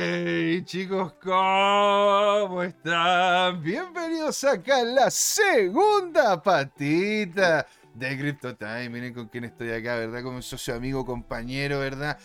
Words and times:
Hey 0.00 0.62
chicos, 0.64 1.12
¿cómo 1.14 2.62
están? 2.62 3.60
Bienvenidos 3.60 4.44
acá 4.44 4.78
a 4.78 4.84
la 4.84 5.10
segunda 5.10 6.40
patita 6.40 7.66
de 7.94 8.16
Crypto 8.16 8.54
Time. 8.54 8.90
Miren 8.90 9.12
con 9.12 9.26
quién 9.26 9.42
estoy 9.42 9.72
acá, 9.72 9.96
¿verdad? 9.96 10.22
Como 10.22 10.36
un 10.36 10.42
socio 10.44 10.76
amigo, 10.76 11.04
compañero, 11.04 11.80
¿verdad? 11.80 12.16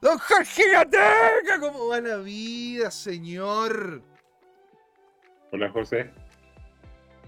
Don 0.00 0.16
Jorge 0.16 0.72
Gateca, 0.72 1.60
¿cómo 1.60 1.88
va 1.88 2.00
la 2.00 2.16
vida, 2.16 2.90
señor? 2.90 4.02
Hola, 5.52 5.70
José. 5.72 6.10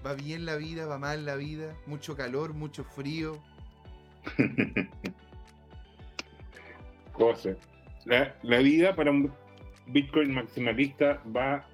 ¿Va 0.03 0.15
bien 0.15 0.47
la 0.47 0.55
vida? 0.55 0.87
¿Va 0.87 0.97
mal 0.97 1.23
la 1.23 1.35
vida? 1.35 1.71
¿Mucho 1.85 2.17
calor? 2.17 2.55
¿Mucho 2.55 2.83
frío? 2.83 3.37
José, 7.13 7.57
la, 8.05 8.35
la 8.41 8.57
vida 8.57 8.95
para 8.95 9.11
un 9.11 9.42
Bitcoin 9.87 10.33
maximalista 10.33 11.21
va 11.35 11.65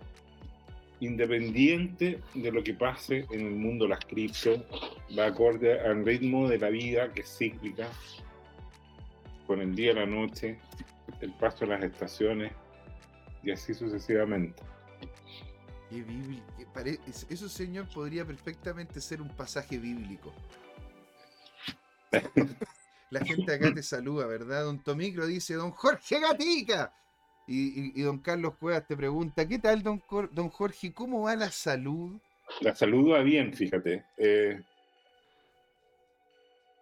independiente 1.00 2.20
de 2.34 2.52
lo 2.52 2.63
que 2.63 2.73
pase 2.73 3.26
en 3.31 3.48
el 3.48 3.55
mundo 3.55 3.86
de 3.86 3.90
las 3.90 4.05
cripto, 4.05 4.66
va 5.17 5.27
acorde 5.27 5.80
al 5.80 6.05
ritmo 6.05 6.50
de 6.50 6.58
la 6.58 6.70
vida 6.70 7.14
que 7.14 7.22
es 7.22 7.38
cíclica, 7.38 7.90
con 9.48 9.62
el 9.62 9.73
día 9.76 9.91
y 9.91 9.95
la 9.95 10.05
noche, 10.05 10.59
el 11.22 11.34
paso 11.34 11.66
de 11.66 11.67
las 11.67 11.84
estaciones 11.84 12.52
y 13.44 13.52
así 13.52 13.73
sucesivamente. 13.73 14.62
Qué 15.89 16.03
bíblico. 16.03 16.44
Eso, 17.30 17.50
señor, 17.50 17.88
podría 17.94 18.26
perfectamente 18.26 19.02
ser 19.02 19.22
un 19.22 19.30
pasaje 19.30 19.78
bíblico. 19.78 20.34
La 23.09 23.26
gente 23.26 23.53
acá 23.53 23.73
te 23.73 23.81
saluda, 23.81 24.28
¿verdad? 24.28 24.66
Don 24.66 24.84
Tomicro 24.84 25.26
dice, 25.26 25.55
don 25.55 25.72
Jorge 25.72 26.20
Gatica. 26.20 26.94
Y, 27.52 28.02
don 28.03 28.20
Carlos 28.20 28.53
Cuevas 28.59 28.85
te 28.85 28.95
pregunta, 28.95 29.48
¿qué 29.48 29.58
tal, 29.58 29.81
don, 29.81 30.03
don 30.31 30.49
Jorge? 30.49 30.94
¿Cómo 30.94 31.23
va 31.23 31.35
la 31.35 31.49
salud? 31.49 32.19
La 32.61 32.75
salud 32.75 33.11
va 33.11 33.22
bien, 33.22 33.53
fíjate. 33.53 34.06
Eh, 34.17 34.61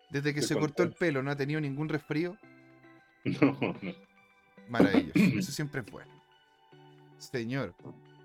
Desde 0.09 0.33
que 0.33 0.41
se 0.41 0.55
cortó 0.57 0.83
el 0.83 0.91
pelo, 0.91 1.23
¿no 1.23 1.31
ha 1.31 1.37
tenido 1.37 1.61
ningún 1.61 1.89
resfrío? 1.89 2.37
No, 3.41 3.57
no. 3.59 3.75
Maravilloso. 4.69 5.19
Eso 5.39 5.51
siempre 5.51 5.81
es 5.81 5.91
bueno. 5.91 6.11
Señor, 7.17 7.73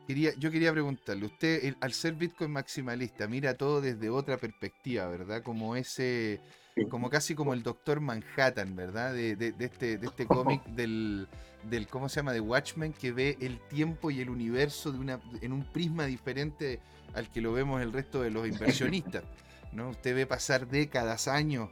quería, 0.07 0.33
yo 0.39 0.51
quería 0.51 0.73
preguntarle, 0.73 1.27
usted, 1.27 1.75
al 1.81 1.93
ser 1.93 2.15
Bitcoin 2.15 2.53
maximalista, 2.53 3.27
mira 3.27 3.55
todo 3.55 3.81
desde 3.81 4.11
otra 4.11 4.37
perspectiva, 4.37 5.09
¿verdad? 5.09 5.43
Como 5.43 5.75
ese, 5.75 6.41
como 6.89 7.11
casi 7.11 7.35
como 7.35 7.55
el 7.55 7.63
Doctor 7.63 8.01
Manhattan, 8.01 8.75
¿verdad? 8.75 9.13
De, 9.13 9.55
este, 9.59 9.99
de 9.99 10.07
este 10.07 10.27
cómic 10.27 10.65
del, 10.67 11.29
del, 11.65 11.87
¿cómo 11.89 12.09
se 12.09 12.17
llama? 12.17 12.33
De 12.33 12.41
Watchmen, 12.41 12.93
que 12.93 13.13
ve 13.13 13.37
el 13.41 13.59
tiempo 13.69 14.11
y 14.11 14.21
el 14.21 14.31
universo 14.31 14.93
de 14.93 14.99
una, 14.99 15.21
en 15.41 15.53
un 15.53 15.65
prisma 15.65 16.07
diferente 16.07 16.81
al 17.15 17.31
que 17.31 17.41
lo 17.41 17.53
vemos 17.53 17.83
el 17.83 17.93
resto 17.93 18.23
de 18.23 18.31
los 18.31 18.49
inversionistas, 18.49 19.25
¿no? 19.73 19.91
Usted 19.91 20.15
ve 20.15 20.27
pasar 20.27 20.67
décadas, 20.67 21.29
años, 21.29 21.69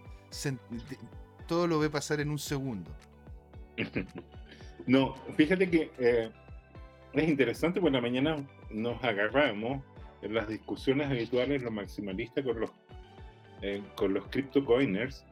todo 1.46 1.66
lo 1.66 1.78
ve 1.78 1.90
pasar 1.90 2.20
en 2.20 2.30
un 2.30 2.38
segundo. 2.38 2.90
No, 4.86 5.14
fíjate 5.36 5.68
que 5.70 5.90
eh, 5.98 6.30
es 7.12 7.28
interesante, 7.28 7.80
porque 7.80 7.96
la 7.96 8.00
mañana 8.00 8.36
nos 8.70 9.04
agarramos 9.04 9.82
en 10.22 10.34
las 10.34 10.48
discusiones 10.48 11.08
habituales, 11.08 11.62
los 11.62 11.70
maximalistas 11.70 12.44
con 12.44 12.60
los, 12.60 12.70
eh, 13.62 13.82
con 13.94 14.14
los 14.14 14.24
coiners 14.66 15.24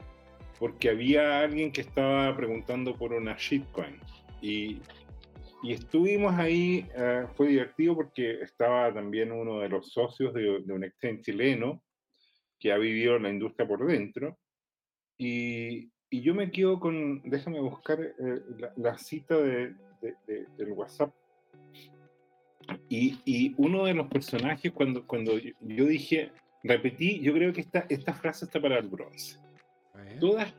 porque 0.59 0.91
había 0.91 1.41
alguien 1.41 1.73
que 1.73 1.83
estaba 1.83 2.35
preguntando 2.37 2.95
por 2.97 3.12
una 3.12 3.37
shitcoin. 3.39 3.97
Y, 4.43 4.81
y 5.62 5.73
estuvimos 5.73 6.35
ahí, 6.35 6.87
eh, 6.97 7.27
fue 7.37 7.48
divertido 7.48 7.95
porque 7.95 8.43
estaba 8.43 8.93
también 8.93 9.33
uno 9.33 9.61
de 9.61 9.69
los 9.69 9.93
socios 9.93 10.35
de, 10.35 10.61
de 10.61 10.73
un 10.73 10.85
exchange 10.85 11.23
chileno 11.23 11.83
que 12.59 12.73
ha 12.73 12.79
vivido 12.79 13.19
la 13.19 13.31
industria 13.31 13.69
por 13.69 13.86
dentro. 13.86 14.36
Y, 15.17 15.91
y 16.11 16.23
yo 16.23 16.35
me 16.35 16.51
quedo 16.51 16.81
con, 16.81 17.23
déjame 17.23 17.61
buscar 17.61 18.01
eh, 18.01 18.41
la, 18.77 18.98
cita 18.98 19.36
de, 19.36 19.75
del 20.57 20.73
WhatsApp. 20.73 21.14
Y, 22.89 23.19
y, 23.25 23.55
uno 23.57 23.85
de 23.86 23.95
los 23.95 24.08
personajes, 24.08 24.73
cuando, 24.73 25.07
cuando 25.07 25.39
yo 25.39 25.85
dije, 25.86 26.33
repetí, 26.63 27.20
yo 27.20 27.33
creo 27.33 27.52
que 27.52 27.61
esta, 27.61 27.86
esta 27.89 28.13
frase 28.14 28.45
está 28.45 28.61
para 28.61 28.79
el 28.79 28.89
bronce. 28.89 29.39
Todas 30.20 30.55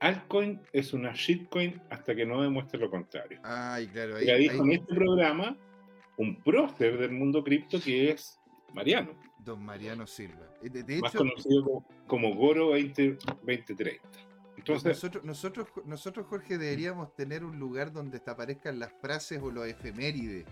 altcoin 0.00 0.60
es 0.72 0.92
una 0.92 1.12
shitcoin 1.12 1.80
hasta 1.90 2.14
que 2.14 2.26
no 2.26 2.42
demuestre 2.42 2.78
lo 2.78 2.90
contrario. 2.90 3.40
Ay, 3.44 3.86
claro. 3.86 4.16
Ahí, 4.16 4.48
dijo 4.48 4.64
en 4.64 4.72
este 4.72 4.94
programa 4.94 5.56
un 6.18 6.42
prócer 6.42 6.98
del 6.98 7.12
mundo 7.12 7.42
cripto 7.42 7.80
que 7.80 8.10
es 8.10 8.38
Mariano. 8.74 9.18
Don 9.38 9.64
Mariano 9.64 10.06
Silva. 10.06 10.48
De, 10.62 11.00
Más 11.00 11.12
conocido 11.12 11.64
como, 11.64 11.86
como 12.06 12.34
Goro 12.34 12.70
20, 12.70 13.18
2030 13.44 14.32
nosotros, 14.68 15.24
nosotros, 15.24 15.68
nosotros, 15.84 16.26
Jorge, 16.28 16.58
deberíamos 16.58 17.14
tener 17.14 17.44
un 17.44 17.58
lugar 17.58 17.92
donde 17.92 18.20
aparezcan 18.24 18.78
las 18.78 18.92
frases 19.00 19.40
o 19.42 19.50
los 19.50 19.66
efemérides. 19.66 20.46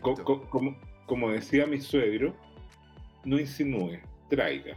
como, 0.00 0.78
como, 1.06 1.30
decía 1.30 1.66
mi 1.66 1.80
suegro, 1.80 2.36
no 3.24 3.38
insinúe, 3.38 3.98
traiga. 4.28 4.74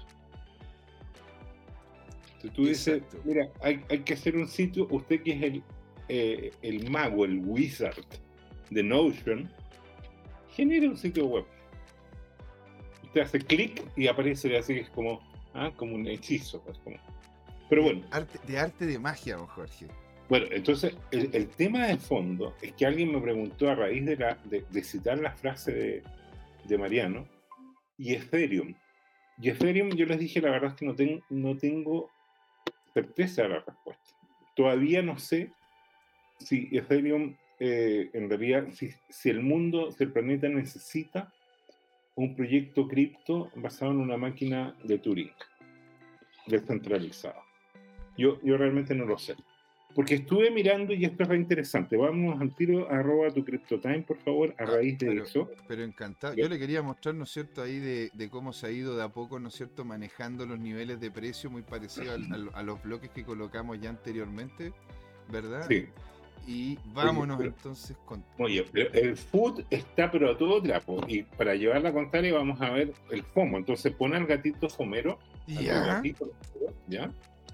Entonces 2.35 2.53
tú 2.53 2.65
dices, 2.65 3.03
mira, 3.23 3.49
hay, 3.61 3.77
que 3.79 4.13
hacer 4.13 4.35
un 4.35 4.47
sitio, 4.47 4.87
usted 4.91 5.21
que 5.23 5.31
es 5.31 5.43
el, 5.43 5.63
eh, 6.09 6.51
el 6.61 6.89
mago, 6.89 7.25
el 7.25 7.39
wizard 7.45 8.03
de 8.69 8.83
Notion, 8.83 9.49
genera 10.49 10.89
un 10.89 10.97
sitio 10.97 11.25
web. 11.25 11.45
Usted 13.03 13.21
hace 13.21 13.39
clic 13.39 13.83
y 13.95 14.07
aparece 14.07 14.55
así, 14.57 14.73
es 14.73 14.89
como, 14.89 15.21
ah, 15.53 15.71
como 15.75 15.95
un 15.95 16.07
hechizo. 16.07 16.61
Pues, 16.61 16.77
como, 16.79 16.97
pero 17.69 17.83
bueno. 17.83 18.01
de 18.47 18.59
arte 18.59 18.85
de 18.85 18.99
magia, 18.99 19.37
don 19.37 19.47
Jorge. 19.47 19.87
Bueno, 20.29 20.47
entonces 20.51 20.95
el, 21.11 21.47
tema 21.49 21.87
de 21.87 21.97
fondo 21.97 22.55
es 22.61 22.73
que 22.73 22.85
alguien 22.85 23.11
me 23.11 23.19
preguntó 23.19 23.69
a 23.69 23.75
raíz 23.75 24.05
de, 24.05 24.15
la, 24.15 24.37
de, 24.45 24.83
citar 24.83 25.19
la 25.19 25.31
frase 25.31 26.01
de, 26.65 26.77
Mariano 26.77 27.27
y 27.97 28.13
Ethereum. 28.13 28.75
Y 29.39 29.49
Ethereum 29.49 29.89
yo 29.91 30.05
les 30.05 30.19
dije 30.19 30.41
la 30.41 30.51
verdad 30.51 30.71
es 30.71 30.75
que 30.75 30.85
no, 30.85 30.95
no 31.29 31.57
tengo 31.57 32.09
certeza 32.93 33.43
de 33.43 33.49
la 33.49 33.59
respuesta. 33.59 34.11
Todavía 34.55 35.01
no 35.01 35.17
sé 35.17 35.51
si 36.39 36.69
Ethereum 36.71 37.35
eh, 37.59 38.09
en 38.13 38.29
realidad, 38.29 38.67
si, 38.71 38.91
si, 39.09 39.29
el 39.29 39.41
mundo, 39.41 39.91
si 39.91 40.03
el 40.03 40.11
planeta 40.11 40.49
necesita 40.49 41.33
un 42.15 42.35
proyecto 42.35 42.87
cripto 42.87 43.51
basado 43.55 43.91
en 43.91 43.97
una 43.99 44.17
máquina 44.17 44.75
de 44.83 44.99
Turing 44.99 45.31
descentralizada. 46.47 47.41
Yo, 48.17 48.39
yo 48.43 48.57
realmente 48.57 48.93
no 48.93 49.05
lo 49.05 49.17
sé. 49.17 49.35
Porque 49.95 50.15
estuve 50.15 50.49
mirando 50.49 50.93
y 50.93 51.05
esto 51.05 51.23
es 51.23 51.29
interesante. 51.31 51.97
Vamos 51.97 52.41
al 52.41 52.55
tiro, 52.55 52.89
arroba 52.89 53.29
tu 53.29 53.43
CryptoTime, 53.43 54.01
por 54.01 54.17
favor, 54.17 54.55
a 54.57 54.63
ah, 54.63 54.65
raíz 54.65 54.97
de 54.97 55.17
eso. 55.17 55.49
Pero 55.67 55.83
encantado. 55.83 56.35
Yo 56.35 56.49
le 56.49 56.57
quería 56.57 56.81
mostrar, 56.81 57.15
¿no 57.15 57.25
es 57.25 57.31
cierto?, 57.31 57.61
ahí 57.61 57.79
de, 57.79 58.09
de, 58.13 58.29
cómo 58.29 58.53
se 58.53 58.67
ha 58.67 58.71
ido 58.71 58.97
de 58.97 59.03
a 59.03 59.09
poco, 59.09 59.39
¿no 59.39 59.49
es 59.49 59.53
cierto?, 59.53 59.85
manejando 59.85 60.45
los 60.45 60.59
niveles 60.59 60.99
de 60.99 61.11
precio 61.11 61.49
muy 61.49 61.61
parecido 61.61 62.13
a 62.53 62.63
los 62.63 62.83
bloques 62.83 63.11
que 63.11 63.23
colocamos 63.23 63.79
ya 63.79 63.89
anteriormente, 63.89 64.73
¿verdad? 65.31 65.65
Sí. 65.67 65.87
Y 66.45 66.77
vámonos 66.93 67.39
entonces 67.39 67.95
con. 68.05 68.23
Oye, 68.37 68.65
el 68.73 69.15
food 69.15 69.63
está 69.69 70.11
pero 70.11 70.31
a 70.31 70.37
todo 70.37 70.61
trapo. 70.61 71.01
Y 71.07 71.23
para 71.23 71.55
llevar 71.55 71.81
la 71.81 71.93
contraria 71.93 72.33
vamos 72.33 72.59
a 72.59 72.69
ver 72.71 72.93
el 73.11 73.23
FOMO. 73.23 73.57
Entonces 73.57 73.93
pone 73.93 74.17
al 74.17 74.25
gatito 74.25 74.69
fomero. 74.69 75.19
Ya. 75.47 76.01
¿Ya? 76.87 77.11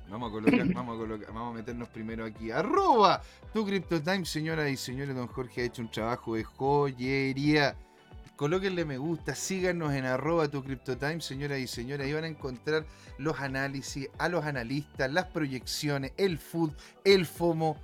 Vamos 0.09 0.29
a 0.29 0.31
colocar, 0.31 0.67
vamos 0.73 0.95
a 0.95 0.99
colocar, 0.99 1.33
vamos 1.33 1.53
a 1.53 1.57
meternos 1.57 1.87
primero 1.89 2.25
aquí. 2.25 2.51
Arroba 2.51 3.21
tu 3.53 3.65
CryptoTime, 3.65 4.25
señoras 4.25 4.69
y 4.69 4.77
señores. 4.77 5.15
Don 5.15 5.27
Jorge 5.27 5.61
ha 5.61 5.65
hecho 5.65 5.81
un 5.81 5.91
trabajo 5.91 6.35
de 6.35 6.43
joyería. 6.43 7.75
Colóquenle 8.35 8.85
me 8.85 8.97
gusta, 8.97 9.35
síganos 9.35 9.93
en 9.93 10.05
arroba 10.05 10.47
tu 10.47 10.63
CryptoTime, 10.63 11.21
señoras 11.21 11.59
y 11.59 11.67
señores. 11.67 12.07
Ahí 12.07 12.13
van 12.13 12.23
a 12.23 12.27
encontrar 12.27 12.85
los 13.17 13.39
análisis, 13.39 14.07
a 14.17 14.29
los 14.29 14.45
analistas, 14.45 15.11
las 15.11 15.25
proyecciones, 15.25 16.13
el 16.15 16.37
food, 16.37 16.71
el 17.03 17.25
FOMO 17.25 17.77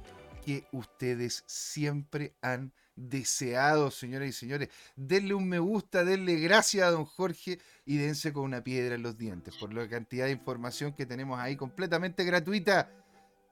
que 0.46 0.66
ustedes 0.72 1.44
siempre 1.46 2.34
han 2.42 2.72
deseado, 2.96 3.92
señoras 3.92 4.30
y 4.30 4.32
señores. 4.32 4.70
Denle 4.96 5.34
un 5.34 5.50
me 5.50 5.60
gusta, 5.60 6.06
denle 6.06 6.36
gracias 6.36 6.88
a 6.88 6.92
don 6.92 7.06
Jorge 7.06 7.60
y 7.86 7.98
dense 7.98 8.34
con 8.34 8.44
una 8.44 8.64
piedra 8.64 8.96
en 8.96 9.04
los 9.04 9.18
dientes 9.18 9.56
por 9.58 9.74
la 9.74 9.88
cantidad 9.88 10.26
de 10.26 10.32
información 10.32 10.94
que 10.94 11.06
tenemos 11.06 11.40
ahí 11.40 11.56
completamente 11.56 12.24
gratuita 12.24 12.90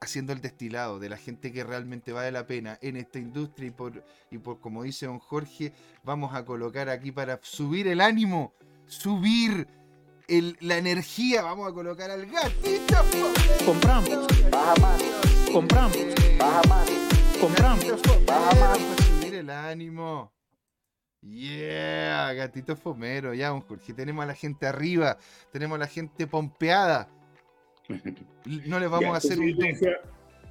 haciendo 0.00 0.32
el 0.32 0.40
destilado 0.40 0.98
de 0.98 1.08
la 1.08 1.16
gente 1.16 1.52
que 1.52 1.64
realmente 1.64 2.12
vale 2.12 2.30
la 2.30 2.46
pena 2.46 2.78
en 2.82 2.96
esta 2.96 3.18
industria 3.18 3.68
y 3.68 3.70
por, 3.70 4.04
y 4.30 4.38
por 4.38 4.60
como 4.60 4.82
dice 4.82 5.06
don 5.06 5.18
Jorge, 5.18 5.72
vamos 6.02 6.34
a 6.34 6.44
colocar 6.44 6.88
aquí 6.88 7.10
para 7.10 7.40
subir 7.42 7.88
el 7.88 8.00
ánimo, 8.00 8.52
subir 8.86 9.66
la 10.60 10.78
energía, 10.78 11.42
vamos 11.42 11.70
a 11.70 11.72
colocar 11.72 12.10
al 12.10 12.26
gatito. 12.26 12.96
Compramos, 13.64 14.26
baja 14.50 14.74
más, 14.80 15.02
compramos, 15.52 15.96
baja 16.38 16.62
más, 16.68 16.90
compramos, 17.40 18.02
baja 18.26 18.54
más. 18.60 18.78
El 19.24 19.50
ánimo. 19.50 20.32
Yeah, 21.26 22.32
gatito 22.34 22.76
fomero, 22.76 23.32
ya, 23.32 23.50
Jorge. 23.50 23.94
Tenemos 23.94 24.22
a 24.22 24.26
la 24.26 24.34
gente 24.34 24.66
arriba, 24.66 25.16
tenemos 25.52 25.76
a 25.76 25.78
la 25.80 25.86
gente 25.86 26.26
pompeada. 26.26 27.08
No 28.66 28.78
le 28.78 28.86
vamos 28.88 29.14
a 29.14 29.16
hacer 29.16 29.38
un. 29.38 29.56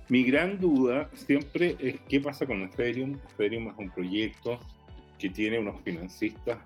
mi 0.09 0.23
gran 0.23 0.59
duda 0.59 1.11
siempre 1.13 1.75
es 1.79 1.99
qué 2.09 2.19
pasa 2.19 2.47
con 2.47 2.63
Ethereum. 2.63 3.19
Ethereum 3.33 3.67
es 3.67 3.77
un 3.77 3.91
proyecto 3.91 4.59
que 5.19 5.29
tiene 5.29 5.59
unos 5.59 5.79
financistas 5.83 6.57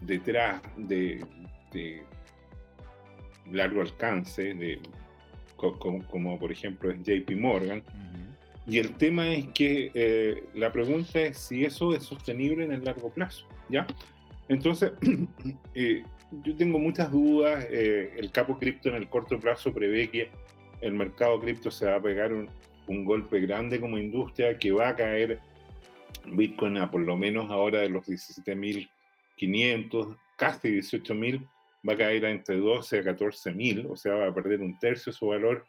detrás 0.00 0.62
de, 0.76 1.22
largo 3.50 3.82
alcance, 3.82 4.54
de, 4.54 4.80
como, 5.56 6.38
por 6.38 6.50
ejemplo 6.50 6.90
es 6.90 6.98
JP 7.02 7.30
Morgan. 7.36 7.82
Y 8.68 8.78
el 8.78 8.94
tema 8.96 9.32
es 9.32 9.48
que 9.48 9.90
eh, 9.94 10.44
la 10.54 10.70
pregunta 10.70 11.22
es 11.22 11.38
si 11.38 11.64
eso 11.64 11.94
es 11.94 12.02
sostenible 12.02 12.64
en 12.64 12.72
el 12.72 12.84
largo 12.84 13.10
plazo, 13.10 13.46
¿ya? 13.70 13.86
Entonces, 14.48 14.92
eh, 15.74 16.02
yo 16.44 16.54
tengo 16.54 16.78
muchas 16.78 17.10
dudas. 17.10 17.66
Eh, 17.70 18.12
el 18.18 18.30
capo 18.30 18.58
cripto 18.58 18.90
en 18.90 18.96
el 18.96 19.08
corto 19.08 19.40
plazo 19.40 19.72
prevé 19.72 20.10
que 20.10 20.28
el 20.82 20.92
mercado 20.92 21.40
cripto 21.40 21.70
se 21.70 21.86
va 21.86 21.96
a 21.96 22.02
pegar 22.02 22.34
un, 22.34 22.50
un, 22.88 23.06
golpe 23.06 23.40
grande 23.40 23.80
como 23.80 23.96
industria, 23.96 24.58
que 24.58 24.70
va 24.70 24.90
a 24.90 24.96
caer 24.96 25.40
Bitcoin 26.26 26.76
a 26.76 26.90
por 26.90 27.00
lo 27.00 27.16
menos 27.16 27.50
ahora 27.50 27.80
de 27.80 27.88
los 27.88 28.06
17.500, 28.06 30.14
casi 30.36 30.68
18.000, 30.68 31.48
va 31.88 31.94
a 31.94 31.96
caer 31.96 32.26
a 32.26 32.30
entre 32.30 32.58
12 32.58 32.98
a 32.98 33.02
14.000, 33.02 33.90
o 33.90 33.96
sea, 33.96 34.14
va 34.14 34.28
a 34.28 34.34
perder 34.34 34.60
un 34.60 34.78
tercio 34.78 35.10
de 35.10 35.18
su 35.18 35.26
valor 35.26 35.64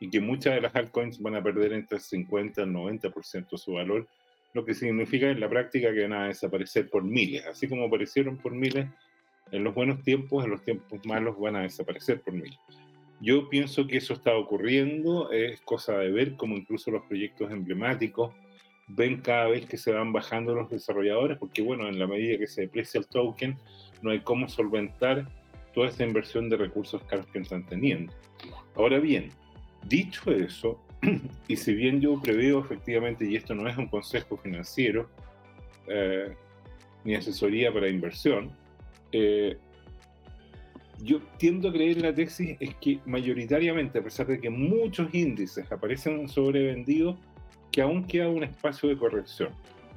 y 0.00 0.10
que 0.10 0.20
muchas 0.20 0.54
de 0.54 0.62
las 0.62 0.74
altcoins 0.74 1.20
van 1.20 1.36
a 1.36 1.42
perder 1.42 1.72
entre 1.74 1.98
el 1.98 2.02
50 2.02 2.60
y 2.60 2.64
el 2.64 2.72
90% 2.72 3.50
de 3.50 3.58
su 3.58 3.74
valor, 3.74 4.08
lo 4.52 4.64
que 4.64 4.74
significa 4.74 5.30
en 5.30 5.38
la 5.38 5.48
práctica 5.48 5.92
que 5.92 6.02
van 6.02 6.14
a 6.14 6.26
desaparecer 6.26 6.88
por 6.88 7.04
miles, 7.04 7.46
así 7.46 7.68
como 7.68 7.84
aparecieron 7.84 8.36
por 8.38 8.52
miles 8.52 8.88
en 9.52 9.62
los 9.62 9.74
buenos 9.74 10.02
tiempos, 10.02 10.44
en 10.44 10.50
los 10.50 10.62
tiempos 10.62 11.04
malos 11.04 11.38
van 11.38 11.56
a 11.56 11.62
desaparecer 11.62 12.20
por 12.20 12.34
miles. 12.34 12.58
Yo 13.20 13.48
pienso 13.48 13.86
que 13.86 13.98
eso 13.98 14.14
está 14.14 14.34
ocurriendo, 14.36 15.30
es 15.30 15.60
cosa 15.60 15.98
de 15.98 16.10
ver 16.10 16.36
como 16.36 16.56
incluso 16.56 16.90
los 16.90 17.02
proyectos 17.04 17.50
emblemáticos 17.50 18.32
ven 18.96 19.20
cada 19.20 19.48
vez 19.48 19.66
que 19.66 19.76
se 19.76 19.92
van 19.92 20.12
bajando 20.12 20.54
los 20.54 20.70
desarrolladores, 20.70 21.38
porque 21.38 21.62
bueno, 21.62 21.88
en 21.88 21.98
la 21.98 22.06
medida 22.06 22.38
que 22.38 22.46
se 22.46 22.62
deprecia 22.62 22.98
el 22.98 23.06
token, 23.06 23.56
no 24.02 24.10
hay 24.10 24.20
cómo 24.20 24.48
solventar 24.48 25.28
toda 25.74 25.88
esa 25.88 26.04
inversión 26.04 26.48
de 26.48 26.56
recursos 26.56 27.02
caros 27.04 27.26
que 27.26 27.38
están 27.38 27.64
teniendo. 27.66 28.12
Ahora 28.74 28.98
bien, 28.98 29.30
Dicho 29.86 30.30
eso, 30.30 30.80
y 31.48 31.56
si 31.56 31.74
bien 31.74 32.00
yo 32.00 32.20
preveo 32.20 32.60
efectivamente, 32.60 33.24
y 33.24 33.36
esto 33.36 33.54
no 33.54 33.68
es 33.68 33.76
un 33.76 33.86
consejo 33.86 34.36
financiero 34.36 35.08
eh, 35.86 36.34
ni 37.04 37.14
asesoría 37.14 37.72
para 37.72 37.88
inversión, 37.88 38.50
eh, 39.12 39.56
yo 41.02 41.20
tiendo 41.38 41.70
a 41.70 41.72
creer 41.72 41.96
en 41.96 42.02
la 42.02 42.14
tesis 42.14 42.56
es 42.60 42.74
que 42.74 43.00
mayoritariamente, 43.06 43.98
a 43.98 44.02
pesar 44.02 44.26
de 44.26 44.38
que 44.38 44.50
muchos 44.50 45.12
índices 45.14 45.70
aparecen 45.72 46.28
sobrevendidos, 46.28 47.16
que 47.72 47.80
aún 47.80 48.04
queda 48.04 48.28
un 48.28 48.44
espacio 48.44 48.88
de 48.88 48.98
corrección. 48.98 49.50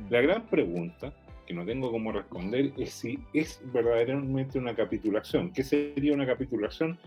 La 0.10 0.22
gran 0.22 0.48
pregunta 0.48 1.14
que 1.46 1.54
no 1.54 1.66
tengo 1.66 1.92
cómo 1.92 2.12
responder 2.12 2.74
es 2.78 2.92
si 2.92 3.20
es 3.34 3.62
verdaderamente 3.74 4.58
una 4.58 4.76
capitulación. 4.76 5.52
¿Qué 5.52 5.64
sería 5.64 6.14
una 6.14 6.26
capitulación? 6.26 7.00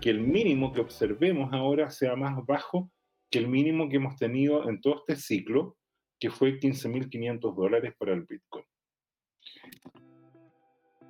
Que 0.00 0.10
el 0.10 0.20
mínimo 0.20 0.72
que 0.72 0.80
observemos 0.80 1.52
ahora 1.52 1.90
sea 1.90 2.16
más 2.16 2.44
bajo 2.46 2.90
que 3.30 3.38
el 3.38 3.48
mínimo 3.48 3.88
que 3.88 3.96
hemos 3.96 4.16
tenido 4.16 4.68
en 4.68 4.80
todo 4.80 4.96
este 5.06 5.16
ciclo, 5.16 5.76
que 6.20 6.30
fue 6.30 6.60
15.500 6.60 7.54
dólares 7.54 7.94
para 7.98 8.12
el 8.12 8.22
Bitcoin. 8.22 8.64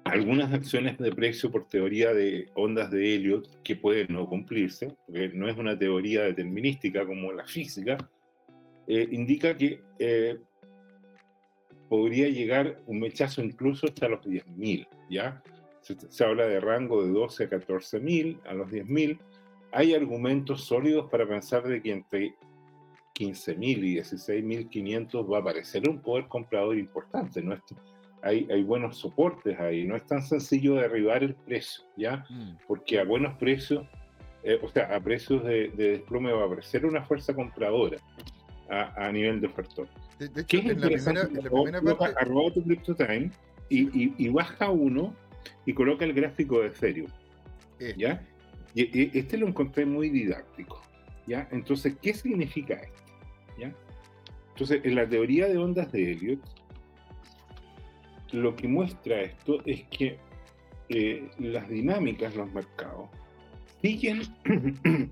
Algunas 0.05 0.53
acciones 0.53 0.99
de 0.99 1.13
precio 1.13 1.51
por 1.51 1.69
teoría 1.69 2.13
de 2.13 2.49
ondas 2.55 2.91
de 2.91 3.15
Elliot 3.15 3.63
que 3.63 3.77
pueden 3.77 4.09
no 4.11 4.29
cumplirse, 4.29 4.95
porque 5.07 5.31
no 5.35 5.49
es 5.49 5.57
una 5.57 5.77
teoría 5.79 6.23
determinística 6.23 7.05
como 7.05 7.33
la 7.33 7.45
física, 7.45 7.99
eh, 8.87 9.09
indica 9.11 9.57
que 9.57 9.81
eh, 9.99 10.39
podría 11.93 12.31
llegar 12.31 12.81
un 12.87 13.01
mechazo 13.01 13.43
incluso 13.43 13.87
hasta 13.87 14.09
los 14.09 14.25
10.000, 14.25 14.89
¿ya? 15.11 15.43
Se, 15.83 16.25
habla 16.25 16.47
de 16.47 16.59
rango 16.59 17.05
de 17.05 17.13
12 17.13 17.45
a 17.45 17.51
14.000, 17.51 18.41
a 18.47 18.55
los 18.55 18.71
10.000. 18.71 19.19
Hay 19.73 19.93
argumentos 19.93 20.65
sólidos 20.65 21.11
para 21.11 21.29
pensar 21.29 21.65
de 21.65 21.83
que 21.83 21.93
entre 21.93 22.35
15.000 23.15 23.61
y 23.61 23.97
16.500 23.99 25.31
va 25.31 25.37
a 25.37 25.41
aparecer 25.43 25.87
un 25.87 26.01
poder 26.01 26.29
comprador 26.29 26.79
importante. 26.79 27.43
¿no? 27.43 27.61
Hay, 28.23 28.49
hay, 28.51 28.63
buenos 28.63 28.97
soportes 28.97 29.61
ahí, 29.61 29.85
no 29.85 29.95
es 29.95 30.07
tan 30.07 30.23
sencillo 30.23 30.77
derribar 30.77 31.23
el 31.23 31.35
precio, 31.35 31.85
¿ya? 31.99 32.25
Mm. 32.31 32.57
Porque 32.67 33.01
a 33.01 33.05
buenos 33.05 33.37
precios, 33.37 33.87
eh, 34.45 34.59
o 34.63 34.69
sea, 34.71 34.97
a 34.97 34.99
precios 34.99 35.45
de, 35.45 35.69
de, 35.69 35.91
desplome 35.91 36.33
va 36.33 36.45
a 36.45 36.47
aparecer 36.47 36.87
una 36.87 37.03
fuerza 37.03 37.35
compradora 37.35 37.99
a, 38.71 39.09
a 39.09 39.13
nivel 39.13 39.43
de 39.43 39.49
ofertor. 39.49 39.89
De, 40.29 40.43
hecho, 40.43 40.59
en 40.59 40.81
la, 40.81 40.87
primera, 40.89 41.23
en 41.23 41.35
la 41.35 41.51
primera 41.51 41.99
parte... 41.99 42.17
Arroba 42.21 42.53
tu 42.53 42.63
CryptoTime 42.63 43.31
y, 43.69 44.05
y, 44.05 44.15
y, 44.19 44.29
baja 44.29 44.71
uno 44.71 45.15
y 45.67 45.73
coloca 45.73 46.05
el 46.05 46.13
gráfico 46.13 46.61
de 46.61 46.69
Ethereum. 46.69 47.11
Eh. 47.81 47.95
¿Ya? 47.97 48.27
Y, 48.75 49.19
este 49.19 49.37
lo 49.37 49.49
encontré 49.49 49.85
muy 49.85 50.11
didáctico. 50.11 50.81
¿Ya? 51.27 51.49
Entonces, 51.51 51.97
¿qué 52.01 52.15
significa 52.15 52.75
esto? 52.75 53.03
¿Ya? 53.59 53.75
Entonces, 54.51 54.81
en 54.85 54.95
la 54.95 55.09
teoría 55.09 55.47
de 55.49 55.59
ondas 55.59 55.91
de 55.93 56.13
Elliot, 56.13 56.41
lo 58.33 58.57
que 58.57 58.69
muestra 58.69 59.23
esto 59.23 59.63
es 59.67 59.85
que 59.85 60.19
eh, 60.89 61.31
las 61.39 61.69
dinámicas, 61.69 62.35
los 62.35 62.53
mercados, 62.53 63.09
siguen 63.81 64.23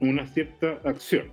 una 0.00 0.26
cierta 0.26 0.80
acción. 0.84 1.32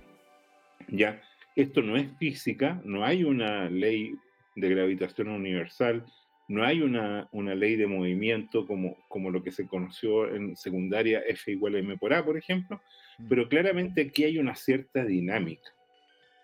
¿Ya? 0.88 1.20
Esto 1.56 1.80
no 1.80 1.96
es 1.96 2.06
física, 2.18 2.80
no 2.84 3.04
hay 3.04 3.24
una 3.24 3.70
ley 3.70 4.14
de 4.54 4.68
gravitación 4.68 5.28
universal, 5.28 6.04
no 6.48 6.62
hay 6.64 6.82
una, 6.82 7.28
una 7.32 7.54
ley 7.54 7.76
de 7.76 7.86
movimiento 7.86 8.66
como, 8.66 8.96
como 9.08 9.30
lo 9.30 9.42
que 9.42 9.50
se 9.50 9.66
conoció 9.66 10.32
en 10.32 10.54
secundaria 10.54 11.20
F 11.26 11.50
igual 11.50 11.74
a 11.74 11.78
M 11.78 11.96
por 11.96 12.12
A, 12.12 12.24
por 12.24 12.36
ejemplo, 12.36 12.80
mm. 13.18 13.28
pero 13.28 13.48
claramente 13.48 14.02
aquí 14.02 14.24
hay 14.24 14.38
una 14.38 14.54
cierta 14.54 15.04
dinámica. 15.04 15.70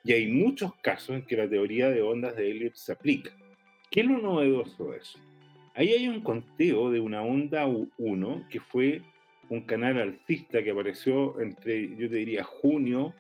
Y 0.03 0.12
hay 0.12 0.26
muchos 0.32 0.75
casos 0.76 1.11
en 1.17 1.26
que 1.26 1.37
la 1.37 1.49
teoría 1.49 1.91
de 1.91 2.03
ondas 2.03 2.35
de 2.35 2.50
Elliot 2.50 2.75
se 2.75 2.93
aplica. 2.93 3.31
¿Qué 3.91 4.00
es 4.00 4.06
lo 4.06 4.19
novedoso 4.19 4.91
de 4.91 4.98
eso? 4.98 5.19
Ahí 5.75 5.91
hay 5.91 6.08
un 6.08 6.22
conteo 6.22 6.91
de 6.91 7.01
una 7.01 7.22
onda 7.22 7.67
1 7.67 8.46
que 8.51 8.60
fue 8.60 9.03
un 9.48 9.60
canal 9.60 9.98
alcista 9.98 10.63
que 10.63 10.70
apareció 10.70 11.41
entre, 11.41 11.94
yo 11.96 12.08
te 12.08 12.17
diría, 12.17 12.43
junio 12.43 13.15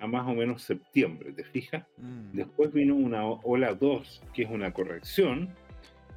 a 0.00 0.06
más 0.06 0.26
o 0.26 0.34
menos 0.34 0.62
septiembre, 0.62 1.32
¿te 1.32 1.44
fijas? 1.44 1.84
Mm. 1.98 2.36
Después 2.36 2.72
vino 2.72 2.94
una 2.94 3.26
ola 3.26 3.74
2, 3.74 4.22
que 4.32 4.42
es 4.42 4.50
una 4.50 4.72
corrección, 4.72 5.54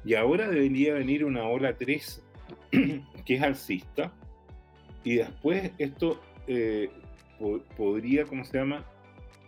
y 0.04 0.14
ahora 0.14 0.48
debería 0.48 0.94
venir 0.94 1.24
una 1.24 1.44
ola 1.44 1.76
3, 1.76 2.24
que 3.24 3.34
es 3.34 3.42
alcista, 3.42 4.12
y 5.04 5.16
después 5.16 5.72
esto 5.78 6.20
eh, 6.46 6.90
podría, 7.76 8.24
¿cómo 8.24 8.44
se 8.44 8.58
llama?, 8.58 8.84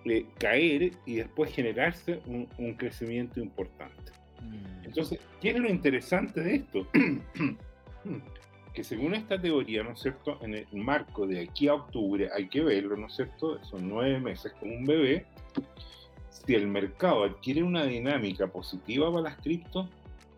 eh, 0.06 0.25
caer 0.38 0.92
y 1.04 1.16
después 1.16 1.52
generarse 1.54 2.20
un, 2.26 2.75
crecimiento 2.75 3.40
importante. 3.40 4.12
Mm. 4.42 4.84
Entonces, 4.84 5.20
¿qué 5.40 5.50
es 5.50 5.58
lo 5.58 5.68
interesante 5.68 6.40
de 6.40 6.54
esto? 6.56 6.87
que 8.75 8.85
según 8.85 9.15
esta 9.15 9.41
teoría, 9.41 9.83
¿no 9.83 9.93
es 9.93 10.00
cierto?, 10.00 10.39
en 10.43 10.55
el 10.55 10.67
marco 10.73 11.27
de 11.27 11.41
aquí 11.41 11.69
a 11.69 11.75
octubre 11.75 12.29
hay 12.33 12.49
que 12.49 12.62
verlo, 12.62 12.97
¿no 12.97 13.07
es 13.07 13.17
cierto?, 13.17 13.62
son 13.65 13.89
nueve 13.89 14.19
meses 14.21 14.53
como 14.59 14.75
un 14.75 14.85
bebé, 14.85 15.27
si 16.29 16.55
el 16.55 16.69
mercado 16.69 17.25
adquiere 17.25 17.62
una 17.62 17.85
dinámica 17.85 18.47
positiva 18.47 19.11
para 19.11 19.31
las 19.31 19.37
criptos, 19.39 19.89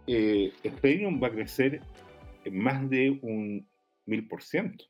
eh, 0.07 0.53
Ethereum 0.63 1.23
va 1.23 1.29
a 1.29 1.33
crecer 1.33 1.81
más 2.51 2.89
de 2.91 3.19
un 3.23 3.69
mil 4.07 4.27
por 4.27 4.43
ciento. 4.43 4.85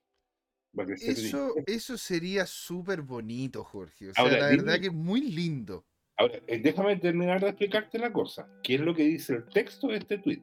Eso, 0.99 1.55
eso 1.67 1.99
sería 1.99 2.47
súper 2.47 3.03
bonito, 3.03 3.63
Jorge. 3.63 4.09
O 4.09 4.15
sea, 4.15 4.25
la 4.25 4.49
verdad 4.49 4.81
que 4.81 4.87
es 4.87 4.93
muy 4.93 5.21
lindo. 5.21 5.85
Ahora, 6.17 6.39
eh, 6.47 6.61
déjame 6.63 6.97
terminar 6.97 7.41
de 7.41 7.49
explicarte 7.49 7.99
la 7.99 8.11
cosa. 8.11 8.49
¿Qué 8.63 8.77
es 8.77 8.81
lo 8.81 8.95
que 8.95 9.05
dice 9.05 9.35
el 9.35 9.45
texto 9.51 9.89
de 9.89 9.99
este 9.99 10.19
tweet? 10.19 10.43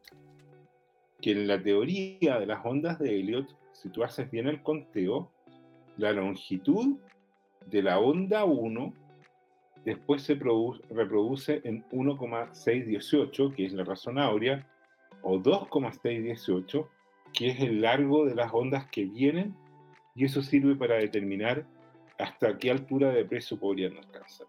Que 1.22 1.32
en 1.32 1.48
la 1.48 1.62
teoría 1.62 2.40
de 2.40 2.46
las 2.46 2.66
ondas 2.66 3.00
de 3.00 3.20
Elliot, 3.20 3.56
si 3.74 3.90
tú 3.90 4.04
haces 4.04 4.30
bien 4.32 4.48
el 4.48 4.62
conteo, 4.64 5.32
la 5.98 6.12
longitud 6.14 6.98
de 7.68 7.84
la 7.84 8.00
onda 8.00 8.46
1 8.46 8.94
después 9.86 10.24
se 10.24 10.36
reproduce 10.36 11.62
en 11.64 11.86
1,618, 11.92 13.54
que 13.54 13.66
es 13.66 13.74
la 13.74 13.84
razón 13.84 14.20
áurea, 14.20 14.68
o 15.22 15.38
2,618, 15.38 16.90
que 17.34 17.50
es 17.50 17.60
el 17.60 17.82
largo 17.82 18.26
de 18.26 18.36
las 18.36 18.54
ondas 18.54 18.88
que 18.88 19.06
vienen, 19.06 19.56
y 20.16 20.26
eso 20.26 20.42
sirve 20.42 20.76
para 20.76 20.96
determinar 20.96 21.66
hasta 22.18 22.58
qué 22.58 22.72
altura 22.72 23.12
de 23.12 23.26
precio 23.26 23.58
podrían 23.58 23.98
alcanzar. 23.98 24.48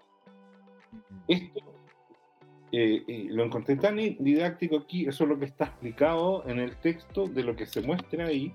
Esto 1.29 1.61
eh, 2.73 3.27
lo 3.31 3.45
encontré 3.45 3.77
tan 3.77 3.97
didáctico 3.97 4.79
aquí, 4.79 5.07
eso 5.07 5.25
es 5.25 5.31
lo 5.31 5.39
que 5.39 5.47
está 5.47 5.65
explicado 5.65 6.45
en 6.47 6.61
el 6.61 6.77
texto 6.77 7.27
de 7.27 7.43
lo 7.43 7.57
que 7.57 7.67
se 7.67 7.81
muestra 7.81 8.27
ahí. 8.27 8.53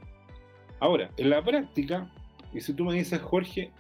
Ahora, 0.79 1.10
en 1.17 1.29
la 1.29 1.43
práctica, 1.43 2.10
y 2.53 2.62
si 2.62 2.74
tú 2.74 2.86
me 2.86 2.93
dices, 2.93 3.19
Jorge, 3.22 3.72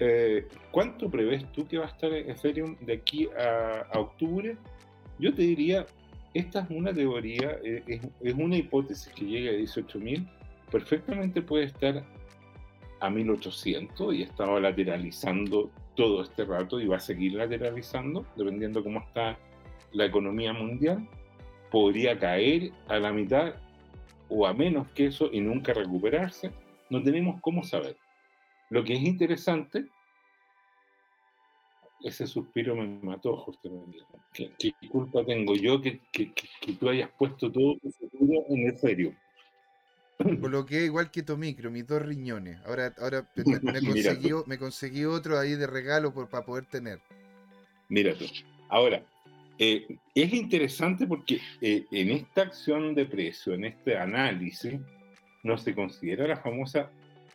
eh, 0.00 0.48
¿cuánto 0.72 1.08
prevés 1.08 1.44
tú 1.52 1.66
que 1.66 1.78
va 1.78 1.84
a 1.84 1.88
estar 1.88 2.12
Ethereum 2.12 2.76
de 2.80 2.94
aquí 2.94 3.28
a, 3.38 3.98
octubre? 3.98 4.56
Yo 5.18 5.32
te 5.32 5.42
diría, 5.42 5.86
esta 6.34 6.60
es 6.60 6.70
una 6.70 6.92
teoría, 6.92 7.58
eh, 7.62 8.00
es, 8.20 8.34
una 8.34 8.56
hipótesis 8.56 9.12
que 9.12 9.24
llega 9.24 9.52
a 9.52 9.54
18.000, 9.54 10.28
perfectamente 10.70 11.42
puede 11.42 11.66
estar 11.66 12.04
a 13.00 13.10
1800 13.10 14.14
y 14.14 14.22
estaba 14.22 14.58
lateralizando 14.58 15.70
todo 15.94 16.22
este 16.22 16.44
rato 16.44 16.80
y 16.80 16.86
va 16.86 16.96
a 16.96 17.00
seguir 17.00 17.34
lateralizando, 17.34 18.26
dependiendo 18.36 18.82
cómo 18.82 19.00
está 19.00 19.38
la 19.92 20.04
economía 20.06 20.52
mundial, 20.52 21.08
podría 21.70 22.18
caer 22.18 22.72
a 22.88 22.98
la 22.98 23.12
mitad 23.12 23.54
o 24.28 24.46
a 24.46 24.54
menos 24.54 24.88
que 24.92 25.06
eso 25.06 25.28
y 25.32 25.40
nunca 25.40 25.72
recuperarse. 25.72 26.50
No 26.90 27.02
tenemos 27.02 27.40
cómo 27.40 27.62
saber. 27.62 27.96
Lo 28.70 28.82
que 28.84 28.94
es 28.94 29.02
interesante, 29.02 29.86
ese 32.02 32.26
suspiro 32.26 32.74
me 32.74 32.86
mató, 33.02 33.36
José 33.36 33.70
María. 33.70 34.04
¿Qué, 34.58 34.72
culpa 34.88 35.24
tengo 35.24 35.54
yo 35.54 35.80
que, 35.80 36.00
que, 36.10 36.72
tú 36.78 36.88
hayas 36.88 37.10
puesto 37.16 37.50
todo 37.50 37.76
tu 37.78 37.90
futuro 37.90 38.44
en 38.48 38.66
el 38.66 38.76
serio? 38.76 39.14
Coloqué 40.40 40.84
igual 40.84 41.10
que 41.10 41.22
tu 41.22 41.36
micro, 41.36 41.70
mis 41.70 41.86
dos 41.86 42.02
riñones. 42.02 42.58
Ahora, 42.64 42.94
ahora 42.98 43.28
me, 43.62 43.80
conseguí, 43.80 44.30
me 44.46 44.58
conseguí 44.58 45.04
otro 45.04 45.38
ahí 45.38 45.54
de 45.54 45.66
regalo 45.66 46.12
por, 46.12 46.28
para 46.28 46.44
poder 46.44 46.66
tener. 46.66 47.00
Mira 47.88 48.14
tú. 48.14 48.24
Ahora, 48.68 49.02
eh, 49.58 49.86
es 50.14 50.32
interesante 50.32 51.06
porque 51.06 51.40
eh, 51.60 51.84
en 51.90 52.10
esta 52.10 52.42
acción 52.42 52.94
de 52.94 53.06
precio, 53.06 53.54
en 53.54 53.64
este 53.64 53.96
análisis, 53.96 54.80
no 55.42 55.58
se 55.58 55.74
considera 55.74 56.26
la 56.26 56.36
famosa 56.38 56.90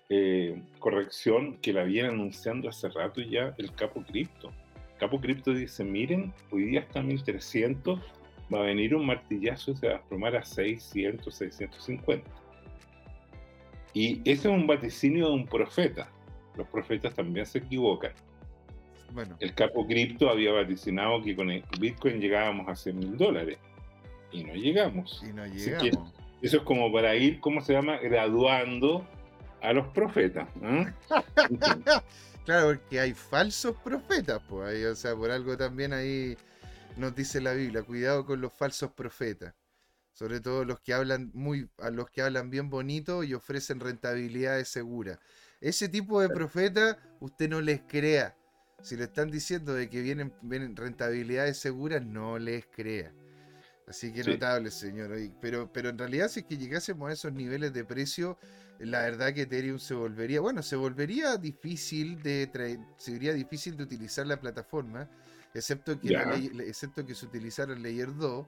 eh, 0.09 0.61
corrección 0.79 1.57
que 1.57 1.71
la 1.71 1.83
viene 1.83 2.09
anunciando 2.09 2.67
hace 2.67 2.89
rato 2.89 3.21
ya 3.21 3.53
el 3.57 3.71
Capo 3.73 4.03
Cripto. 4.03 4.51
Capo 4.99 5.21
Cripto 5.21 5.53
dice, 5.53 5.83
miren, 5.83 6.33
hoy 6.51 6.63
día 6.63 6.81
está 6.81 7.01
1300, 7.01 7.99
va 8.53 8.59
a 8.59 8.63
venir 8.63 8.95
un 8.95 9.05
martillazo 9.05 9.71
y 9.71 9.75
se 9.75 9.87
va 9.87 9.93
a 9.93 9.97
desplomar 9.97 10.35
a 10.35 10.43
600, 10.43 11.33
650. 11.33 12.38
Y 13.93 14.19
ese 14.21 14.49
es 14.49 14.53
un 14.53 14.67
vaticinio 14.67 15.27
de 15.27 15.33
un 15.33 15.45
profeta. 15.45 16.09
Los 16.55 16.67
profetas 16.67 17.13
también 17.13 17.45
se 17.45 17.59
equivocan. 17.59 18.11
Bueno. 19.11 19.35
El 19.39 19.53
capo 19.55 19.87
cripto 19.87 20.29
había 20.29 20.51
vaticinado 20.51 21.21
que 21.23 21.35
con 21.35 21.49
el 21.49 21.63
Bitcoin 21.79 22.19
llegábamos 22.19 22.67
a 22.67 22.75
100 22.75 22.99
mil 22.99 23.17
dólares. 23.17 23.57
Y 24.31 24.43
no 24.43 24.53
llegamos. 24.53 25.23
Y 25.27 25.33
no 25.33 25.45
llegamos. 25.47 26.13
Eso 26.41 26.57
es 26.57 26.63
como 26.63 26.91
para 26.91 27.15
ir, 27.15 27.39
¿cómo 27.39 27.61
se 27.61 27.73
llama? 27.73 27.97
Graduando 27.97 29.05
a 29.61 29.73
los 29.73 29.87
profetas. 29.87 30.47
claro, 32.45 32.67
porque 32.67 32.99
hay 32.99 33.13
falsos 33.13 33.75
profetas, 33.83 34.41
pues. 34.47 34.85
o 34.85 34.95
sea, 34.95 35.15
por 35.15 35.31
algo 35.31 35.57
también 35.57 35.91
ahí 35.91 36.37
nos 36.95 37.15
dice 37.15 37.41
la 37.41 37.53
Biblia, 37.53 37.83
cuidado 37.83 38.25
con 38.25 38.39
los 38.41 38.53
falsos 38.53 38.91
profetas. 38.91 39.53
Sobre 40.19 40.41
todo 40.41 40.65
los 40.65 40.81
que 40.81 40.93
hablan 40.93 41.31
muy, 41.33 41.69
a 41.77 41.91
los 41.91 42.09
que 42.09 42.21
hablan 42.21 42.49
bien 42.49 42.69
bonito 42.69 43.23
y 43.23 43.33
ofrecen 43.33 43.79
rentabilidades 43.79 44.67
seguras. 44.67 45.17
Ese 45.61 45.87
tipo 45.87 46.19
de 46.19 46.27
profetas, 46.27 46.97
usted 47.21 47.47
no 47.49 47.61
les 47.61 47.83
crea. 47.87 48.35
Si 48.81 48.97
le 48.97 49.05
están 49.05 49.31
diciendo 49.31 49.73
de 49.73 49.89
que 49.89 50.01
vienen, 50.01 50.33
vienen 50.41 50.75
rentabilidades 50.75 51.57
seguras, 51.57 52.05
no 52.05 52.37
les 52.37 52.65
crea. 52.65 53.13
Así 53.87 54.11
que 54.11 54.25
notable, 54.25 54.71
señor. 54.71 55.15
Pero, 55.39 55.71
pero 55.71 55.87
en 55.87 55.97
realidad, 55.97 56.27
si 56.27 56.41
es 56.41 56.45
que 56.47 56.57
llegásemos 56.57 57.09
a 57.09 57.13
esos 57.13 57.31
niveles 57.31 57.71
de 57.71 57.85
precio, 57.85 58.37
la 58.79 59.03
verdad 59.03 59.33
que 59.33 59.43
Ethereum 59.43 59.79
se 59.79 59.93
volvería, 59.93 60.41
bueno, 60.41 60.61
se 60.63 60.75
volvería 60.75 61.37
difícil 61.37 62.21
de 62.21 62.77
sería 62.97 63.31
difícil 63.31 63.77
de 63.77 63.83
utilizar 63.83 64.27
la 64.27 64.37
plataforma, 64.37 65.09
excepto 65.53 65.97
que, 65.97 66.09
excepto 66.67 67.05
que 67.05 67.15
se 67.15 67.25
utilizara 67.25 67.71
el 67.71 67.81
Layer 67.81 68.13
2. 68.13 68.45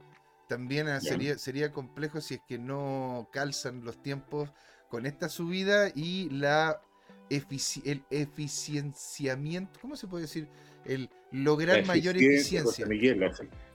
También 0.52 1.00
sería, 1.00 1.38
sería 1.38 1.72
complejo 1.72 2.20
si 2.20 2.34
es 2.34 2.42
que 2.46 2.58
no 2.60 3.30
calzan 3.32 3.86
los 3.86 4.04
tiempos 4.04 4.52
con 4.90 5.06
esta 5.06 5.30
subida 5.30 5.94
y 5.96 6.30
la 6.30 6.82
el 7.30 8.04
eficienciamiento, 8.10 9.80
¿cómo 9.80 9.96
se 9.96 10.08
puede 10.08 10.24
decir? 10.24 10.50
El 10.84 11.10
lograr 11.32 11.86
mayor 11.86 12.18
eficiencia. 12.18 12.86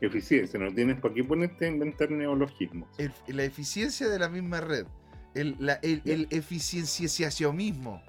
eficiencia, 0.03 0.61
no 0.61 0.71
tienes 0.75 1.01
por 1.01 1.15
qué 1.15 1.25
ponerte 1.25 1.65
a 1.65 1.69
inventar 1.69 2.11
neologismos. 2.11 2.91
la 3.27 3.45
eficiencia 3.45 4.11
de 4.11 4.19
la 4.19 4.29
misma 4.29 4.61
red, 4.61 4.85
el, 5.35 5.57
la, 5.59 5.81
el, 5.83 6.03
el 6.05 6.29
eficienciacionismo 6.29 8.03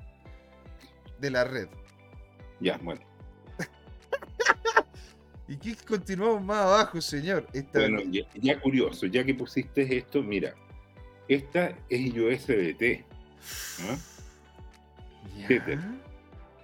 de 1.22 1.32
la 1.32 1.46
red. 1.46 1.70
Ya, 2.60 2.78
bueno. 2.80 3.00
¿Y 5.48 5.56
qué 5.56 5.76
continuamos 5.88 6.44
más 6.44 6.58
abajo, 6.58 7.00
señor? 7.00 7.48
Bueno, 7.74 8.02
ya, 8.36 8.60
curioso, 8.60 9.06
ya 9.06 9.24
que 9.24 9.34
pusiste 9.34 9.98
esto, 9.98 10.22
mira, 10.22 10.54
esta 11.30 11.74
es 11.90 12.14
USDT. 12.14 13.06
¿no? 13.84 15.48
Tether. 15.48 15.80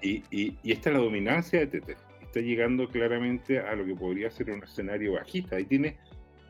Y, 0.01 0.23
y, 0.31 0.71
esta 0.71 0.89
es 0.89 0.95
la 0.95 1.01
dominancia 1.01 1.59
de 1.59 1.67
Tether. 1.67 1.97
Está 2.21 2.41
llegando 2.41 2.89
claramente 2.89 3.59
a 3.59 3.73
lo 3.75 3.85
que 3.85 3.95
podría 3.95 4.29
ser 4.29 4.51
un 4.51 4.63
escenario 4.63 5.13
bajista. 5.13 5.55
Ahí 5.55 5.65
tienes, 5.65 5.95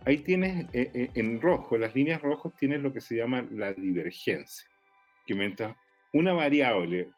ahí 0.05 0.17
tienes 0.17 0.65
eh, 0.73 0.89
eh, 0.93 1.09
en 1.13 1.39
rojo, 1.39 1.77
las 1.77 1.93
líneas 1.93 2.21
rojas 2.21 2.53
tienes 2.57 2.81
lo 2.81 2.91
que 2.91 3.01
se 3.01 3.15
llama 3.15 3.45
la 3.51 3.73
divergencia. 3.73 4.67
Que 5.27 5.35
mientras 5.35 5.75
una 6.13 6.33
variable 6.33 7.09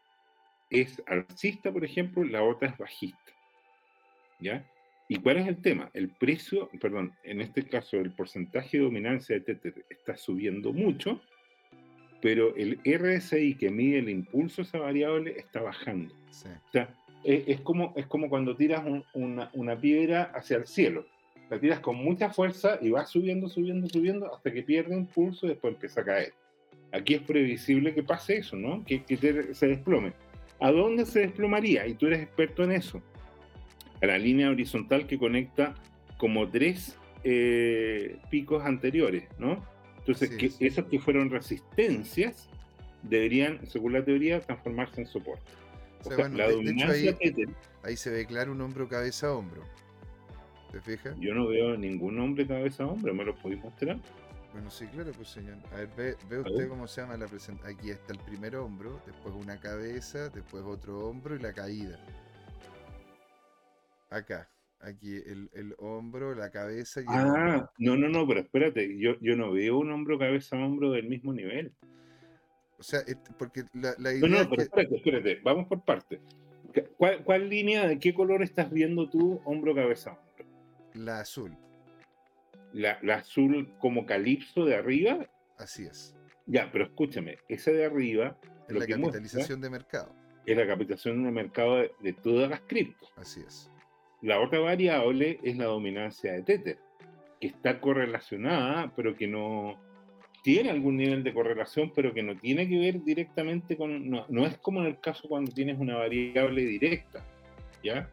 es 0.70 1.02
alcista, 1.08 1.72
por 1.72 1.86
ejemplo, 1.86 2.24
la 2.26 2.44
otra 2.44 2.70
es 2.70 2.78
bajista. 2.78 3.32
¿Ya? 4.42 4.66
¿Y 5.08 5.18
cuál 5.18 5.38
es 5.38 5.48
el 5.48 5.58
tema? 5.62 5.92
El 5.94 6.10
precio, 6.10 6.70
perdón, 6.82 7.14
en 7.24 7.42
este 7.42 7.64
caso 7.64 7.98
el 7.98 8.12
porcentaje 8.12 8.78
de 8.78 8.84
dominancia 8.84 9.36
de 9.36 9.42
Tether 9.42 9.86
está 9.90 10.18
subiendo 10.18 10.74
mucho 10.74 11.22
pero 12.26 12.56
el 12.56 12.80
RSI 12.84 13.54
que 13.54 13.70
mide 13.70 14.00
el 14.00 14.10
impulso 14.10 14.64
esa 14.64 14.80
variable 14.80 15.38
está 15.38 15.62
bajando. 15.62 16.12
O 16.12 16.72
sea, 16.72 16.90
es, 17.24 17.62
como, 17.62 17.94
es 17.96 18.08
como 18.08 18.30
cuando 18.30 18.56
tiras 18.56 18.84
una, 19.14 19.52
una, 19.54 19.80
piedra 19.80 20.32
hacia 20.34 20.58
el 20.58 20.66
cielo. 20.66 21.06
La 21.52 21.60
tiras 21.60 21.82
con 21.82 21.98
mucha 21.98 22.32
fuerza 22.32 22.80
y 22.82 22.90
va 22.90 23.06
subiendo, 23.06 23.48
subiendo, 23.48 23.88
subiendo 23.88 24.34
hasta 24.34 24.52
que 24.52 24.64
pierde 24.64 24.96
impulso 24.96 25.46
y 25.46 25.50
después 25.50 25.76
empieza 25.76 26.02
a 26.02 26.06
caer. 26.06 26.34
Aquí 26.92 27.14
es 27.14 27.22
previsible 27.22 27.94
que 27.94 28.02
pase 28.02 28.38
eso, 28.38 28.56
¿no? 28.56 28.84
Que, 28.84 29.04
que 29.04 29.18
se 29.54 29.68
desplome. 29.68 30.14
¿A 30.60 30.72
dónde 30.72 31.06
se 31.06 31.20
desplomaría? 31.20 31.86
Y 31.86 31.94
tú 31.94 32.08
eres 32.08 32.24
experto 32.24 32.64
en 32.64 32.72
eso. 32.72 33.04
A 34.06 34.08
la 34.08 34.20
línea 34.20 34.52
horizontal 34.52 35.08
que 35.08 35.18
conecta 35.18 35.74
como 36.18 36.48
tres 36.48 36.96
eh, 37.24 38.20
picos 38.30 38.64
anteriores, 38.64 39.24
¿no? 39.40 39.66
Entonces, 39.98 40.30
que 40.30 40.52
esos 40.60 40.86
que 40.86 41.00
fueron 41.00 41.32
resistencias 41.32 42.48
deberían, 43.02 43.66
según 43.66 43.94
la 43.94 44.06
teoría, 44.06 44.40
transformarse 44.42 45.02
en 45.02 45.08
soporte. 45.08 45.52
O 46.04 46.12
sea, 46.12 46.30
la 46.30 46.52
dominancia 46.52 47.18
ahí, 47.82 47.98
se 47.98 48.12
ve 48.12 48.28
claro 48.28 48.52
un 48.52 48.62
hombro 48.62 48.88
cabeza 48.88 49.30
a 49.30 49.34
hombro. 49.34 49.64
¿Te 50.72 50.80
fijas? 50.82 51.20
Yo 51.20 51.34
no 51.34 51.48
veo 51.48 51.76
ningún 51.76 52.20
hombre 52.20 52.46
cabeza 52.46 52.84
a 52.84 52.88
hombro, 52.88 53.12
¿me 53.16 53.26
lo 53.26 53.34
podéis 53.34 53.64
mostrar? 53.64 53.98
Bueno, 54.54 54.70
sí, 54.70 54.86
claro, 54.86 55.12
pues 55.14 55.30
señor. 55.30 55.58
A 55.74 55.78
ver, 55.78 55.90
ve, 55.98 56.16
ve 56.30 56.40
usted 56.42 56.70
cómo 56.70 56.88
se 56.88 57.02
llama 57.02 57.18
la 57.18 57.26
presentación. 57.26 57.76
Aquí 57.76 57.90
está 57.90 58.14
el 58.14 58.20
primer 58.20 58.56
hombro, 58.56 59.02
después 59.08 59.34
una 59.34 59.60
cabeza, 59.60 60.30
después 60.30 60.64
otro 60.64 61.10
hombro 61.10 61.36
y 61.36 61.40
la 61.40 61.54
caída. 61.54 62.00
Acá 64.10 64.50
aquí 64.86 65.16
el, 65.16 65.50
el, 65.54 65.76
hombro, 65.78 66.36
la 66.36 66.52
cabeza 66.52 67.02
y 67.02 67.06
Ah, 67.08 67.70
no, 67.78 67.98
no, 67.98 68.08
no, 68.08 68.28
pero 68.28 68.42
espérate, 68.42 68.98
yo, 68.98 69.20
yo 69.20 69.36
no 69.36 69.52
veo 69.52 69.78
un 69.80 69.92
hombro, 69.92 70.20
cabeza, 70.20 70.56
hombro 70.56 70.92
del 70.92 71.08
mismo 71.08 71.34
nivel. 71.34 71.74
O 72.78 72.84
sea, 72.84 73.02
porque 73.38 73.64
la, 73.74 73.96
la 73.98 74.14
idea. 74.14 74.30
No, 74.30 74.44
no, 74.44 74.50
pero 74.50 74.62
espérate, 74.62 74.96
espérate, 74.96 75.40
vamos 75.44 75.68
por 75.68 75.84
partes. 75.84 76.20
¿Cuál, 76.98 77.24
¿Cuál, 77.24 77.50
línea, 77.50 77.88
de 77.88 78.00
qué 78.00 78.14
color 78.14 78.44
estás 78.44 78.70
viendo 78.70 79.10
tú, 79.10 79.42
hombro, 79.46 79.74
cabeza, 79.74 80.12
hombro? 80.12 80.46
La 80.94 81.22
azul. 81.22 81.58
La, 82.74 83.00
la 83.02 83.16
azul 83.16 83.74
como 83.80 84.06
calipso 84.06 84.66
de 84.66 84.76
arriba. 84.76 85.26
Así 85.58 85.86
es. 85.86 86.16
Ya, 86.46 86.70
pero 86.72 86.86
escúchame, 86.86 87.38
esa 87.48 87.72
de 87.72 87.86
arriba. 87.86 88.38
Es 88.68 88.76
la 88.76 88.86
capitalización 88.86 89.62
de 89.62 89.70
mercado. 89.70 90.14
Es 90.46 90.58
la 90.58 90.68
capitalización 90.68 91.24
de 91.24 91.32
mercado 91.32 91.78
de, 91.78 91.92
de 92.02 92.14
todas 92.14 92.50
las 92.50 92.62
criptos. 92.62 93.12
Así 93.16 93.42
es. 93.42 93.72
La 94.22 94.40
otra 94.40 94.60
variable 94.60 95.40
es 95.44 95.58
la 95.58 95.66
dominancia 95.66 96.34
de 96.34 96.44
Tether, 96.44 96.78
que 97.40 97.48
está 97.48 97.80
correlacionada, 97.80 98.92
pero 98.96 99.16
que 99.16 99.28
no 99.28 99.78
tiene 100.46 100.70
algún 100.70 100.98
nivel 100.98 101.24
de 101.24 101.34
correlación, 101.34 101.92
pero 101.96 102.14
que 102.14 102.22
no 102.22 102.36
tiene 102.36 102.70
que 102.70 102.78
ver 102.78 103.04
directamente 103.04 103.76
con. 103.76 104.10
No, 104.10 104.46
es 104.46 104.58
como 104.60 104.82
en 104.82 104.88
el 104.88 105.00
caso 105.00 105.28
cuando 105.28 105.52
tienes 105.52 105.80
una 105.80 105.96
variable 105.96 106.64
directa, 106.64 107.26
¿ya? 107.84 108.10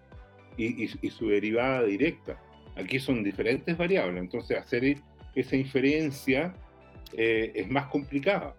Y, 0.56 0.88
su 1.10 1.28
derivada 1.28 1.82
directa. 1.84 2.40
Aquí 2.74 2.98
son 2.98 3.22
diferentes 3.22 3.76
variables, 3.76 4.22
entonces 4.22 4.56
hacer 4.58 4.96
esa 5.34 5.56
inferencia 5.56 6.54
eh, 7.12 7.52
es 7.54 7.70
más 7.70 7.86
complicada. 7.88 8.54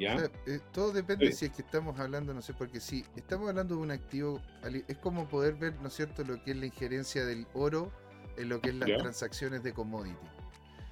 ¿Ya? 0.00 0.30
Eh, 0.46 0.60
todo 0.72 0.92
depende 0.92 1.30
si 1.32 1.46
es 1.46 1.52
que 1.52 1.62
estamos 1.62 1.98
hablando, 2.00 2.34
no 2.34 2.42
sé, 2.42 2.54
porque 2.54 2.80
si 2.80 3.04
estamos 3.14 3.48
hablando 3.48 3.76
de 3.76 3.82
un 3.82 3.90
activo, 3.90 4.40
es 4.88 4.96
como 4.98 5.28
poder 5.28 5.54
ver, 5.54 5.74
¿no 5.80 5.88
es 5.88 5.94
cierto?, 5.94 6.24
lo 6.24 6.42
que 6.42 6.52
es 6.52 6.56
la 6.56 6.66
injerencia 6.66 7.24
del 7.24 7.46
oro 7.54 7.92
en 8.36 8.48
lo 8.48 8.60
que 8.60 8.70
es 8.70 8.74
las 8.76 8.88
transacciones 8.88 9.62
de 9.62 9.72
commodity. 9.72 10.16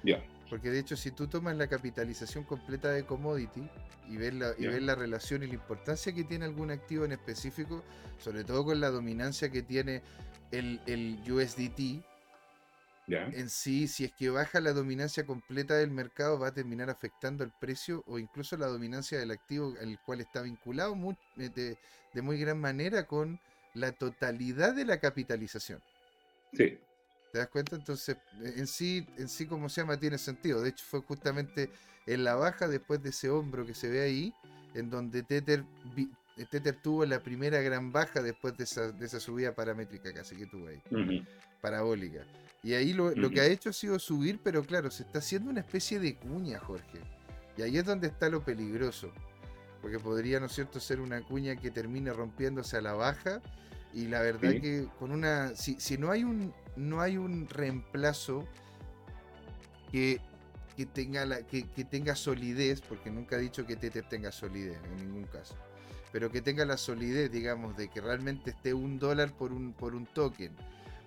Ya. 0.03 0.23
Porque 0.49 0.69
de 0.69 0.79
hecho, 0.79 0.95
si 0.95 1.11
tú 1.11 1.27
tomas 1.27 1.55
la 1.57 1.67
capitalización 1.67 2.43
completa 2.43 2.89
de 2.91 3.05
commodity 3.05 3.69
y 4.07 4.17
ves 4.17 4.33
la, 4.33 4.53
y 4.57 4.65
ves 4.65 4.81
la 4.81 4.95
relación 4.95 5.43
y 5.43 5.47
la 5.47 5.53
importancia 5.53 6.13
que 6.13 6.23
tiene 6.23 6.45
algún 6.45 6.71
activo 6.71 7.05
en 7.05 7.11
específico, 7.11 7.83
sobre 8.17 8.43
todo 8.43 8.65
con 8.65 8.79
la 8.79 8.89
dominancia 8.89 9.49
que 9.49 9.61
tiene 9.61 10.01
el, 10.51 10.81
el 10.87 11.19
USDT, 11.31 12.03
en 13.09 13.49
sí, 13.49 13.87
si 13.87 14.05
es 14.05 14.11
que 14.11 14.29
baja 14.29 14.59
la 14.59 14.73
dominancia 14.73 15.25
completa 15.25 15.75
del 15.75 15.91
mercado, 15.91 16.39
va 16.39 16.47
a 16.47 16.53
terminar 16.53 16.89
afectando 16.89 17.43
el 17.43 17.51
precio 17.51 18.03
o 18.07 18.19
incluso 18.19 18.57
la 18.57 18.67
dominancia 18.67 19.19
del 19.19 19.31
activo 19.31 19.73
al 19.81 19.99
cual 20.05 20.21
está 20.21 20.41
vinculado 20.41 20.95
eh, 21.37 21.49
de, 21.49 21.77
de 22.13 22.21
muy 22.21 22.37
gran 22.39 22.59
manera 22.59 23.05
con 23.05 23.39
la 23.73 23.91
totalidad 23.91 24.75
de 24.75 24.85
la 24.85 24.99
capitalización. 24.99 25.81
Sí. 26.53 26.77
¿Te 27.31 27.37
das 27.37 27.47
cuenta? 27.49 27.75
Entonces, 27.75 28.17
en 28.41 28.65
sí, 28.65 29.07
en 29.17 29.29
sí, 29.29 29.45
como 29.45 29.69
se 29.69 29.81
llama, 29.81 29.99
tiene 29.99 30.17
sentido. 30.17 30.61
De 30.61 30.69
hecho, 30.69 30.83
fue 30.85 31.01
justamente 31.01 31.69
en 32.07 32.23
la 32.23 32.35
baja, 32.35 32.67
después 32.67 33.03
de 33.03 33.09
ese 33.09 33.29
hombro 33.29 33.65
que 33.65 33.75
se 33.75 33.87
ve 33.87 34.01
ahí, 34.01 34.33
en 34.73 34.89
donde 34.89 35.21
Tether, 35.23 35.63
Tether 36.49 36.75
tuvo 36.81 37.05
la 37.05 37.19
primera 37.21 37.61
gran 37.61 37.91
baja 37.91 38.21
después 38.21 38.57
de 38.57 38.63
esa, 38.63 38.91
de 38.91 39.05
esa 39.05 39.19
subida 39.19 39.53
paramétrica 39.53 40.13
casi 40.13 40.35
que 40.35 40.45
tuvo 40.47 40.67
ahí, 40.67 40.81
parabólica. 41.61 42.25
Y 42.61 42.73
ahí 42.73 42.93
lo, 42.93 43.11
lo, 43.11 43.29
que 43.29 43.41
ha 43.41 43.45
hecho 43.45 43.69
ha 43.69 43.73
sido 43.73 43.99
subir, 43.99 44.39
pero 44.43 44.63
claro, 44.63 44.91
se 44.91 45.03
está 45.03 45.19
haciendo 45.19 45.49
una 45.49 45.61
especie 45.61 45.99
de 45.99 46.15
cuña, 46.15 46.59
Jorge. 46.59 46.99
Y 47.57 47.61
ahí 47.61 47.77
es 47.77 47.85
donde 47.85 48.07
está 48.07 48.29
lo 48.29 48.43
peligroso. 48.43 49.11
Porque 49.81 49.97
podría, 49.97 50.39
¿no 50.39 50.47
es 50.47 50.53
cierto?, 50.53 50.79
ser 50.79 50.99
una 50.99 51.21
cuña 51.21 51.55
que 51.55 51.71
termine 51.71 52.11
rompiéndose 52.11 52.77
a 52.77 52.81
la 52.81 52.93
baja. 52.93 53.41
Y 53.93 54.07
la 54.07 54.21
verdad 54.21 54.51
que 54.61 54.87
con 54.99 55.11
una. 55.11 55.55
Si, 55.55 55.79
si 55.79 55.97
no 55.97 56.11
hay 56.11 56.23
un, 56.23 56.53
no 56.75 57.01
hay 57.01 57.17
un 57.17 57.47
reemplazo 57.47 58.45
que, 59.91 60.21
tenga 60.93 61.25
la, 61.25 61.41
que, 61.41 61.63
tenga 61.89 62.15
solidez, 62.15 62.81
porque 62.81 63.09
nunca 63.09 63.35
he 63.35 63.39
dicho 63.39 63.65
que 63.65 63.75
Tether 63.75 64.07
tenga 64.07 64.31
solidez 64.31 64.77
en 64.85 64.97
ningún 64.97 65.25
caso, 65.25 65.55
pero 66.11 66.31
que 66.31 66.41
tenga 66.41 66.65
la 66.65 66.77
solidez, 66.77 67.31
digamos, 67.31 67.75
de 67.75 67.89
que 67.89 68.01
realmente 68.01 68.51
esté 68.51 68.73
un 68.73 68.99
dólar 68.99 69.31
por 69.31 69.51
un, 69.51 69.73
por 69.73 69.95
un 69.95 70.05
token, 70.05 70.55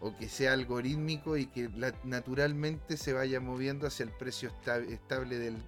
o 0.02 0.16
que 0.16 0.28
sea 0.28 0.52
algorítmico 0.52 1.36
y 1.36 1.46
que 1.46 1.70
naturalmente 2.04 2.96
se 2.96 3.12
vaya 3.12 3.40
moviendo 3.40 3.86
hacia 3.86 4.04
el 4.04 4.10
precio 4.10 4.50
estable 4.88 5.38
del, 5.38 5.62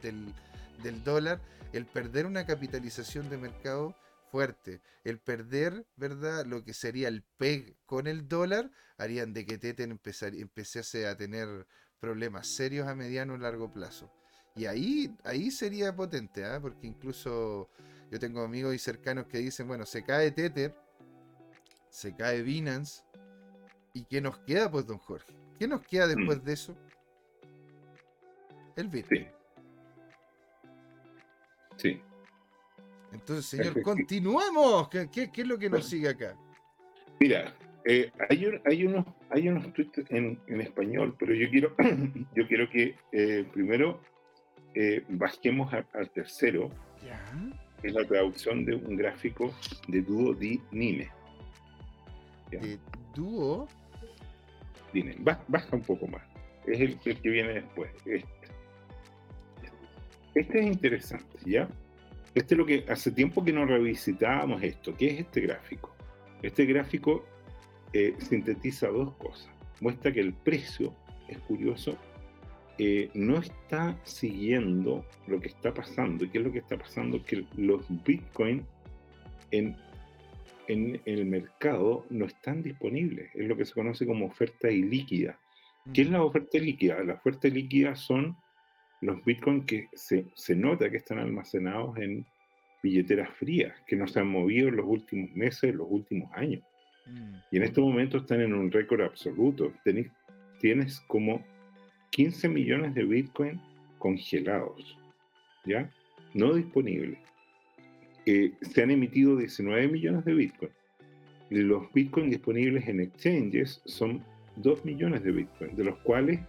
del 0.83 1.05
dólar, 1.05 1.41
el 1.73 1.87
perder 1.87 2.27
una 2.27 2.45
capitalización 2.45 3.31
de 3.31 3.39
mercado 3.39 3.97
fuerte. 4.35 4.81
El 5.05 5.21
perder, 5.21 5.87
¿verdad? 5.95 6.45
Lo 6.47 6.65
que 6.65 6.75
sería 6.75 7.07
el 7.07 7.23
PEG 7.23 7.77
con 7.87 8.09
el 8.09 8.27
dólar, 8.27 8.73
harían 8.99 9.33
de 9.33 9.47
que 9.47 9.59
Tether 9.59 9.89
empezase 9.89 11.07
a 11.07 11.17
tener 11.17 11.69
problemas 12.01 12.49
serios 12.49 12.89
a 12.89 12.97
mediano 12.97 13.37
y 13.37 13.39
largo 13.39 13.73
plazo. 13.73 14.11
Y 14.57 14.67
ahí, 14.67 15.17
ahí 15.23 15.53
sería 15.53 15.95
potente, 15.95 16.45
¿ah? 16.45 16.59
porque 16.61 16.89
incluso 16.89 17.69
yo 18.11 18.19
tengo 18.19 18.43
amigos 18.43 18.75
y 18.75 18.79
cercanos 18.81 19.27
que 19.27 19.39
dicen, 19.39 19.69
bueno, 19.69 19.87
se 19.87 20.03
cae 20.03 20.33
Tether, 20.33 20.75
se 21.89 22.17
cae 22.17 22.43
Binance, 22.43 23.05
¿y 23.95 24.05
qué 24.05 24.21
nos 24.21 24.39
queda, 24.41 24.71
pues, 24.71 24.87
don 24.87 24.99
Jorge? 24.99 25.33
¿Qué 25.59 25.67
nos 25.67 25.81
queda 25.83 26.07
mm. 26.07 26.17
después 26.17 26.45
de 26.45 26.53
eso? 26.53 26.77
El 28.77 28.89
Bitcoin. 28.89 29.29
sí. 31.77 32.01
Entonces, 33.13 33.47
señor, 33.47 33.81
continuemos. 33.83 34.89
¿Qué, 34.89 35.31
es 35.33 35.47
lo 35.47 35.57
que 35.57 35.71
nos 35.71 35.87
sigue 35.89 36.09
acá? 36.09 36.37
Mira, 37.21 37.55
eh, 37.85 38.11
hay, 38.29 38.61
hay, 38.65 38.87
unos, 38.87 39.07
hay 39.31 39.49
unos 39.49 39.73
tweets 39.73 40.11
en, 40.11 40.39
español, 40.61 41.15
pero 41.17 41.33
yo 41.33 41.49
quiero, 41.49 41.77
yo 42.35 42.49
quiero 42.49 42.69
que 42.69 42.97
eh, 43.13 43.47
primero 43.53 44.01
eh, 44.75 45.05
bajemos 45.09 45.73
al 45.73 46.11
tercero. 46.11 46.71
Es 47.85 47.93
la 47.93 48.05
traducción 48.05 48.65
de 48.65 48.75
un 48.75 48.97
gráfico 48.97 49.55
de 49.87 50.01
Duo 50.01 50.35
Di 50.35 50.61
Nime. 50.73 51.11
¿De 52.51 52.79
Duo? 53.15 53.69
Baja 55.49 55.77
un 55.77 55.83
poco 55.83 56.07
más. 56.07 56.23
Es 56.67 56.81
el, 56.81 56.99
el 57.05 57.21
que 57.21 57.31
viene 57.31 57.55
después. 57.55 57.91
Este. 58.07 58.29
este 60.35 60.61
es 60.61 60.67
interesante, 60.67 61.39
¿ya? 61.45 61.69
Este 62.35 62.55
es 62.55 62.59
lo 62.59 62.67
que 62.67 62.85
hace 62.89 63.13
tiempo 63.13 63.45
que 63.45 63.53
no 63.53 63.65
revisitábamos 63.65 64.63
esto. 64.63 64.95
¿Qué 64.97 65.07
es 65.07 65.21
este 65.21 65.41
gráfico? 65.43 65.95
Este 66.43 66.65
gráfico 66.65 67.25
eh, 67.93 68.15
sintetiza 68.19 68.89
dos 68.89 69.15
cosas. 69.15 69.49
Muestra 69.81 70.13
que 70.13 70.21
el 70.21 70.33
precio, 70.33 70.93
es 71.29 71.39
curioso, 71.39 71.97
eh, 72.79 73.09
no 73.15 73.39
está 73.39 73.97
siguiendo 74.03 75.05
lo 75.29 75.41
que 75.41 75.49
está 75.49 75.73
pasando. 75.73 76.25
¿Y 76.25 76.29
qué 76.29 76.39
es 76.39 76.45
lo 76.45 76.53
que 76.53 76.59
está 76.59 76.77
pasando? 76.77 77.23
Que 77.23 77.45
los 77.57 77.85
Bitcoin 78.05 78.67
en, 79.53 79.77
en, 80.69 81.01
el 81.05 81.27
mercado 81.27 82.07
no 82.11 82.27
están 82.27 82.63
disponibles. 82.63 83.31
Es 83.35 83.47
lo 83.49 83.57
que 83.57 83.65
se 83.65 83.75
conoce 83.75 84.07
como 84.07 84.27
oferta 84.27 84.71
ilíquida. 84.71 85.39
¿Qué 85.93 86.03
es 86.03 86.11
la 86.11 86.23
oferta 86.23 86.59
líquida? 86.59 87.03
La 87.05 87.15
oferta 87.15 87.49
líquida 87.49 87.95
son 87.95 88.37
los 89.03 89.23
bitcoins 89.25 89.67
que 89.67 89.89
se, 89.93 90.27
se, 90.35 90.57
nota 90.57 90.91
que 90.91 90.97
están 90.97 91.19
almacenados 91.19 91.99
en 91.99 92.27
billeteras 92.83 93.29
frías, 93.37 93.75
que 93.87 93.97
no 93.97 94.07
se 94.07 94.21
han 94.21 94.29
movido 94.29 94.69
en 94.69 94.77
los 94.77 94.87
últimos 94.87 95.31
meses, 95.33 95.75
los 95.75 95.87
últimos 95.91 96.31
años. 96.35 96.63
Mm. 97.07 97.35
Y 97.51 97.57
en 97.59 97.63
estos 97.65 97.85
momentos 97.85 98.23
están 98.23 98.41
en 98.41 98.55
un 98.55 98.71
récord 98.71 99.03
absoluto. 99.03 99.73
tienes 100.61 101.01
como 101.07 101.45
15 102.11 102.49
millones 102.49 102.95
de 102.95 103.05
bitcoins 103.05 103.61
congelados, 103.99 104.99
¿ya? 105.65 105.91
No 106.33 106.55
disponibles. 106.55 107.19
Eh, 108.27 108.53
se 108.63 108.83
han 108.83 108.91
emitido 108.91 109.37
19 109.37 109.89
millones 109.89 110.25
de 110.25 110.35
bitcoins. 110.35 110.75
Los 111.51 111.93
bitcoins 111.93 112.31
disponibles 112.31 112.89
en 112.89 113.01
exchanges 113.01 113.83
son 113.85 114.23
2 114.57 114.85
millones 114.85 115.23
de 115.23 115.33
bitcoins, 115.33 115.77
de 115.77 115.85
los 115.85 115.97
cuales 115.99 116.41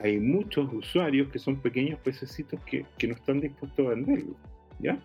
hay 0.00 0.18
muchos 0.18 0.72
usuarios 0.72 1.28
que 1.30 1.38
son 1.38 1.60
pequeños 1.60 1.98
pececitos 2.00 2.60
que, 2.64 2.84
que 2.98 3.08
no 3.08 3.14
están 3.14 3.40
dispuestos 3.40 3.86
a 3.86 3.90
venderlo. 3.90 4.36
¿Ya? 4.80 4.98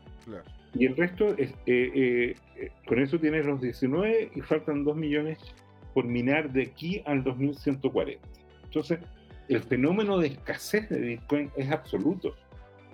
Y 0.75 0.85
el 0.85 0.95
resto, 0.95 1.35
es, 1.37 1.51
eh, 1.65 1.91
eh, 1.95 2.35
eh, 2.55 2.71
con 2.85 2.99
eso 2.99 3.19
tienes 3.19 3.45
los 3.45 3.61
19 3.61 4.31
y 4.35 4.41
faltan 4.41 4.83
2 4.83 4.95
millones 4.95 5.39
por 5.93 6.05
minar 6.05 6.51
de 6.51 6.63
aquí 6.63 7.01
al 7.05 7.23
2140. 7.23 8.19
Entonces, 8.65 8.99
el 9.47 9.61
fenómeno 9.63 10.19
de 10.19 10.27
escasez 10.27 10.89
de 10.89 10.99
Bitcoin 10.99 11.49
es 11.57 11.71
absoluto. 11.71 12.35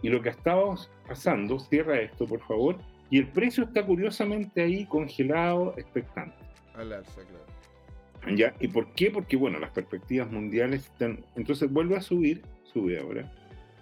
Y 0.02 0.10
lo 0.10 0.22
que 0.22 0.30
estamos 0.30 0.90
pasando, 1.08 1.60
cierra 1.60 2.00
esto 2.00 2.26
por 2.26 2.40
favor, 2.42 2.78
y 3.10 3.20
el 3.20 3.28
precio 3.28 3.64
está 3.66 3.86
curiosamente 3.86 4.62
ahí 4.62 4.86
congelado, 4.86 5.74
expectante. 5.78 6.38
Al 6.74 6.92
alza, 6.92 7.22
claro. 7.24 8.36
¿Ya? 8.36 8.56
¿Y 8.60 8.68
por 8.68 8.92
qué? 8.94 9.12
Porque, 9.12 9.38
bueno, 9.38 9.60
las 9.60 9.72
perspectivas 9.72 10.32
mundiales 10.32 10.86
están... 10.86 11.24
Entonces 11.36 11.72
vuelve 11.72 11.96
a 11.96 12.02
subir, 12.02 12.42
sube 12.64 13.00
ahora, 13.00 13.32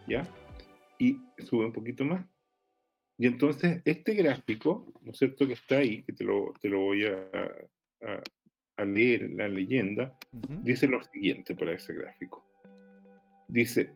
¿ya? 0.08 0.28
Y 1.00 1.18
sube 1.46 1.66
un 1.66 1.72
poquito 1.72 2.04
más. 2.04 2.26
Y 3.18 3.28
entonces 3.28 3.82
este 3.86 4.16
gráfico, 4.16 4.92
¿no 5.02 5.12
es 5.12 5.18
cierto?, 5.18 5.48
que 5.48 5.54
está 5.54 5.78
ahí, 5.78 6.04
que 6.04 6.14
te 6.14 6.26
lo, 6.26 6.54
te 6.60 6.68
lo 6.68 6.80
voy 6.82 7.06
a, 7.06 7.30
a, 8.78 8.86
leer, 8.86 9.30
la 9.32 9.48
leyenda, 9.48 10.18
dice 10.62 10.88
lo 10.88 11.02
siguiente 11.04 11.56
para 11.56 11.74
ese 11.74 11.94
gráfico. 11.94 12.46
Dice, 13.48 13.94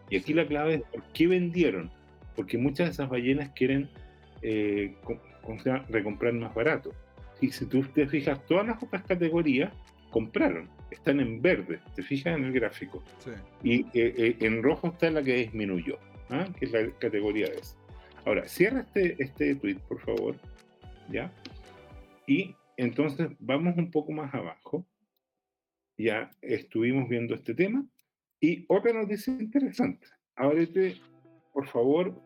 Y 0.10 0.18
aquí 0.18 0.34
la 0.34 0.48
clave 0.48 0.76
es 0.76 0.82
por 0.84 1.04
qué 1.14 1.28
vendieron. 1.28 1.92
Porque 2.36 2.58
muchas 2.58 2.88
de 2.88 2.92
esas 2.94 3.10
ballenas 3.10 3.50
quieren 3.50 3.90
eh, 4.42 4.96
recomprar 5.90 6.34
más 6.34 6.54
barato. 6.54 6.92
Y 7.42 7.52
si 7.52 7.66
tú 7.66 7.84
te 7.84 8.08
fijas, 8.08 8.46
todas 8.46 8.66
las 8.66 8.82
otras 8.82 9.04
categorías 9.04 9.74
compraron, 10.12 10.70
están 10.92 11.20
en 11.20 11.42
verde, 11.42 11.80
te 11.96 12.04
fijas 12.04 12.38
en 12.38 12.46
el 12.46 12.54
gráfico. 12.54 13.04
Y 13.64 13.82
eh, 13.82 14.14
eh, 14.18 14.38
en 14.40 14.62
rojo 14.64 14.88
está 14.88 15.10
la 15.10 15.24
que 15.24 15.36
disminuyó, 15.36 15.98
¿ah? 16.30 16.48
que 16.58 16.66
es 16.66 16.72
la 16.72 16.90
categoría 17.00 17.48
de. 17.48 17.60
Ahora, 18.26 18.48
cierra 18.48 18.82
este, 18.82 19.22
este 19.22 19.56
tweet, 19.56 19.80
por 19.88 20.00
favor. 20.00 20.36
¿Ya? 21.10 21.34
Y 22.26 22.56
entonces 22.78 23.30
vamos 23.40 23.76
un 23.78 23.92
poco 23.92 24.12
más 24.14 24.34
abajo. 24.34 24.86
Ya 25.98 26.32
estuvimos 26.42 27.10
viendo 27.10 27.36
este 27.36 27.54
tema. 27.54 27.86
Y 28.40 28.66
otra 28.68 28.94
noticia 28.94 29.34
interesante. 29.34 30.08
Ábrete, 30.36 30.96
por 31.54 31.68
favor, 31.68 32.20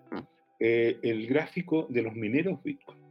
eh, 0.59 0.97
el 1.03 1.27
gráfico 1.27 1.87
de 1.89 2.01
los 2.01 2.13
mineros 2.13 2.61
Bitcoin. 2.63 3.06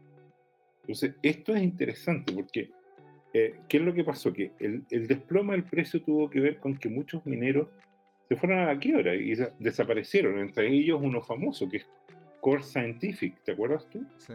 Entonces, 0.86 1.14
esto 1.22 1.54
es 1.54 1.62
interesante 1.62 2.32
porque, 2.32 2.70
eh, 3.34 3.56
¿qué 3.68 3.78
es 3.78 3.82
lo 3.82 3.92
que 3.92 4.04
pasó? 4.04 4.32
Que 4.32 4.52
el, 4.60 4.84
el, 4.90 5.08
desploma 5.08 5.54
del 5.54 5.64
precio 5.64 6.00
tuvo 6.00 6.30
que 6.30 6.38
ver 6.38 6.58
con 6.58 6.76
que 6.76 6.88
muchos 6.88 7.26
mineros 7.26 7.68
se 8.28 8.36
fueron 8.36 8.60
a 8.60 8.66
la 8.66 8.78
quiebra 8.78 9.14
y 9.14 9.34
desaparecieron, 9.58 10.38
entre 10.38 10.68
ellos 10.68 11.00
uno 11.02 11.20
famoso 11.22 11.68
que 11.68 11.78
es 11.78 11.86
Core 12.40 12.62
Scientific, 12.62 13.42
¿te 13.42 13.52
acuerdas 13.52 13.88
tú? 13.90 14.04
Sí. 14.18 14.34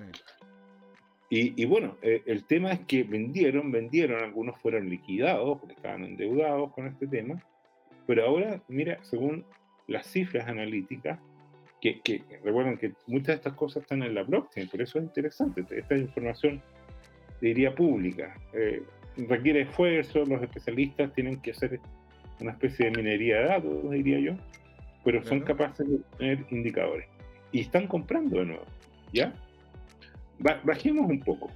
Y, 1.30 1.62
y 1.62 1.66
bueno, 1.66 1.98
eh, 2.02 2.22
el 2.26 2.44
tema 2.44 2.74
es 2.74 2.82
que 2.82 3.04
vendieron, 3.04 3.72
vendieron, 3.72 4.22
algunos 4.22 4.60
fueron 4.60 4.90
liquidados 4.90 5.60
porque 5.60 5.76
estaban 5.76 6.04
endeudados 6.04 6.74
con 6.74 6.88
este 6.88 7.08
tema, 7.08 7.42
pero 8.06 8.26
ahora, 8.26 8.62
mira, 8.68 9.02
según 9.04 9.46
las 9.88 10.08
cifras 10.08 10.48
analíticas, 10.48 11.20
que, 11.82 12.24
recuerden 12.44 12.78
que 12.78 12.94
muchas 13.08 13.28
de 13.28 13.34
estas 13.34 13.54
cosas 13.54 13.84
están 13.84 14.04
en 14.04 14.14
la 14.14 14.24
blockchain, 14.24 14.70
por 14.70 14.82
eso 14.82 15.00
es 15.00 15.06
interesante. 15.06 15.66
Esta 15.72 15.98
información, 15.98 16.62
diría, 17.42 17.74
pública. 17.74 18.36
Eh, 18.54 18.84
requiere 19.18 19.62
esfuerzo, 19.62 20.24
los 20.26 20.42
especialistas 20.42 21.12
tienen 21.14 21.42
que 21.42 21.52
hacer 21.52 21.80
una 22.40 22.52
especie 22.52 22.86
de 22.86 22.98
minería 22.98 23.40
de 23.40 23.46
datos, 23.46 23.92
diría 23.92 24.20
yo, 24.20 24.34
pero 25.04 25.24
son 25.24 25.42
capaces 25.42 25.90
de 25.90 26.00
tener 26.18 26.46
indicadores. 26.52 27.08
Y 27.52 27.62
están 27.62 27.88
comprando 27.88 28.40
de 28.40 28.46
nuevo, 28.46 28.66
¿ya? 29.12 29.34
bajemos 30.64 31.10
un 31.10 31.20
poco. 31.20 31.50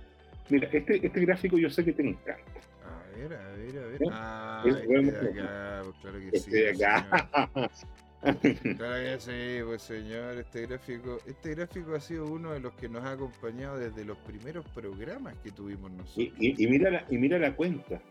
Mira, 0.50 0.70
este, 0.72 1.06
este 1.06 1.20
gráfico 1.22 1.58
yo 1.58 1.70
sé 1.70 1.84
que 1.84 1.94
te 1.94 2.04
encanta. 2.08 2.44
A 2.84 3.18
ver, 3.18 3.34
a 3.34 3.52
ver, 3.52 3.78
a 3.78 3.88
ver. 3.88 4.00
Ah, 4.12 4.64
este 4.66 5.40
acá, 5.40 5.82
pues, 5.84 5.96
claro 6.02 6.20
que 6.20 6.40
sí. 6.40 6.84
acá. 6.84 7.70
Claro 8.26 9.04
que 9.04 9.18
sí, 9.20 9.64
pues 9.66 9.82
señor, 9.84 10.38
este 10.38 10.66
gráfico, 10.66 11.20
este 11.28 11.54
gráfico 11.54 11.96
ha 11.96 12.00
sido 12.00 12.26
uno 12.26 12.54
de 12.54 12.60
los 12.60 12.74
que 12.74 12.90
nos 12.90 13.04
ha 13.04 13.12
acompañado 13.12 13.78
desde 13.78 14.04
los 14.04 14.18
primeros 14.20 14.66
programas 14.70 15.36
que 15.44 15.52
tuvimos 15.52 15.92
nosotros. 15.92 16.34
Y, 16.40 16.68
mira, 16.68 16.90
la, 16.90 17.06
y 17.10 17.18
mira 17.18 17.38
la 17.38 17.56
cuenta. 17.56 18.02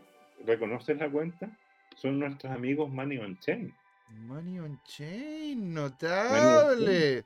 ¿Reconoces 0.45 0.97
la 0.97 1.09
cuenta? 1.09 1.49
Son 1.95 2.19
nuestros 2.19 2.51
amigos 2.53 2.89
Money 2.89 3.17
on 3.17 3.37
Chain. 3.39 3.73
Money 4.09 4.59
on 4.59 4.79
Chain, 4.83 5.73
notable. 5.73 7.25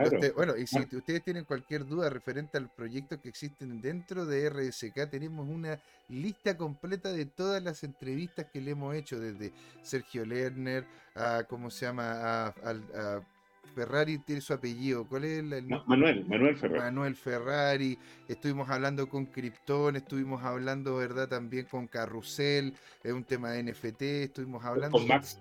Este, 0.00 0.30
bueno, 0.30 0.56
y 0.56 0.66
si 0.66 0.78
ah. 0.78 0.86
ustedes 0.92 1.22
tienen 1.22 1.44
cualquier 1.44 1.86
duda 1.86 2.08
referente 2.08 2.56
al 2.56 2.68
proyecto 2.68 3.20
que 3.20 3.28
existen 3.28 3.80
dentro 3.80 4.24
de 4.24 4.48
RSK, 4.48 5.10
tenemos 5.10 5.48
una 5.48 5.78
lista 6.08 6.56
completa 6.56 7.12
de 7.12 7.26
todas 7.26 7.62
las 7.62 7.82
entrevistas 7.84 8.46
que 8.52 8.60
le 8.60 8.72
hemos 8.72 8.94
hecho, 8.94 9.18
desde 9.18 9.52
Sergio 9.82 10.24
Lerner 10.24 10.86
a, 11.14 11.44
¿cómo 11.44 11.70
se 11.70 11.86
llama?, 11.86 12.12
a, 12.20 12.46
a 12.48 13.22
Ferrari 13.72 14.18
tiene 14.18 14.40
su 14.40 14.52
apellido. 14.52 15.06
¿Cuál 15.06 15.24
es 15.24 15.38
el, 15.38 15.66
Manuel, 15.86 16.24
Manuel 16.26 16.56
Ferrari. 16.56 16.80
Manuel 16.80 17.16
Ferrari. 17.16 17.98
Estuvimos 18.28 18.68
hablando 18.70 19.08
con 19.08 19.26
Krypton, 19.26 19.96
estuvimos 19.96 20.42
hablando, 20.42 20.96
¿verdad? 20.96 21.28
También 21.28 21.66
con 21.66 21.86
Carrusel, 21.86 22.74
es 23.02 23.12
un 23.12 23.24
tema 23.24 23.50
de 23.50 23.62
NFT. 23.64 24.02
Estuvimos 24.02 24.64
hablando 24.64 24.98
con 24.98 25.06
Max 25.06 25.38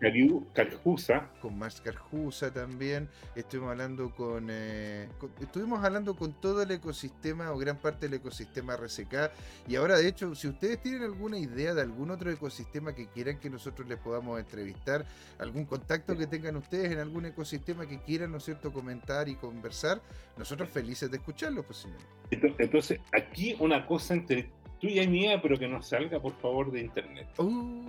Carjusa. 0.53 1.29
Con 1.41 1.57
Max 1.57 1.81
Carjusa 1.81 2.51
también. 2.51 3.09
Estuvimos 3.35 3.71
hablando 3.71 4.11
eh, 4.49 5.07
con, 5.19 5.31
Estuvimos 5.39 5.83
hablando 5.83 6.15
con 6.15 6.33
todo 6.33 6.63
el 6.63 6.71
ecosistema 6.71 7.51
o 7.51 7.57
gran 7.57 7.77
parte 7.77 8.07
del 8.07 8.15
ecosistema 8.15 8.75
RCK. 8.75 9.31
Y 9.67 9.75
ahora, 9.75 9.97
de 9.97 10.07
hecho, 10.07 10.35
si 10.35 10.47
ustedes 10.47 10.81
tienen 10.81 11.03
alguna 11.03 11.37
idea 11.37 11.73
de 11.73 11.81
algún 11.81 12.11
otro 12.11 12.31
ecosistema 12.31 12.93
que 12.93 13.07
quieran 13.07 13.39
que 13.39 13.49
nosotros 13.49 13.87
les 13.87 13.97
podamos 13.97 14.39
entrevistar, 14.39 15.05
algún 15.39 15.65
contacto 15.65 16.17
que 16.17 16.27
tengan 16.27 16.55
ustedes 16.55 16.91
en 16.91 16.99
algún 16.99 17.25
ecosistema 17.25 17.85
que 17.85 17.99
quieran 17.99 18.10
¿no 18.19 18.37
es 18.37 18.43
cierto?, 18.43 18.71
comentar 18.71 19.29
y 19.29 19.35
conversar, 19.35 20.01
nosotros 20.37 20.69
felices 20.69 21.09
de 21.09 21.17
escucharlo, 21.17 21.63
pues 21.63 21.79
señor. 21.79 21.99
Entonces, 22.31 22.99
aquí 23.11 23.55
una 23.59 23.85
cosa 23.85 24.13
entre 24.13 24.51
tú 24.79 24.87
y 24.87 25.07
mía, 25.07 25.39
pero 25.41 25.57
que 25.57 25.67
no 25.67 25.81
salga, 25.81 26.19
por 26.19 26.33
favor, 26.39 26.71
de 26.71 26.81
internet. 26.81 27.27
Uh. 27.37 27.85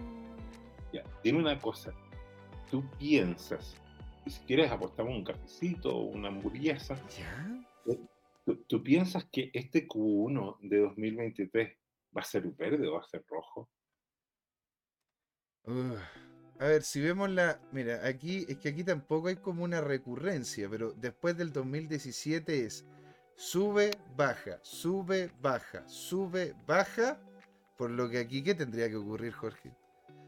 Ya, 0.93 1.03
dime 1.25 1.39
una 1.39 1.59
cosa. 1.59 1.93
Tú 2.71 2.85
piensas, 2.99 3.77
y 4.25 4.31
si 4.31 4.41
quieres 4.45 4.71
apostamos 4.71 5.15
un 5.15 5.25
cafecito 5.25 5.95
o 5.95 6.03
una 6.03 6.29
hamburguesa. 6.29 6.95
¿Ya? 7.19 7.67
Eh, 7.87 7.99
¿Tú, 8.67 8.83
piensas 8.83 9.25
que 9.31 9.51
este 9.53 9.87
Q1 9.87 10.59
de 10.61 10.79
2023 10.81 11.79
va 12.17 12.21
a 12.21 12.25
ser 12.25 12.47
verde 12.49 12.89
o 12.89 12.95
va 12.95 13.01
a 13.01 13.09
ser 13.09 13.25
rojo? 13.29 13.71
A 16.63 16.67
ver, 16.67 16.85
si 16.85 17.01
vemos 17.01 17.29
la. 17.29 17.59
Mira, 17.73 18.07
aquí 18.07 18.47
es 18.49 18.57
que 18.59 18.69
aquí 18.69 18.85
tampoco 18.85 19.27
hay 19.27 19.35
como 19.35 19.65
una 19.65 19.81
recurrencia, 19.81 20.69
pero 20.71 20.93
después 20.93 21.37
del 21.37 21.53
2017 21.53 22.65
es 22.65 22.87
sube, 23.35 23.91
baja, 24.17 24.61
sube, 24.63 25.33
baja, 25.41 25.83
sube, 25.89 26.55
baja. 26.65 27.19
Por 27.77 27.91
lo 27.91 28.09
que 28.09 28.19
aquí, 28.19 28.45
¿qué 28.45 28.55
tendría 28.55 28.89
que 28.89 28.95
ocurrir, 28.95 29.33
Jorge? 29.33 29.73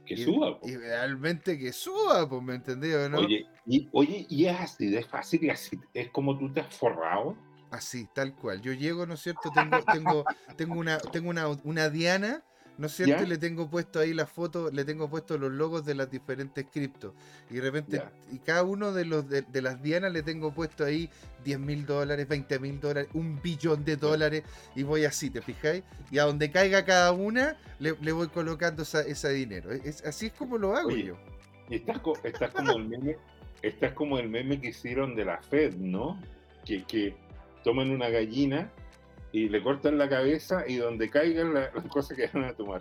Que 0.05 0.17
suba. 0.17 0.59
Y 0.65 0.77
realmente 0.77 1.57
que 1.57 1.73
suba, 1.73 2.29
pues, 2.29 2.43
¿me 2.43 2.57
entendió, 2.57 3.09
no? 3.09 3.19
Oye 3.19 3.47
y, 3.65 3.89
oye, 3.93 4.27
y 4.29 4.47
es 4.47 4.61
así, 4.61 4.97
es 4.97 5.07
fácil 5.07 5.45
y 5.45 5.51
así, 5.51 5.79
es 5.93 6.11
como 6.11 6.37
tú 6.37 6.53
te 6.53 6.63
has 6.63 6.75
forrado. 6.75 7.37
Así, 7.71 8.09
tal 8.13 8.35
cual. 8.35 8.61
Yo 8.61 8.73
llego, 8.73 9.07
¿no 9.07 9.15
es 9.15 9.21
cierto? 9.21 9.53
Tengo, 9.55 9.85
tengo, 9.85 10.25
tengo 10.57 10.81
una, 10.81 10.99
tengo 10.99 11.31
una, 11.31 11.47
una 11.63 11.91
diana 11.91 12.43
¿No 12.77 12.87
es 12.87 12.93
cierto? 12.93 13.25
Le 13.25 13.39
tengo 13.39 13.71
puesto 13.71 14.01
ahí 14.01 14.13
la 14.13 14.27
foto, 14.27 14.71
le 14.71 14.85
tengo 14.85 15.09
puesto 15.09 15.39
los 15.39 15.53
logos 15.53 15.85
de 15.85 15.95
las 15.95 16.11
diferentes 16.11 16.67
criptos. 16.73 17.13
Y 17.49 17.55
de 17.55 17.61
repente, 17.61 18.03
y 18.33 18.39
cada 18.39 18.65
uno 18.65 18.93
de 18.93 19.05
los 19.05 19.29
de, 19.29 19.45
las 19.63 19.81
dianas 19.81 20.13
le 20.13 20.23
tengo 20.23 20.53
puesto 20.53 20.85
ahí 20.85 21.09
10 21.45 21.61
mil 21.61 21.87
dólares, 21.87 22.27
20 22.27 22.59
mil 22.59 22.81
dólares, 22.81 23.09
un 23.15 23.41
billón 23.41 23.85
de 23.85 23.97
dólares. 23.97 24.43
Y 24.75 24.83
voy 24.83 25.05
así, 25.05 25.31
¿te 25.31 25.41
fijáis? 25.41 25.85
Y 26.11 26.19
a 26.19 26.25
donde 26.25 26.51
caiga 26.51 26.85
cada 26.85 27.13
una, 27.13 27.57
le, 27.79 27.93
voy 27.93 28.29
colocando 28.29 28.83
ese 28.83 29.33
dinero. 29.33 29.71
Es, 29.71 30.05
así 30.05 30.27
es 30.27 30.33
como 30.33 30.59
lo 30.59 30.77
hago 30.77 30.91
yo. 30.91 31.17
Y 31.71 31.77
estás, 31.77 32.01
estás 32.25 32.51
como 32.51 32.73
el 32.73 32.89
meme, 32.89 33.17
estás 33.63 33.93
como 33.93 34.19
el 34.19 34.29
meme 34.29 34.61
que 34.61 34.69
hicieron 34.69 35.15
de 35.15 35.25
la 35.25 35.41
Fed, 35.43 35.77
¿no? 35.77 36.21
Que, 36.65 36.85
que 36.85 37.15
toman 37.63 37.91
una 37.91 38.09
gallina 38.09 38.71
y 39.35 39.49
le 39.49 39.61
cortan 39.65 39.99
la 39.99 40.09
cabeza 40.09 40.63
y 40.65 40.77
donde 40.77 41.11
caigan 41.11 41.55
las 41.55 41.73
cosas 41.89 42.17
que 42.17 42.29
van 42.29 42.45
a 42.45 42.55
tomar. 42.55 42.81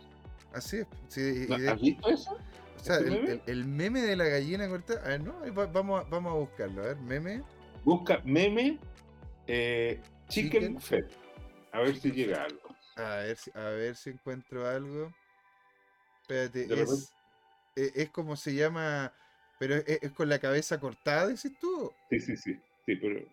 Así 0.54 0.78
es. 0.78 1.50
¿Has 1.68 1.82
visto 1.82 2.10
eso? 2.10 2.38
O 2.76 2.80
sea, 2.80 2.98
el 2.98 3.66
meme? 3.66 4.02
de 4.02 4.16
la 4.16 4.26
gallina 4.26 4.70
corta. 4.70 5.02
A 5.04 5.08
ver, 5.08 5.24
no, 5.24 5.34
vamos, 5.74 6.06
a, 6.06 6.10
vamos 6.10 6.32
a 6.32 6.36
buscarlo. 6.36 6.84
A 6.84 6.88
ver, 6.89 6.98
meme. 6.98 7.42
Busca 7.84 8.22
meme 8.24 8.78
eh, 9.48 10.00
chicken, 10.30 10.80
Fed. 10.80 11.06
A 11.72 11.80
ver 11.80 11.96
si 11.96 12.12
llega 12.12 12.44
algo. 12.44 12.76
A 12.98 13.16
ver, 13.16 13.36
si, 13.36 13.52
a 13.56 13.70
ver 13.70 13.96
si 13.96 14.12
encuentro 14.12 14.68
algo. 14.68 15.12
Espérate, 16.22 16.82
es, 16.84 17.16
e, 17.76 17.92
es, 17.96 18.10
como 18.12 18.36
se 18.36 18.54
llama. 18.54 19.12
Pero 19.58 19.78
es, 19.78 20.12
con 20.12 20.30
la 20.30 20.38
cabeza 20.38 20.80
cortada, 20.80 21.30
dices 21.30 21.52
tú. 21.60 21.92
Sí, 22.12 22.20
sí, 22.20 22.38
sí. 22.38 22.60
Sí, 22.86 22.96
pero. 22.96 23.26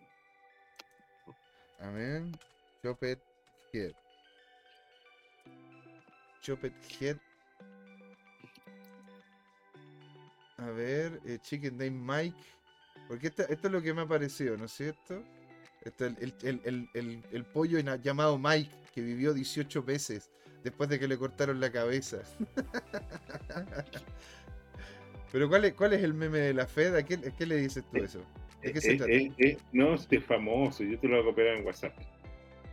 A 1.81 1.91
ver. 1.91 2.23
Chopet 2.83 3.19
Head. 3.73 3.93
Chopet 6.41 6.73
Head. 6.99 7.17
A 10.57 10.69
ver, 10.71 11.19
eh, 11.25 11.37
Chicken 11.41 11.77
Name 11.77 11.91
Mike. 11.91 12.37
Porque 13.07 13.27
esto, 13.27 13.43
es 13.43 13.63
lo 13.63 13.81
que 13.81 13.93
me 13.93 14.01
ha 14.01 14.07
parecido, 14.07 14.57
¿no 14.57 14.65
es 14.65 14.71
cierto? 14.71 15.23
Esto, 15.83 16.05
el, 16.05 17.45
pollo 17.53 17.79
llamado 17.79 18.37
Mike, 18.37 18.69
que 18.93 19.01
vivió 19.01 19.33
18 19.33 19.83
veces 19.83 20.29
después 20.63 20.89
de 20.89 20.99
que 20.99 21.07
le 21.07 21.17
cortaron 21.17 21.59
la 21.59 21.71
cabeza. 21.71 22.21
Pero 25.31 25.49
¿cuál 25.49 25.65
es, 25.65 25.73
¿cuál 25.73 25.93
es 25.93 26.03
el 26.03 26.13
meme 26.13 26.37
de 26.39 26.53
la 26.53 26.67
Fed? 26.67 26.95
¿A 26.95 27.03
qué, 27.03 27.45
le 27.45 27.55
dices 27.57 27.83
tú 27.91 27.97
eso? 27.97 28.21
¿De 28.61 28.73
qué 28.73 28.81
se 28.81 28.95
trata? 28.95 29.11
no, 29.71 29.95
este 29.95 30.19
famoso, 30.19 30.83
yo 30.83 30.99
te 30.99 31.07
lo 31.07 31.17
voy 31.17 31.23
a 31.23 31.29
copiar 31.29 31.47
en 31.47 31.65
WhatsApp. 31.65 31.93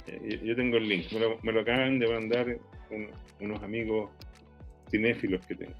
Eh, 0.08 0.40
yo, 0.42 0.56
tengo 0.56 0.78
el 0.78 0.88
link, 0.88 1.12
me 1.42 1.52
lo, 1.52 1.60
acaban 1.60 1.98
de 1.98 2.08
mandar 2.08 2.58
unos 3.40 3.62
amigos 3.62 4.10
cinéfilos 4.90 5.44
que 5.46 5.54
tengo. 5.54 5.74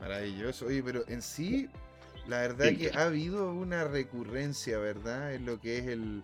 Maravilloso, 0.00 0.66
oye, 0.66 0.82
pero 0.82 1.04
en 1.08 1.22
sí, 1.22 1.68
la 2.28 2.40
verdad 2.42 2.72
que 2.76 2.90
ha 2.94 3.06
habido 3.06 3.52
una 3.52 3.84
recurrencia, 3.84 4.78
¿verdad? 4.78 5.34
En 5.34 5.44
lo 5.44 5.60
que 5.60 5.78
es 5.78 5.86
el, 5.86 6.22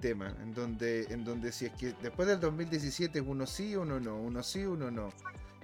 tema, 0.00 0.34
en 0.42 0.52
donde, 0.52 1.04
en 1.04 1.24
donde 1.24 1.52
si 1.52 1.66
es 1.66 1.72
que 1.72 1.94
después 2.02 2.28
del 2.28 2.40
2017 2.40 3.20
uno 3.20 3.46
sí, 3.46 3.76
uno 3.76 3.98
no, 4.00 4.20
uno 4.20 4.42
sí, 4.42 4.64
uno 4.64 4.90
no. 4.90 5.10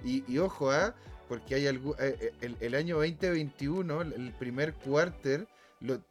Y, 0.03 0.37
ojo, 0.37 0.71
¿ah? 0.71 0.95
Porque 1.27 1.55
hay 1.55 1.67
algo, 1.67 1.95
eh, 1.99 2.33
eh, 2.41 2.55
el, 2.61 2.75
año 2.75 2.95
2021, 2.95 4.01
el 4.01 4.33
primer 4.39 4.73
cuarter, 4.75 5.45
lo, 5.81 6.01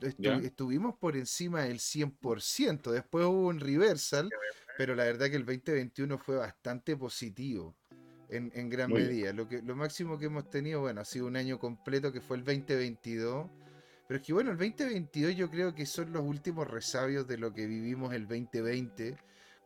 estuvimos 0.43 0.95
por 0.95 1.17
encima 1.17 1.63
del 1.63 1.79
100%, 1.79 2.91
después 2.91 3.25
hubo 3.25 3.49
un 3.49 3.59
reversal, 3.59 4.31
pero 4.77 4.95
la 4.95 5.05
verdad 5.05 5.31
que 5.31 5.37
el 5.37 5.47
2021 5.47 6.19
fue 6.19 6.37
bastante 6.37 6.97
positivo 6.97 7.75
en, 8.29 8.69
gran 8.69 8.93
medida. 8.93 9.33
Lo, 9.33 9.49
que, 9.49 9.63
lo 9.63 9.77
máximo 9.77 10.19
que 10.19 10.27
hemos 10.27 10.51
tenido, 10.51 10.81
bueno, 10.81 11.01
ha 11.01 11.05
sido 11.05 11.27
un 11.27 11.37
año 11.37 11.59
completo 11.59 12.13
que 12.13 12.21
fue 12.21 12.37
el 12.37 12.45
2022. 12.45 13.49
Pero 14.07 14.21
es 14.21 14.27
que 14.27 14.33
bueno, 14.33 14.53
el 14.53 14.59
2022 14.59 15.35
yo 15.35 15.51
creo 15.51 15.75
que 15.75 15.87
son 15.87 16.13
los 16.13 16.23
últimos 16.23 16.69
resabios 16.69 17.27
de 17.27 17.39
lo 17.39 17.53
que 17.53 17.67
vivimos 17.67 18.13
el 18.15 18.27
2020. 18.27 19.17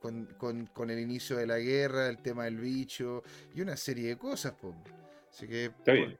Con, 0.00 0.90
el 0.90 0.98
inicio 0.98 1.36
de 1.36 1.46
la 1.46 1.58
guerra, 1.58 2.08
el 2.08 2.22
tema 2.22 2.44
del 2.44 2.56
bicho 2.56 3.22
y 3.54 3.60
una 3.60 3.76
serie 3.76 4.08
de 4.08 4.16
cosas. 4.16 4.54
Así 5.30 5.46
que, 5.46 5.70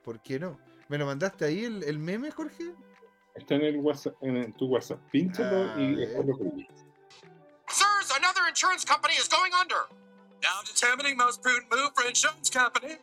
por, 0.05 0.21
qué 0.21 0.39
no? 0.39 0.59
¿Me 0.89 0.99
lo 0.99 1.07
mandaste 1.07 1.47
ahí 1.47 1.65
el, 1.65 1.99
meme, 1.99 2.31
Jorge? 2.31 2.75
Está 3.35 3.55
en, 3.55 3.63
el 3.63 3.77
WhatsApp, 3.79 4.15
en 4.21 4.53
tu 4.53 4.67
WhatsApp. 4.67 5.01
Pínchalo 5.11 5.81
y 5.81 5.97
lo 5.97 6.01
Sirs, 6.03 6.17
another 6.17 6.90
insurance 8.51 8.85
company 8.85 9.15
is 9.15 9.29
going 9.29 9.53
under. 9.55 9.87
Now 10.43 10.61
determining 10.67 11.17
most 11.17 11.41
prudent 11.41 11.67
move 11.73 11.91
for 11.95 12.07
insurance 12.07 12.51
company. 12.51 12.97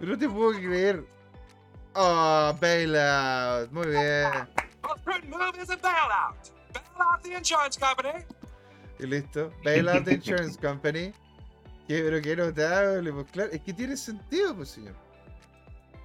No 0.00 0.16
te 0.18 0.28
puedo 0.28 0.52
creer. 0.52 1.04
Oh, 1.94 2.54
bailout. 2.60 3.72
Muy 3.72 3.86
bien. 3.86 4.46
Most 4.82 5.04
prudent 5.04 5.30
move 5.30 5.56
is 5.62 5.70
a 5.70 5.76
bailout. 5.76 6.50
Bailout 6.74 7.22
the 7.22 7.36
insurance 7.36 7.78
company. 7.78 8.24
Y 8.98 9.06
listo. 9.06 9.52
Bailout 9.64 10.06
insurance 10.10 10.58
company. 10.58 11.12
pero 11.86 12.20
qué 12.20 12.36
notable, 12.36 13.12
pues 13.12 13.26
claro, 13.30 13.50
es 13.52 13.60
que 13.60 13.72
tiene 13.72 13.96
sentido, 13.96 14.54
pues 14.56 14.70
señor. 14.70 14.94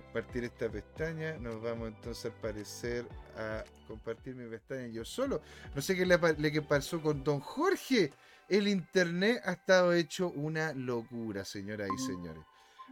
Compartir 0.05 0.45
esta 0.45 0.69
pestaña, 0.69 1.37
nos 1.37 1.61
vamos 1.61 1.89
entonces 1.89 2.25
al 2.25 2.41
parecer 2.41 3.05
a 3.37 3.63
compartir 3.87 4.35
mi 4.35 4.49
pestaña 4.49 4.87
yo 4.87 5.05
solo. 5.05 5.41
No 5.75 5.81
sé 5.81 5.95
qué 5.95 6.05
le, 6.05 6.17
le 6.37 6.61
pasó 6.61 7.01
con 7.01 7.23
don 7.23 7.39
Jorge. 7.39 8.11
El 8.49 8.67
internet 8.67 9.41
ha 9.43 9.51
estado 9.53 9.93
hecho 9.93 10.29
una 10.29 10.73
locura, 10.73 11.43
señoras 11.43 11.89
y 11.93 12.01
señores. 12.01 12.41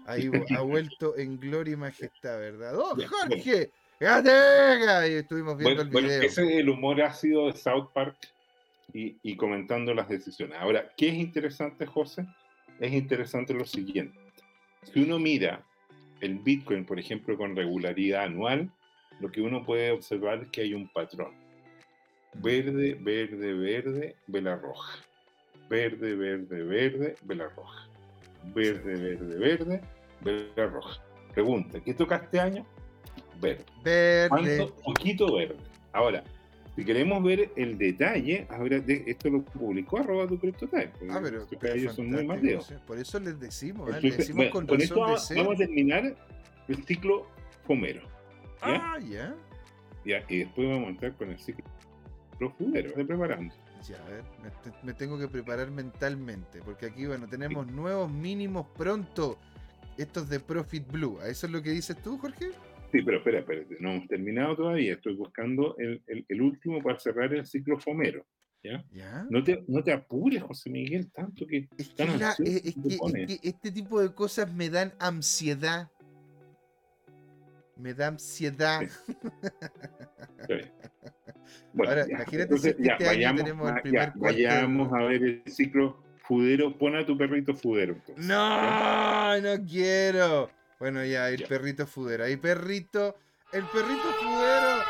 Ahí 0.05 0.29
ha 0.55 0.61
vuelto 0.61 1.17
en 1.17 1.39
gloria 1.39 1.73
y 1.73 1.77
majestad, 1.77 2.37
¿verdad? 2.37 2.73
¡Don 2.73 3.07
Jorge! 3.07 3.71
¡Gatega! 3.99 5.07
Y 5.07 5.13
estuvimos 5.13 5.57
viendo 5.57 5.81
el 5.81 5.89
video. 5.89 6.21
ese 6.21 6.43
es 6.43 6.51
el 6.59 6.69
humor 6.69 7.01
ácido 7.01 7.47
de 7.47 7.53
South 7.53 7.89
Park 7.93 8.17
y, 8.93 9.17
y 9.23 9.35
comentando 9.35 9.93
las 9.93 10.09
decisiones. 10.09 10.57
Ahora, 10.59 10.91
¿qué 10.95 11.09
es 11.09 11.15
interesante, 11.15 11.85
José? 11.85 12.25
es 12.79 12.93
interesante 12.93 13.53
lo 13.53 13.65
siguiente. 13.65 14.19
Si 14.83 15.01
uno 15.01 15.19
mira 15.19 15.63
el 16.21 16.39
Bitcoin, 16.39 16.85
por 16.85 16.99
ejemplo, 16.99 17.37
con 17.37 17.55
regularidad 17.55 18.23
anual, 18.23 18.69
lo 19.19 19.31
que 19.31 19.41
uno 19.41 19.65
puede 19.65 19.91
observar 19.91 20.43
es 20.43 20.49
que 20.49 20.61
hay 20.61 20.73
un 20.73 20.87
patrón. 20.89 21.33
Verde, 22.35 22.97
verde, 22.99 23.53
verde, 23.53 24.15
vela 24.27 24.55
roja. 24.57 24.99
Verde, 25.69 26.15
verde, 26.15 26.63
verde, 26.63 27.15
vela 27.23 27.49
roja. 27.55 27.87
Verde, 28.53 28.95
verde, 28.95 29.37
verde, 29.37 29.81
vela 30.21 30.67
roja. 30.67 31.01
Pregunta, 31.33 31.79
¿qué 31.79 31.93
toca 31.93 32.17
este 32.17 32.39
año? 32.39 32.65
Verde. 33.39 33.65
Verde. 33.83 34.29
¿Cuánto? 34.29 34.75
Poquito 34.83 35.33
verde. 35.33 35.57
Ahora, 35.93 36.23
si 36.75 36.83
queremos 36.83 37.23
ver 37.23 37.51
el 37.55 37.77
detalle, 37.77 38.47
ahora 38.49 38.83
esto 38.87 39.29
lo 39.29 39.43
publicó 39.43 39.99
arroba 39.99 40.27
tu 40.27 40.37
CryptoTime. 40.37 40.91
Ah, 41.09 41.21
pero, 41.23 41.93
son 41.93 42.11
muy 42.11 42.25
mateos. 42.25 42.73
Por 42.85 42.97
eso 42.97 43.17
les 43.19 43.39
decimos, 43.39 43.89
¿eh? 43.95 43.99
les 44.01 44.17
decimos 44.17 44.47
con, 44.49 44.67
con 44.67 44.81
esto 44.81 44.99
vamos, 44.99 45.31
a 45.31 45.55
terminar 45.55 46.15
el 46.67 46.83
ciclo 46.83 47.27
fomero. 47.65 48.01
Ah, 48.61 48.97
ya. 48.99 49.33
Ya, 50.03 50.23
y 50.27 50.39
después 50.39 50.67
vamos 50.67 50.87
a 50.87 50.89
entrar 50.89 51.13
con 51.13 51.29
el 51.29 51.39
ciclo 51.39 51.63
fumero, 52.57 52.91
de 52.91 53.05
preparando. 53.05 53.55
Ya, 53.87 53.97
a 54.03 54.09
ver, 54.09 54.23
me, 54.83 54.93
tengo 54.93 55.17
que 55.17 55.29
preparar 55.29 55.71
mentalmente, 55.71 56.59
porque 56.65 56.87
aquí, 56.87 57.05
bueno, 57.05 57.27
tenemos 57.27 57.67
nuevos 57.67 58.11
mínimos 58.11 58.67
pronto. 58.77 59.37
Estos 59.97 60.27
de 60.27 60.41
Profit 60.41 60.91
Blue. 60.91 61.19
¿A 61.21 61.29
eso 61.29 61.45
es 61.45 61.53
lo 61.53 61.61
que 61.61 61.69
dices 61.69 61.95
tú, 61.95 62.17
Jorge? 62.17 62.51
Sí, 62.95 63.01
pero 63.01 63.17
espera, 63.17 63.39
espera, 63.39 63.61
no 63.81 63.91
hemos 63.91 64.07
terminado 64.07 64.55
todavía. 64.55 64.93
Estoy 64.93 65.15
buscando 65.15 65.75
el, 65.77 66.01
el, 66.07 66.41
último 66.41 66.81
para 66.81 66.97
cerrar 66.97 67.33
el 67.33 67.45
ciclo 67.45 67.77
fomero. 67.77 68.25
¿ya? 68.63 68.85
No, 69.29 69.43
te, 69.43 69.65
no 69.67 69.83
te 69.83 69.91
apures, 69.91 70.41
José 70.41 70.69
Miguel, 70.69 71.11
tanto 71.11 71.45
que. 71.45 71.67
Es 71.77 71.89
que, 71.89 73.39
este 73.43 73.69
tipo 73.69 73.99
de 73.99 74.13
cosas 74.13 74.49
me 74.53 74.69
dan 74.69 74.93
ansiedad. 74.97 75.91
Me 77.75 77.93
da 77.93 78.07
ansiedad. 78.07 78.81
Bueno, 81.73 81.91
Ahora, 81.91 82.05
imagínate 82.09 82.57
si 82.57 82.69
este 82.69 83.07
año 83.07 83.35
tenemos 83.35 83.69
el 83.69 83.81
primer 83.81 84.13
Vayamos 84.15 84.91
a 84.93 85.03
ver 85.03 85.23
el 85.23 85.43
ciclo 85.45 86.01
fudero. 86.19 86.75
Pon 86.75 86.95
a 86.95 87.05
tu 87.05 87.17
perrito 87.17 87.53
fudero. 87.53 87.97
No, 88.15 89.39
no 89.41 89.65
quiero. 89.65 90.49
Bueno, 90.79 91.03
ya, 91.05 91.29
el 91.29 91.43
perrito 91.43 91.87
fudero. 91.87 92.25
Ahí, 92.25 92.35
perrito. 92.37 93.15
El 93.51 93.63
perrito 93.65 94.11
fudero. 94.21 94.83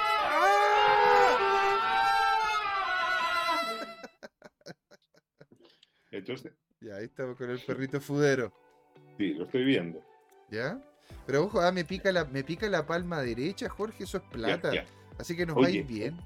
Entonces. 6.12 6.54
Ya, 6.82 6.96
ahí 6.96 7.06
estamos 7.06 7.38
con 7.38 7.50
el 7.50 7.60
perrito 7.60 8.00
fudero. 8.02 8.52
Sí, 9.18 9.34
lo 9.34 9.46
estoy 9.46 9.64
viendo. 9.64 10.04
¿Ya? 10.50 10.80
Pero 11.26 11.46
ojo, 11.46 11.62
ah, 11.62 11.72
me 11.72 11.86
pica 11.86 12.12
la, 12.12 12.26
me 12.26 12.44
pica 12.44 12.68
la 12.70 12.86
palma 12.86 13.22
derecha, 13.22 13.70
Jorge, 13.70 14.04
eso 14.04 14.18
es 14.18 14.24
plata. 14.24 14.72
Así 15.18 15.36
que 15.36 15.46
nos 15.46 15.58
va 15.58 15.68
a 15.68 15.70
ir 15.70 15.86
bien. 15.86 16.18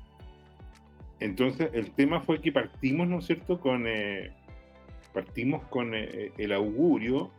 Entonces, 1.20 1.70
el 1.74 1.92
tema 1.92 2.22
fue 2.22 2.42
que 2.42 2.52
partimos, 2.52 3.08
¿no 3.08 3.20
es 3.20 3.26
cierto?, 3.26 3.60
con 3.60 3.86
eh, 3.88 4.34
partimos 5.14 5.68
con 5.68 5.94
eh, 5.94 6.32
el 6.38 6.54
augurio 6.54 7.32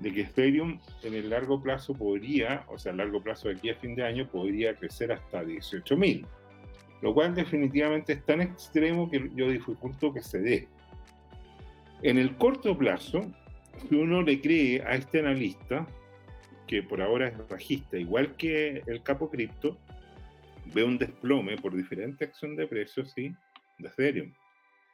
de 0.00 0.12
que 0.12 0.22
Ethereum 0.22 0.78
en 1.02 1.14
el 1.14 1.30
largo 1.30 1.62
plazo 1.62 1.94
podría, 1.94 2.64
o 2.68 2.78
sea, 2.78 2.92
a 2.92 2.96
largo 2.96 3.22
plazo 3.22 3.48
de 3.48 3.54
aquí 3.54 3.70
a 3.70 3.74
fin 3.76 3.94
de 3.94 4.04
año, 4.04 4.28
podría 4.28 4.74
crecer 4.74 5.12
hasta 5.12 5.44
18.000. 5.44 6.26
Lo 7.02 7.14
cual 7.14 7.34
definitivamente 7.34 8.14
es 8.14 8.24
tan 8.24 8.40
extremo 8.40 9.10
que 9.10 9.30
yo 9.34 9.48
dificulto 9.48 10.12
que 10.12 10.22
se 10.22 10.40
dé. 10.40 10.68
En 12.02 12.18
el 12.18 12.36
corto 12.36 12.76
plazo, 12.76 13.30
si 13.88 13.94
uno 13.94 14.22
le 14.22 14.40
cree 14.40 14.82
a 14.82 14.94
este 14.94 15.20
analista, 15.20 15.86
que 16.66 16.82
por 16.82 17.02
ahora 17.02 17.28
es 17.28 17.48
bajista, 17.48 17.98
igual 17.98 18.36
que 18.36 18.82
el 18.86 19.02
capo 19.02 19.30
cripto, 19.30 19.78
ve 20.72 20.84
un 20.84 20.98
desplome 20.98 21.56
por 21.56 21.74
diferente 21.74 22.24
acción 22.24 22.56
de 22.56 22.66
precios, 22.66 23.12
¿sí? 23.12 23.34
De 23.78 23.88
Ethereum. 23.88 24.32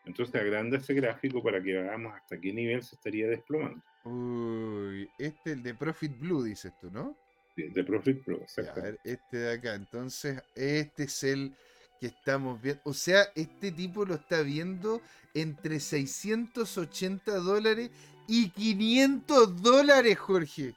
Entonces 0.05 0.41
agranda 0.41 0.79
ese 0.79 0.95
gráfico 0.95 1.43
para 1.43 1.61
que 1.63 1.75
veamos 1.75 2.15
hasta 2.15 2.41
qué 2.41 2.53
nivel 2.53 2.83
se 2.83 2.95
estaría 2.95 3.29
desplomando. 3.29 3.83
Uy, 4.07 5.09
este 5.19 5.51
es 5.51 5.57
el 5.57 5.63
de 5.65 5.75
Profit 5.75 6.17
Blue, 6.19 6.45
dices 6.45 6.73
tú, 6.81 6.91
¿no? 6.91 7.17
Sí, 7.57 7.65
de 7.65 7.83
Profit 7.83 8.25
Blue, 8.25 8.37
exacto. 8.37 8.81
este 9.03 9.37
de 9.37 9.55
acá, 9.55 9.75
entonces, 9.75 10.41
este 10.55 11.05
es 11.05 11.25
el 11.25 11.53
que 12.01 12.07
estamos 12.07 12.61
viendo. 12.63 12.83
O 12.85 12.93
sea, 12.93 13.25
este 13.35 13.73
tipo 13.73 14.05
lo 14.05 14.15
está 14.15 14.43
viendo 14.43 15.01
entre 15.35 15.81
680 15.81 17.37
dólares 17.39 17.91
y 18.29 18.51
500 18.51 19.63
dólares, 19.63 20.19
Jorge. 20.19 20.75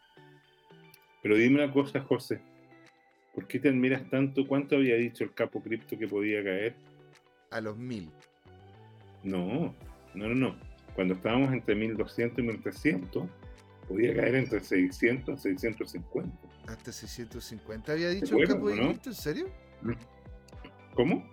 Pero 1.22 1.36
dime 1.36 1.64
una 1.64 1.72
cosa, 1.72 2.02
José. 2.02 2.42
¿Por 3.36 3.48
qué 3.48 3.60
te 3.60 3.70
admiras 3.70 4.10
tanto? 4.10 4.48
¿Cuánto 4.48 4.76
había 4.76 4.96
dicho 4.96 5.24
el 5.24 5.34
capo 5.34 5.62
cripto 5.62 6.00
que 6.00 6.08
podía 6.08 6.44
caer? 6.44 6.76
A 7.52 7.62
los 7.62 7.78
mil. 7.78 8.10
No, 9.24 9.76
no, 10.16 10.28
no, 10.30 10.36
no. 10.36 10.69
Cuando 11.00 11.14
estábamos 11.14 11.54
entre 11.54 11.76
1200 11.76 12.40
y 12.40 12.42
1300, 12.42 13.24
podía 13.88 14.14
caer 14.18 14.36
entre 14.36 14.60
600 14.60 15.40
y 15.40 15.42
650. 15.42 16.30
Hasta 16.68 16.92
650 16.92 17.94
había 17.94 18.10
dicho 18.10 18.38
el 18.38 18.46
capo 18.46 18.66
cripto, 18.66 19.08
¿en 19.08 19.16
serio? 19.16 19.50
¿Cómo? 20.96 21.26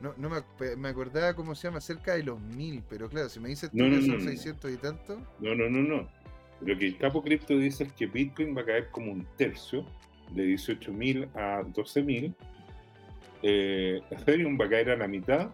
No, 0.00 0.12
no 0.16 0.28
me, 0.28 0.76
me, 0.76 0.88
acordaba 0.88 1.34
cómo 1.34 1.54
se 1.54 1.68
llama, 1.68 1.80
cerca 1.80 2.14
de 2.14 2.24
los 2.24 2.40
mil, 2.40 2.82
pero 2.90 3.08
claro, 3.08 3.28
si 3.28 3.38
me 3.38 3.50
dices 3.50 3.70
tú 3.70 3.76
que 3.76 4.02
son 4.02 4.20
600 4.22 4.72
y 4.72 4.76
tanto. 4.78 5.16
No, 5.38 5.54
no, 5.54 5.70
no, 5.70 5.82
no. 5.82 6.08
Lo 6.60 6.76
que 6.76 6.86
el 6.86 6.98
capo 6.98 7.22
cripto 7.22 7.56
dice 7.56 7.84
es 7.84 7.92
que 7.92 8.06
Bitcoin 8.06 8.56
va 8.56 8.62
a 8.62 8.64
caer 8.64 8.90
como 8.90 9.12
un 9.12 9.24
tercio, 9.36 9.86
de 10.32 10.46
18.000 10.46 11.28
a 11.36 11.62
12.000. 11.62 12.34
Eh, 13.44 14.00
Ethereum 14.10 14.58
va 14.60 14.64
a 14.64 14.68
caer 14.68 14.90
a 14.90 14.96
la 14.96 15.06
mitad 15.06 15.52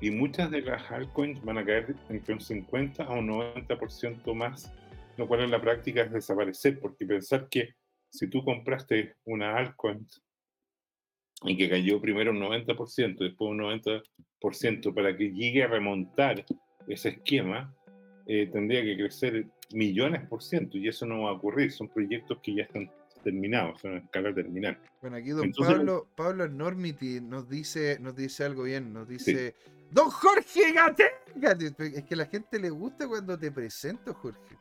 y 0.00 0.10
muchas 0.10 0.50
de 0.50 0.62
las 0.62 0.90
altcoins 0.90 1.44
van 1.44 1.58
a 1.58 1.64
caer 1.64 1.94
entre 2.08 2.34
un 2.34 2.40
50 2.40 3.02
a 3.02 3.12
un 3.12 3.28
90% 3.28 4.34
más, 4.34 4.72
lo 5.16 5.26
cual 5.26 5.40
en 5.40 5.50
la 5.50 5.60
práctica 5.60 6.02
es 6.02 6.12
desaparecer, 6.12 6.78
porque 6.78 7.04
pensar 7.04 7.48
que 7.48 7.74
si 8.10 8.28
tú 8.28 8.44
compraste 8.44 9.16
una 9.24 9.56
altcoin 9.56 10.06
y 11.42 11.56
que 11.56 11.68
cayó 11.68 12.00
primero 12.00 12.30
un 12.30 12.40
90%, 12.40 13.18
después 13.18 13.50
un 13.50 13.58
90%, 13.58 14.94
para 14.94 15.16
que 15.16 15.32
llegue 15.32 15.64
a 15.64 15.68
remontar 15.68 16.44
ese 16.86 17.10
esquema, 17.10 17.74
eh, 18.26 18.48
tendría 18.52 18.82
que 18.82 18.96
crecer 18.96 19.46
millones 19.72 20.26
por 20.28 20.42
ciento 20.42 20.78
y 20.78 20.88
eso 20.88 21.06
no 21.06 21.22
va 21.22 21.30
a 21.30 21.34
ocurrir. 21.34 21.72
Son 21.72 21.88
proyectos 21.88 22.38
que 22.42 22.54
ya 22.54 22.62
están 22.64 22.90
terminados, 23.22 23.80
son 23.80 23.94
a 23.94 23.98
escala 23.98 24.34
terminal. 24.34 24.78
Bueno, 25.00 25.16
aquí 25.16 25.30
don 25.30 25.52
Pablo, 25.52 26.08
Pablo 26.16 26.48
Normity 26.48 27.20
nos 27.20 27.48
dice, 27.48 27.98
nos 28.00 28.16
dice 28.16 28.44
algo 28.44 28.64
bien, 28.64 28.92
nos 28.92 29.08
dice, 29.08 29.54
Don 29.90 30.10
Jorge 30.10 30.72
Gatenga. 30.72 31.56
Es 31.78 32.04
que 32.04 32.14
a 32.14 32.16
la 32.16 32.26
gente 32.26 32.58
le 32.58 32.70
gusta 32.70 33.06
cuando 33.08 33.38
te 33.38 33.50
presento, 33.50 34.14
Jorge. 34.14 34.56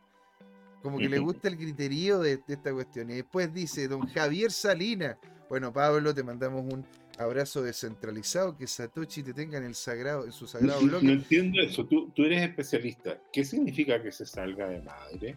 Como 0.81 0.99
que 0.99 1.09
le 1.09 1.19
gusta 1.19 1.47
el 1.47 1.57
criterio 1.57 2.19
de, 2.19 2.41
esta 2.47 2.71
cuestión. 2.71 3.09
Y 3.09 3.15
después 3.15 3.53
dice, 3.53 3.87
don 3.87 4.07
Javier 4.07 4.51
Salina. 4.51 5.17
Bueno, 5.49 5.73
Pablo, 5.73 6.13
te 6.13 6.23
mandamos 6.23 6.61
un 6.71 6.85
abrazo 7.17 7.61
descentralizado, 7.61 8.55
que 8.55 8.67
Satoshi 8.67 9.23
te 9.23 9.33
tenga 9.33 9.57
en 9.57 9.63
el 9.63 9.75
sagrado, 9.75 10.25
en 10.25 10.31
su 10.31 10.45
sagrado 10.45 10.81
bloque. 10.81 11.05
No 11.05 11.11
entiendo 11.13 11.61
eso, 11.61 11.85
tú, 11.85 12.09
tú 12.11 12.25
eres 12.25 12.41
especialista. 12.41 13.19
¿Qué 13.31 13.43
significa 13.43 14.01
que 14.01 14.11
se 14.11 14.25
salga 14.25 14.67
de 14.67 14.81
madre? 14.81 15.35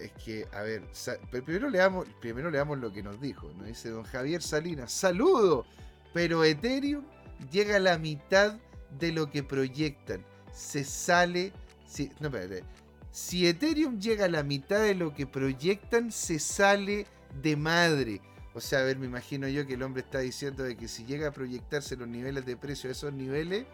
Es 0.00 0.12
que, 0.24 0.46
a 0.52 0.62
ver, 0.62 0.82
primero 1.44 1.68
leamos, 1.68 2.06
primero 2.20 2.50
leamos 2.50 2.78
lo 2.78 2.92
que 2.92 3.02
nos 3.02 3.20
dijo. 3.20 3.52
Nos 3.58 3.66
dice 3.66 3.90
don 3.90 4.04
Javier 4.04 4.42
Salinas, 4.42 4.92
saludo, 4.92 5.66
pero 6.14 6.44
Ethereum 6.44 7.04
llega 7.50 7.76
a 7.76 7.80
la 7.80 7.98
mitad 7.98 8.58
de 8.98 9.12
lo 9.12 9.30
que 9.30 9.42
proyectan. 9.42 10.24
Se 10.52 10.84
sale. 10.84 11.52
Si, 11.86 12.10
no, 12.20 12.28
espérate. 12.28 12.64
Si 13.10 13.46
Ethereum 13.46 14.00
llega 14.00 14.24
a 14.24 14.28
la 14.28 14.42
mitad 14.42 14.80
de 14.80 14.94
lo 14.94 15.12
que 15.14 15.26
proyectan, 15.26 16.10
se 16.10 16.38
sale 16.38 17.06
de 17.42 17.56
madre. 17.56 18.20
O 18.54 18.60
sea, 18.60 18.80
a 18.80 18.82
ver, 18.84 18.98
me 18.98 19.06
imagino 19.06 19.48
yo 19.48 19.66
que 19.66 19.74
el 19.74 19.82
hombre 19.82 20.02
está 20.02 20.20
diciendo 20.20 20.62
de 20.62 20.76
que 20.76 20.88
si 20.88 21.04
llega 21.04 21.28
a 21.28 21.32
proyectarse 21.32 21.96
los 21.96 22.08
niveles 22.08 22.44
de 22.46 22.56
precio 22.56 22.88
a 22.88 22.92
esos 22.92 23.12
niveles, 23.12 23.66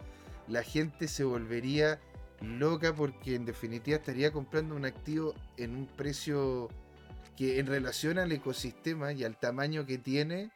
la 0.47 0.63
gente 0.63 1.07
se 1.07 1.23
volvería 1.23 1.99
loca 2.41 2.95
porque 2.95 3.35
en 3.35 3.45
definitiva 3.45 3.97
estaría 3.97 4.31
comprando 4.31 4.75
un 4.75 4.85
activo 4.85 5.35
en 5.57 5.75
un 5.75 5.85
precio 5.85 6.69
que 7.35 7.59
en 7.59 7.67
relación 7.67 8.17
al 8.19 8.31
ecosistema 8.31 9.13
y 9.13 9.23
al 9.23 9.37
tamaño 9.37 9.85
que 9.85 9.97
tiene, 9.97 10.51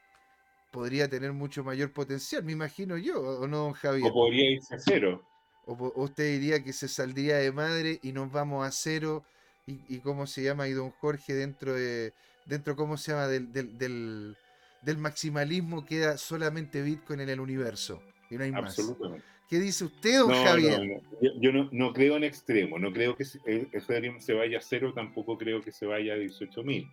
podría 0.74 1.08
tener 1.08 1.32
mucho 1.32 1.64
mayor 1.64 1.94
potencial, 1.94 2.44
me 2.44 2.52
imagino 2.52 2.98
yo, 2.98 3.22
¿o 3.22 3.48
no, 3.48 3.58
don 3.58 3.74
Javier? 3.74 4.10
O 4.10 4.14
podría 4.14 4.50
irse 4.50 4.76
a 4.76 4.80
cero. 4.80 5.24
O, 5.66 5.94
usted 6.02 6.40
diría 6.40 6.64
que 6.64 6.74
se 6.74 6.88
saldría 6.88 7.38
de 7.38 7.52
madre 7.52 8.00
y 8.02 8.12
nos 8.12 8.32
vamos 8.32 8.68
a 8.68 8.72
cero, 8.72 9.24
y, 9.66 10.00
cómo 10.00 10.28
se 10.28 10.44
llama, 10.44 10.68
y 10.68 10.74
don 10.74 10.90
Jorge 10.90 11.34
dentro 11.36 11.74
de, 11.74 12.12
dentro, 12.46 12.76
¿cómo 12.76 12.98
se 12.98 13.12
llama? 13.12 13.28
Del, 13.28 13.54
del, 13.54 14.98
maximalismo 14.98 15.86
queda 15.86 16.18
solamente 16.18 16.82
Bitcoin 16.82 17.22
en 17.22 17.30
el 17.30 17.40
universo, 17.40 18.02
y 18.30 18.36
no 18.36 18.44
hay 18.44 18.52
más. 18.52 18.78
Absolutamente. 18.78 19.26
¿Qué 19.48 19.60
dice 19.60 19.86
usted, 19.86 20.20
don 20.20 20.34
Javier? 20.34 21.02
Yo, 21.40 21.52
no, 21.54 21.70
no, 21.72 21.94
creo 21.94 22.18
en 22.18 22.24
extremo, 22.24 22.80
no 22.80 22.92
creo 22.92 23.16
que 23.16 23.26
Ethereum 23.46 24.20
se 24.20 24.34
vaya 24.34 24.58
a 24.58 24.62
cero, 24.62 24.92
tampoco 24.94 25.38
creo 25.38 25.62
que 25.62 25.72
se 25.72 25.86
vaya 25.86 26.14
a 26.14 26.18
18.000 26.18 26.90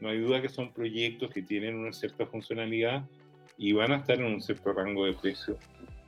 no 0.00 0.08
hay 0.08 0.20
duda 0.20 0.42
que 0.42 0.48
son 0.48 0.72
proyectos 0.72 1.30
que 1.30 1.42
tienen 1.42 1.76
una 1.76 1.92
cierta 1.92 2.26
funcionalidad 2.26 3.04
y 3.56 3.72
van 3.72 3.92
a 3.92 3.96
estar 3.96 4.18
en 4.18 4.26
un 4.26 4.42
cierto 4.42 4.72
rango 4.72 5.06
de 5.06 5.14
precio. 5.14 5.58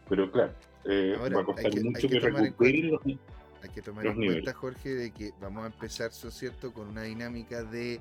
Pero 0.08 0.30
claro, 0.30 0.52
eh, 0.84 1.16
va 1.18 1.40
a 1.40 1.44
costar 1.44 1.72
mucho 1.82 2.08
que, 2.08 2.20
recuperen 2.20 2.90
los 2.90 3.00
Hay 3.04 3.70
que 3.74 3.82
tomar 3.82 4.06
en 4.06 4.14
cuenta, 4.14 4.52
Jorge, 4.52 4.94
de 4.94 5.10
que 5.10 5.32
vamos 5.40 5.64
a 5.64 5.66
empezar, 5.66 6.12
¿so 6.12 6.30
cierto?, 6.30 6.72
con 6.72 6.88
una 6.88 7.02
dinámica 7.02 7.64
de, 7.64 8.00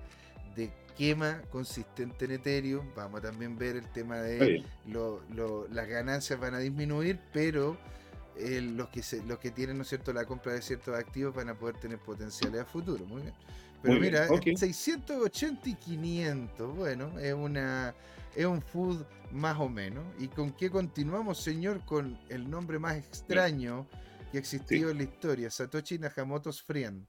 de 0.55 0.71
quema 0.97 1.41
consistente 1.49 2.25
en 2.25 2.31
Ethereum. 2.31 2.87
Vamos 2.95 3.19
a 3.19 3.31
también 3.31 3.57
ver 3.57 3.75
el 3.75 3.87
tema 3.91 4.17
de 4.17 4.63
lo, 4.87 5.21
las 5.71 5.87
ganancias 5.87 6.39
van 6.39 6.53
a 6.53 6.59
disminuir, 6.59 7.19
pero 7.33 7.77
eh, 8.37 8.61
los, 8.61 8.89
que 8.89 9.01
se, 9.01 9.23
los 9.23 9.39
que 9.39 9.51
tienen, 9.51 9.77
¿no 9.77 9.83
es 9.83 9.89
cierto?, 9.89 10.13
la 10.13 10.25
compra 10.25 10.53
de 10.53 10.61
ciertos 10.61 10.95
activos 10.95 11.33
van 11.33 11.49
a 11.49 11.55
poder 11.55 11.77
tener 11.77 11.97
potenciales 11.97 12.61
a 12.61 12.65
futuro. 12.65 13.05
Muy 13.05 13.23
bien. 13.23 13.33
Pero 13.81 13.99
mira, 13.99 14.27
680 14.27 15.69
y 15.69 15.75
500, 15.75 16.75
bueno, 16.75 17.19
es 17.19 17.33
una 17.33 17.93
es 18.35 18.45
un 18.45 18.61
food 18.61 19.05
más 19.31 19.57
o 19.59 19.69
menos. 19.69 20.03
¿Y 20.19 20.27
con 20.27 20.51
qué 20.53 20.69
continuamos, 20.69 21.39
señor? 21.41 21.83
Con 21.85 22.17
el 22.29 22.49
nombre 22.49 22.79
más 22.79 22.97
extraño 22.97 23.88
que 24.31 24.38
ha 24.38 24.41
existido 24.41 24.89
en 24.89 24.97
la 24.97 25.03
historia, 25.03 25.49
Satoshi 25.49 25.99
Nakamoto's 25.99 26.61
Friend. 26.61 27.05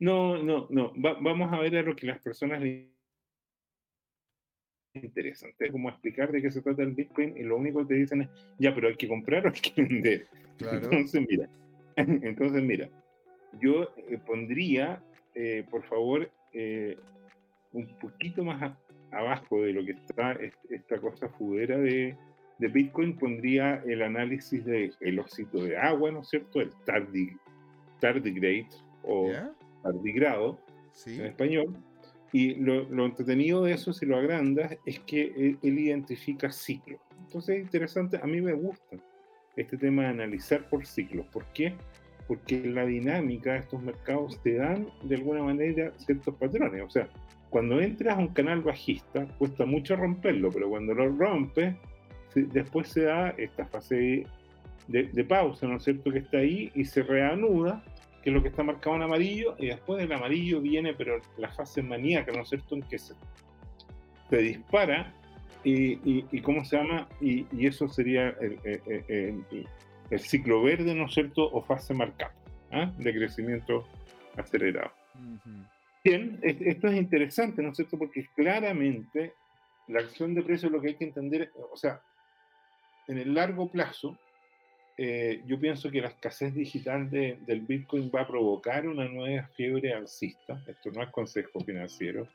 No, 0.00 0.42
no, 0.42 0.66
no. 0.70 0.92
vamos 0.96 1.52
a 1.52 1.58
ver 1.60 1.76
a 1.76 1.82
lo 1.82 1.94
que 1.94 2.06
las 2.06 2.20
personas 2.20 2.60
les 2.60 2.94
interesante, 4.94 5.72
como 5.72 5.88
explicar 5.88 6.30
de 6.30 6.40
qué 6.40 6.50
se 6.50 6.62
trata 6.62 6.82
el 6.82 6.94
Bitcoin 6.94 7.36
y 7.36 7.42
lo 7.42 7.56
único 7.56 7.80
que 7.80 7.86
te 7.86 7.94
dicen 7.94 8.22
es, 8.22 8.28
ya, 8.58 8.72
pero 8.74 8.88
hay 8.88 8.96
que 8.96 9.08
comprar 9.08 9.46
o 9.46 9.52
hay 9.52 9.60
que 9.60 9.82
vender. 9.82 10.28
Entonces, 10.60 11.26
mira, 11.28 11.48
entonces, 11.96 12.62
mira, 12.62 12.88
yo 13.60 13.90
eh, 13.96 14.18
pondría 14.24 15.02
eh, 15.34 15.64
por 15.70 15.82
favor, 15.84 16.30
eh, 16.52 16.96
un 17.72 17.86
poquito 17.98 18.44
más 18.44 18.76
abajo 19.10 19.62
de 19.62 19.72
lo 19.72 19.84
que 19.84 19.92
está 19.92 20.38
esta 20.70 21.00
cosa 21.00 21.28
fudera 21.28 21.78
de, 21.78 22.16
Bitcoin, 22.58 23.16
pondría 23.18 23.82
el 23.86 24.00
análisis 24.00 24.64
del 24.64 24.94
el 25.00 25.18
óxido 25.18 25.64
de 25.64 25.76
agua, 25.76 26.10
¿no 26.12 26.20
es 26.20 26.28
cierto? 26.28 26.62
El 26.62 26.70
tardigrade 28.00 28.68
o 29.02 29.30
tardigrado 29.82 30.58
en 31.06 31.26
español. 31.26 31.76
Y 32.32 32.54
lo, 32.54 33.04
entretenido 33.04 33.64
de 33.64 33.74
eso, 33.74 33.92
si 33.92 34.06
lo 34.06 34.16
agrandas, 34.16 34.78
es 34.86 34.98
que 35.00 35.26
él, 35.36 35.58
él 35.62 35.78
identifica 35.78 36.50
ciclos. 36.50 37.00
Entonces 37.26 37.56
es 37.56 37.64
interesante, 37.64 38.18
a 38.22 38.26
mí 38.26 38.40
me 38.40 38.54
gusta 38.54 38.96
este 39.56 39.76
tema 39.76 40.04
de 40.04 40.08
analizar 40.08 40.66
por 40.68 40.86
ciclos. 40.86 41.26
¿Por 41.26 41.44
qué? 41.52 41.74
porque 41.74 42.03
la 42.48 42.86
dinámica 42.86 43.52
de 43.52 43.58
estos 43.58 43.82
mercados 43.82 44.40
te 44.42 44.56
dan 44.56 44.88
de 45.02 45.16
alguna 45.16 45.42
manera 45.42 45.92
ciertos 45.98 46.34
patrones. 46.34 46.82
O 46.82 46.90
sea, 46.90 47.08
cuando 47.50 47.80
entras 47.80 48.16
a 48.16 48.20
un 48.20 48.28
canal 48.28 48.62
bajista, 48.62 49.26
cuesta 49.38 49.64
mucho 49.64 49.96
romperlo, 49.96 50.50
pero 50.50 50.68
cuando 50.68 50.94
lo 50.94 51.08
rompes, 51.08 51.74
después 52.34 52.88
se 52.88 53.02
da 53.02 53.30
esta 53.36 53.66
fase 53.66 54.26
de, 54.88 55.24
pausa, 55.24 55.66
¿no 55.66 55.76
es 55.76 55.84
cierto?, 55.84 56.10
que 56.10 56.18
está 56.18 56.38
ahí 56.38 56.70
y 56.74 56.84
se 56.84 57.02
reanuda, 57.02 57.82
que 58.22 58.30
es 58.30 58.34
lo 58.34 58.42
que 58.42 58.48
está 58.48 58.62
marcado 58.62 58.96
en 58.96 59.02
amarillo, 59.02 59.54
y 59.58 59.66
después 59.66 60.00
del 60.00 60.12
amarillo 60.12 60.60
viene, 60.60 60.94
pero 60.94 61.20
la 61.38 61.50
fase 61.50 61.82
maníaca, 61.82 62.32
¿no 62.32 62.42
es 62.42 62.48
cierto?, 62.48 62.74
en 62.74 62.82
que 62.82 62.98
se, 62.98 63.14
dispara 64.30 65.14
y, 65.62 66.40
cómo 66.40 66.64
se 66.64 66.76
llama, 66.76 67.08
y, 67.20 67.46
eso 67.64 67.88
sería 67.88 68.30
el 68.40 69.44
ciclo 70.18 70.62
verde, 70.62 70.94
¿no 70.94 71.06
es 71.06 71.14
cierto?, 71.14 71.50
o 71.50 71.62
fase 71.62 71.94
marcada 71.94 72.34
¿ah? 72.70 72.92
de 72.98 73.12
crecimiento 73.12 73.86
acelerado. 74.36 74.92
Bien, 76.04 76.38
esto 76.42 76.88
es 76.88 76.96
interesante, 76.96 77.62
¿no 77.62 77.70
es 77.70 77.76
cierto? 77.76 77.98
Porque 77.98 78.28
claramente 78.34 79.32
la 79.88 80.00
acción 80.00 80.34
de 80.34 80.42
precios 80.42 80.70
lo 80.70 80.80
que 80.80 80.88
hay 80.88 80.94
que 80.96 81.04
entender, 81.04 81.50
o 81.72 81.76
sea, 81.76 82.00
en 83.06 83.18
el 83.18 83.34
largo 83.34 83.70
plazo, 83.70 84.18
eh, 84.96 85.42
yo 85.46 85.58
pienso 85.58 85.90
que 85.90 86.00
la 86.00 86.08
escasez 86.08 86.54
digital 86.54 87.10
del 87.10 87.60
Bitcoin 87.62 88.10
va 88.14 88.22
a 88.22 88.26
provocar 88.28 88.86
una 88.86 89.08
nueva 89.08 89.48
fiebre 89.48 89.92
alcista. 89.92 90.62
Esto 90.66 90.90
no 90.92 91.02
es 91.02 91.10
consejo 91.10 91.60
financiero. 91.60 92.28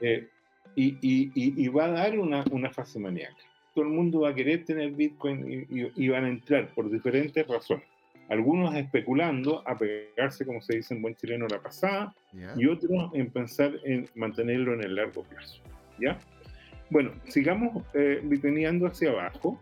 Eh, 0.00 0.28
y, 0.74 1.68
va 1.68 1.86
a 1.86 1.90
dar 1.90 2.18
una, 2.18 2.70
fase 2.72 2.98
maníaca. 2.98 3.42
Todo 3.80 3.88
el 3.88 3.94
mundo 3.94 4.20
va 4.20 4.28
a 4.28 4.34
querer 4.34 4.66
tener 4.66 4.90
Bitcoin 4.90 5.66
y, 5.96 6.08
van 6.10 6.24
a 6.26 6.28
entrar 6.28 6.68
por 6.74 6.90
diferentes 6.90 7.46
razones. 7.46 7.86
Algunos 8.28 8.74
especulando 8.76 9.66
a 9.66 9.74
pegarse, 9.74 10.44
como 10.44 10.60
se 10.60 10.76
dice 10.76 10.92
en 10.92 11.00
buen 11.00 11.14
chileno, 11.16 11.46
la 11.48 11.62
pasada, 11.62 12.14
y 12.58 12.66
otros 12.66 13.10
en 13.14 13.30
pensar 13.30 13.72
en 13.84 14.06
mantenerlo 14.16 14.74
en 14.74 14.84
el 14.84 14.96
largo 14.96 15.22
plazo. 15.22 15.62
¿ya? 15.98 16.18
Bueno, 16.90 17.12
sigamos 17.24 17.82
eh, 17.94 18.22
hacia 18.86 19.12
abajo. 19.12 19.58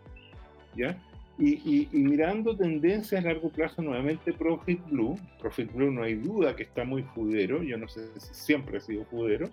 ¿ya? 0.75 0.97
Y, 1.37 1.87
mirando 1.93 2.57
tendencias 2.57 3.23
a 3.23 3.25
largo 3.25 3.47
plazo, 3.47 3.81
nuevamente 3.81 4.33
Profit 4.33 4.85
Blue. 4.89 5.17
Profit 5.39 5.71
Blue 5.71 5.91
no 5.91 6.03
hay 6.03 6.15
duda 6.15 6.57
que 6.57 6.63
está 6.63 6.83
muy 6.83 7.03
fudero, 7.03 7.63
yo 7.63 7.77
no 7.77 7.87
sé 7.87 8.01
si 8.19 8.33
siempre 8.33 8.79
ha 8.79 8.81
sido 8.81 9.05
fudero. 9.05 9.49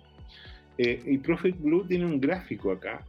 Eh, 0.77 1.01
y 1.05 1.19
Profit 1.19 1.57
Blue 1.57 1.85
tiene 1.87 2.05
un 2.05 2.19
gráfico 2.19 2.73
acá 2.73 3.01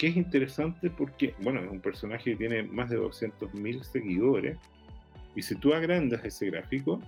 que 0.00 0.06
es 0.06 0.16
interesante 0.16 0.88
porque, 0.88 1.34
bueno, 1.40 1.60
es 1.60 1.70
un 1.70 1.82
personaje 1.82 2.30
que 2.30 2.36
tiene 2.36 2.62
más 2.62 2.88
de 2.88 2.98
200.000 2.98 3.82
seguidores. 3.82 4.56
Y 5.36 5.42
si 5.42 5.54
tú 5.56 5.74
agrandas 5.74 6.24
ese 6.24 6.46
gráfico, 6.46 7.02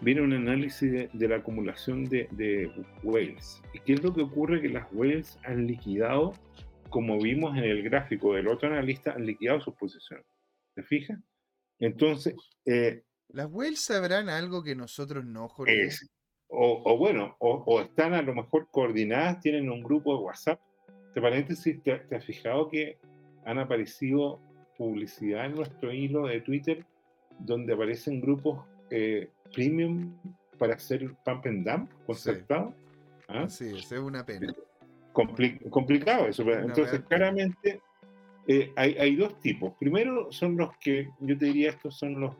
viene 0.00 0.22
un 0.22 0.32
análisis 0.32 1.10
de, 1.12 1.28
la 1.28 1.38
acumulación 1.38 2.04
de, 2.04 2.28
de 2.30 2.70
whales. 3.02 3.60
¿Y 3.74 3.80
qué 3.80 3.94
es 3.94 4.04
lo 4.04 4.14
que 4.14 4.22
ocurre? 4.22 4.62
Que 4.62 4.68
las 4.68 4.86
whales 4.92 5.36
han 5.42 5.66
liquidado 5.66 6.32
como 6.90 7.18
vimos 7.18 7.58
en 7.58 7.64
el 7.64 7.82
gráfico 7.82 8.34
del 8.34 8.46
otro 8.46 8.68
analista, 8.68 9.10
han 9.10 9.26
liquidado 9.26 9.60
sus 9.60 9.74
posiciones. 9.74 10.24
¿Te 10.76 10.84
fijas? 10.84 11.18
Entonces... 11.80 12.36
Eh, 12.64 13.02
¿Las 13.30 13.48
whales 13.50 13.80
sabrán 13.80 14.28
algo 14.28 14.62
que 14.62 14.76
nosotros 14.76 15.24
no, 15.24 15.48
Jorge? 15.48 15.88
o, 16.46 16.96
bueno, 16.96 17.34
o, 17.40 17.80
están 17.80 18.14
a 18.14 18.22
lo 18.22 18.32
mejor 18.32 18.68
coordinadas, 18.70 19.40
tienen 19.40 19.68
un 19.68 19.82
grupo 19.82 20.16
de 20.16 20.22
WhatsApp. 20.22 20.60
Te 21.16 21.22
paréntesis, 21.22 21.82
¿te, 21.82 22.14
has 22.14 22.26
fijado 22.26 22.68
que 22.68 22.98
han 23.46 23.58
aparecido 23.58 24.38
publicidad 24.76 25.46
en 25.46 25.54
nuestro 25.54 25.90
hilo 25.90 26.26
de 26.26 26.42
Twitter 26.42 26.84
donde 27.38 27.72
aparecen 27.72 28.20
grupos 28.20 28.62
eh, 28.90 29.30
premium 29.54 30.14
para 30.58 30.74
hacer 30.74 31.14
pump 31.24 31.46
and 31.46 31.66
dump 31.66 31.90
concertado? 32.04 32.74
¿Ah? 33.28 33.48
Sí, 33.48 33.64
eso 33.74 33.94
es 33.94 34.00
una 34.02 34.26
pena 34.26 34.54
complicado 35.70 36.26
eso. 36.26 36.42
Entonces, 36.52 37.00
claramente 37.08 37.80
eh, 38.46 38.70
hay, 38.76 39.16
dos 39.16 39.40
tipos. 39.40 39.72
Primero 39.80 40.30
son 40.30 40.58
los 40.58 40.76
que, 40.76 41.08
yo 41.20 41.38
te 41.38 41.46
diría, 41.46 41.70
estos 41.70 41.98
son 41.98 42.20
los 42.20 42.36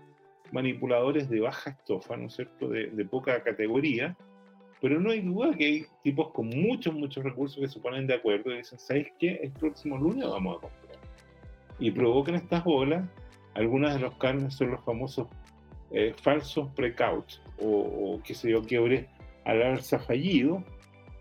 manipuladores 0.53 1.31
de 1.31 1.41
baja 1.41 1.71
estofa, 1.71 2.19
¿no 2.19 2.27
es 2.27 2.35
cierto?, 2.35 2.69
de, 2.69 3.05
poca 3.07 3.43
categoría, 3.43 4.15
pero 4.81 5.01
no 5.01 5.11
hay 5.11 5.21
duda 5.21 5.55
que 5.57 5.65
hay 5.65 5.87
tipos 6.03 6.31
con 6.33 6.49
muchos, 6.49 6.95
muchos 6.95 7.25
recursos 7.25 7.59
que 7.59 7.69
se 7.69 7.81
ponen 7.81 8.07
de 8.07 8.15
acuerdo 8.15 8.53
y 8.53 8.59
dicen, 8.59 8.79
¿sabes 8.79 9.09
qué? 9.19 9.41
El 9.43 9.53
próximo 9.53 9.99
lunes 9.99 10.29
vamos 10.29 10.59
a 10.59 10.61
comprar. 10.61 10.99
Y 11.79 11.91
provocan 11.91 12.35
estas 12.37 12.65
bolas. 12.65 13.09
Algunas 13.55 13.95
de 13.95 14.01
los 14.01 14.15
carnes 14.17 14.55
son 14.55 14.73
los 14.73 14.85
famosos 14.85 15.29
eh, 15.91 16.15
falsos 16.23 16.69
precauts 16.77 17.41
o, 17.59 17.67
o, 17.69 18.23
qué 18.23 18.35
sé 18.35 18.51
yo, 18.51 18.63
quiebres 18.63 19.07
al 19.45 19.63
alza 19.63 19.99
fallido, 19.99 20.63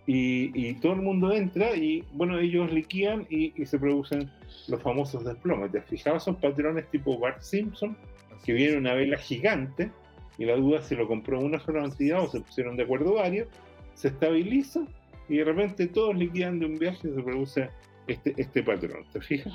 y, 0.07 0.73
todo 0.75 0.93
el 0.93 1.01
mundo 1.01 1.33
entra 1.33 1.75
y, 1.75 2.03
bueno, 2.13 2.39
ellos 2.39 2.71
liquidan 2.71 3.25
y, 3.29 3.53
se 3.65 3.79
producen 3.79 4.29
los 4.67 4.81
famosos 4.81 5.23
desplomes. 5.25 5.71
¿Te? 5.71 6.19
Son 6.19 6.35
patrones 6.35 6.89
tipo 6.91 7.17
Bart 7.17 7.41
Simpson, 7.41 7.97
que 8.43 8.53
viene 8.53 8.77
una 8.77 8.93
vela 8.93 9.17
gigante 9.17 9.91
y 10.37 10.45
la 10.45 10.55
duda 10.55 10.81
si 10.81 10.95
lo 10.95 11.07
compró 11.07 11.39
una 11.39 11.59
sola 11.59 11.83
entidad 11.83 12.23
o 12.23 12.29
se 12.29 12.41
pusieron 12.41 12.75
de 12.77 12.83
acuerdo 12.83 13.13
varios, 13.13 13.47
se 13.93 14.09
estabiliza 14.09 14.85
y 15.29 15.37
de 15.37 15.43
repente 15.43 15.87
todos 15.87 16.15
liquidan 16.15 16.59
de 16.59 16.65
un 16.65 16.77
viaje 16.77 17.07
y 17.07 17.15
se 17.15 17.23
produce 17.23 17.69
este, 18.07 18.33
este 18.37 18.63
patrón. 18.63 19.05
¿Te 19.11 19.21
fijas? 19.21 19.53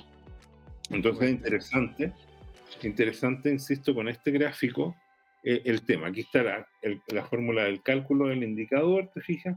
Entonces 0.90 1.28
es 1.28 1.30
interesante, 1.30 2.12
interesante, 2.82 3.50
insisto, 3.50 3.94
con 3.94 4.08
este 4.08 4.30
gráfico 4.30 4.96
eh, 5.44 5.62
el 5.64 5.82
tema. 5.84 6.08
Aquí 6.08 6.20
está 6.20 6.42
la, 6.42 6.66
la 7.08 7.24
fórmula 7.24 7.64
del 7.64 7.82
cálculo 7.82 8.28
del 8.28 8.42
indicador, 8.42 9.10
¿te 9.14 9.20
fijas? 9.20 9.56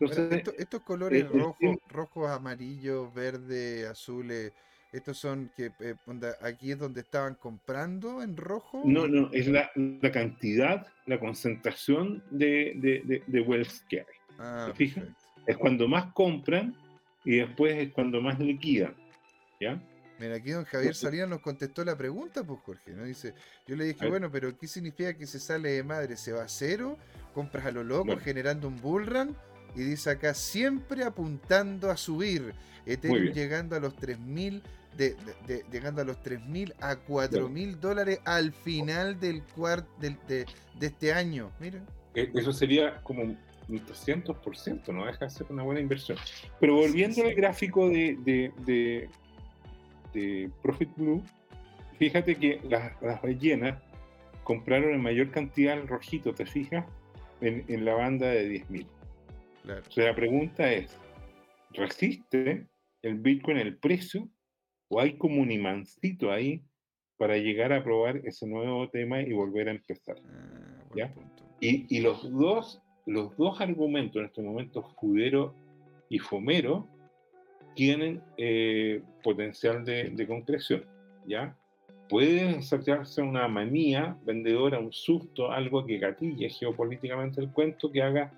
estos 0.00 0.82
colores 0.82 1.24
eh, 1.24 1.28
rojos, 1.28 1.76
rojo, 1.88 2.28
amarillos, 2.28 3.12
verde, 3.12 3.86
azules, 3.88 4.52
estos 4.92 5.18
son 5.18 5.50
que 5.56 5.70
eh, 5.80 5.94
aquí 6.42 6.72
es 6.72 6.78
donde 6.78 7.00
estaban 7.00 7.34
comprando 7.34 8.22
en 8.22 8.36
rojo. 8.36 8.82
No, 8.84 9.06
no, 9.06 9.30
es 9.32 9.46
la, 9.48 9.70
cantidad, 10.12 10.86
la 11.06 11.20
concentración 11.20 12.22
de, 12.30 12.72
de, 12.76 13.22
de, 13.26 13.40
wealth 13.40 13.86
que 13.88 14.00
hay. 14.00 14.06
Ah, 14.38 14.72
Es 15.46 15.56
cuando 15.56 15.88
más 15.88 16.12
compran 16.12 16.74
y 17.24 17.36
después 17.36 17.76
es 17.76 17.92
cuando 17.92 18.20
más 18.20 18.38
liquidan. 18.38 18.94
¿Ya? 19.60 19.82
Mira, 20.18 20.36
aquí 20.36 20.50
don 20.50 20.64
Javier 20.64 20.94
Salinas 20.94 21.28
nos 21.28 21.40
contestó 21.40 21.84
la 21.84 21.96
pregunta, 21.96 22.42
pues 22.42 22.60
Jorge, 22.60 22.92
¿no? 22.92 23.04
Dice, 23.04 23.34
yo 23.66 23.76
le 23.76 23.84
dije, 23.84 24.08
bueno, 24.08 24.30
pero 24.30 24.56
¿qué 24.58 24.66
significa 24.66 25.14
que 25.14 25.26
se 25.26 25.38
sale 25.38 25.70
de 25.70 25.82
madre? 25.84 26.16
¿Se 26.16 26.32
va 26.32 26.42
a 26.42 26.48
cero? 26.48 26.96
¿Compras 27.34 27.66
a 27.66 27.70
lo 27.70 27.84
loco 27.84 28.16
generando 28.16 28.66
un 28.66 28.80
bullrun? 28.80 29.36
Y 29.74 29.82
dice 29.82 30.10
acá, 30.10 30.34
siempre 30.34 31.04
apuntando 31.04 31.90
a 31.90 31.96
subir. 31.96 32.54
Ethereum 32.86 33.32
llegando 33.34 33.76
a 33.76 33.80
los 33.80 33.94
3.000, 33.96 34.62
de, 34.96 35.16
llegando 35.70 36.02
a 36.02 36.04
los 36.04 36.16
3.000 36.22 36.74
a 36.80 36.96
4.000 36.96 37.76
dólares 37.76 38.20
al 38.24 38.52
final 38.52 39.20
del 39.20 39.42
cuart 39.42 39.86
de, 39.98 40.46
este 40.80 41.12
año. 41.12 41.50
Miren. 41.60 41.84
E, 42.14 42.30
eso 42.34 42.52
sería 42.52 43.00
como 43.02 43.22
un 43.22 43.38
300%, 43.68 44.92
no 44.92 45.04
deja 45.06 45.26
de 45.26 45.30
ser 45.30 45.46
una 45.50 45.62
buena 45.62 45.80
inversión. 45.80 46.16
Pero 46.58 46.74
volviendo 46.76 47.22
al 47.22 47.34
gráfico 47.34 47.88
de, 47.88 48.50
de, 48.64 50.50
Profit 50.62 50.88
Blue, 50.96 51.22
fíjate 51.98 52.34
que 52.34 52.60
las, 52.64 53.00
las 53.02 53.20
ballenas 53.22 53.80
compraron 54.42 54.94
en 54.94 55.02
mayor 55.02 55.30
cantidad 55.30 55.78
el 55.78 55.86
rojito, 55.86 56.34
¿te 56.34 56.46
fijas? 56.46 56.86
En, 57.40 57.64
en 57.68 57.84
la 57.84 57.94
banda 57.94 58.26
de 58.28 58.64
10.000. 58.64 58.86
O 59.68 59.90
sea, 59.90 60.06
la 60.06 60.14
pregunta 60.14 60.72
es, 60.72 60.98
¿resiste 61.72 62.66
el 63.02 63.14
Bitcoin 63.16 63.58
el 63.58 63.76
precio 63.76 64.28
o 64.88 65.00
hay 65.00 65.18
como 65.18 65.42
un 65.42 65.50
imancito 65.50 66.32
ahí 66.32 66.62
para 67.18 67.36
llegar 67.36 67.72
a 67.72 67.84
probar 67.84 68.22
ese 68.24 68.46
nuevo 68.46 68.88
tema 68.88 69.20
y 69.20 69.32
volver 69.32 69.68
a 69.68 69.72
empezar? 69.72 70.16
Ah, 70.24 71.12
y, 71.60 72.00
los, 72.00 72.30
dos, 72.32 72.80
los 73.04 73.36
dos 73.36 73.60
argumentos 73.60 74.20
en 74.20 74.26
este 74.26 74.42
momento, 74.42 74.82
Fudero 74.98 75.54
y 76.08 76.18
Fomero, 76.18 76.88
tienen 77.74 78.22
eh, 78.38 79.02
potencial 79.22 79.84
de, 79.84 80.26
concreción, 80.26 80.84
¿ya? 81.26 81.56
Puede 82.08 82.62
sacarse 82.62 83.20
una 83.20 83.46
manía 83.48 84.16
vendedora, 84.24 84.78
un 84.78 84.92
susto, 84.92 85.52
algo 85.52 85.84
que 85.84 85.98
gatille 85.98 86.48
geopolíticamente 86.48 87.40
el 87.40 87.52
cuento, 87.52 87.92
que 87.92 88.02
haga 88.02 88.32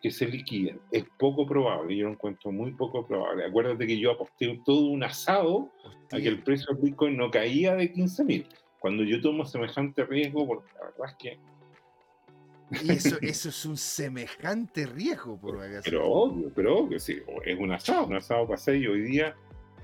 que 0.00 0.10
se 0.10 0.26
liquiden. 0.26 0.80
Es 0.90 1.04
poco 1.18 1.46
probable, 1.46 1.96
yo 1.96 2.06
lo 2.06 2.12
encuentro 2.12 2.50
muy 2.52 2.72
poco 2.72 3.06
probable. 3.06 3.44
Acuérdate 3.44 3.86
que 3.86 3.98
yo 3.98 4.12
aposté 4.12 4.60
todo 4.64 4.86
un 4.86 5.02
asado 5.02 5.70
a 6.12 6.16
que 6.16 6.28
el 6.28 6.42
precio 6.42 6.74
del 6.74 6.82
Bitcoin 6.82 7.16
no 7.16 7.30
caía 7.30 7.74
de 7.74 7.92
15 7.92 8.24
mil. 8.24 8.48
Cuando 8.80 9.02
yo 9.04 9.20
tomo 9.20 9.44
semejante 9.44 10.04
riesgo, 10.04 10.46
porque 10.46 10.72
la 10.74 10.84
verdad 10.86 11.08
es 11.08 11.16
que... 11.16 11.38
Y 12.84 12.92
eso, 12.92 13.16
eso 13.22 13.48
es 13.48 13.64
un 13.64 13.76
semejante 13.76 14.86
riesgo, 14.86 15.38
por 15.38 15.58
Pero 15.84 16.06
obvio, 16.06 16.50
pero 16.54 16.78
obvio, 16.78 16.98
sí. 16.98 17.18
Es 17.44 17.58
un 17.58 17.72
asado, 17.72 18.06
un 18.06 18.16
asado 18.16 18.46
para 18.46 18.76
y 18.76 18.86
hoy 18.86 19.02
día 19.02 19.34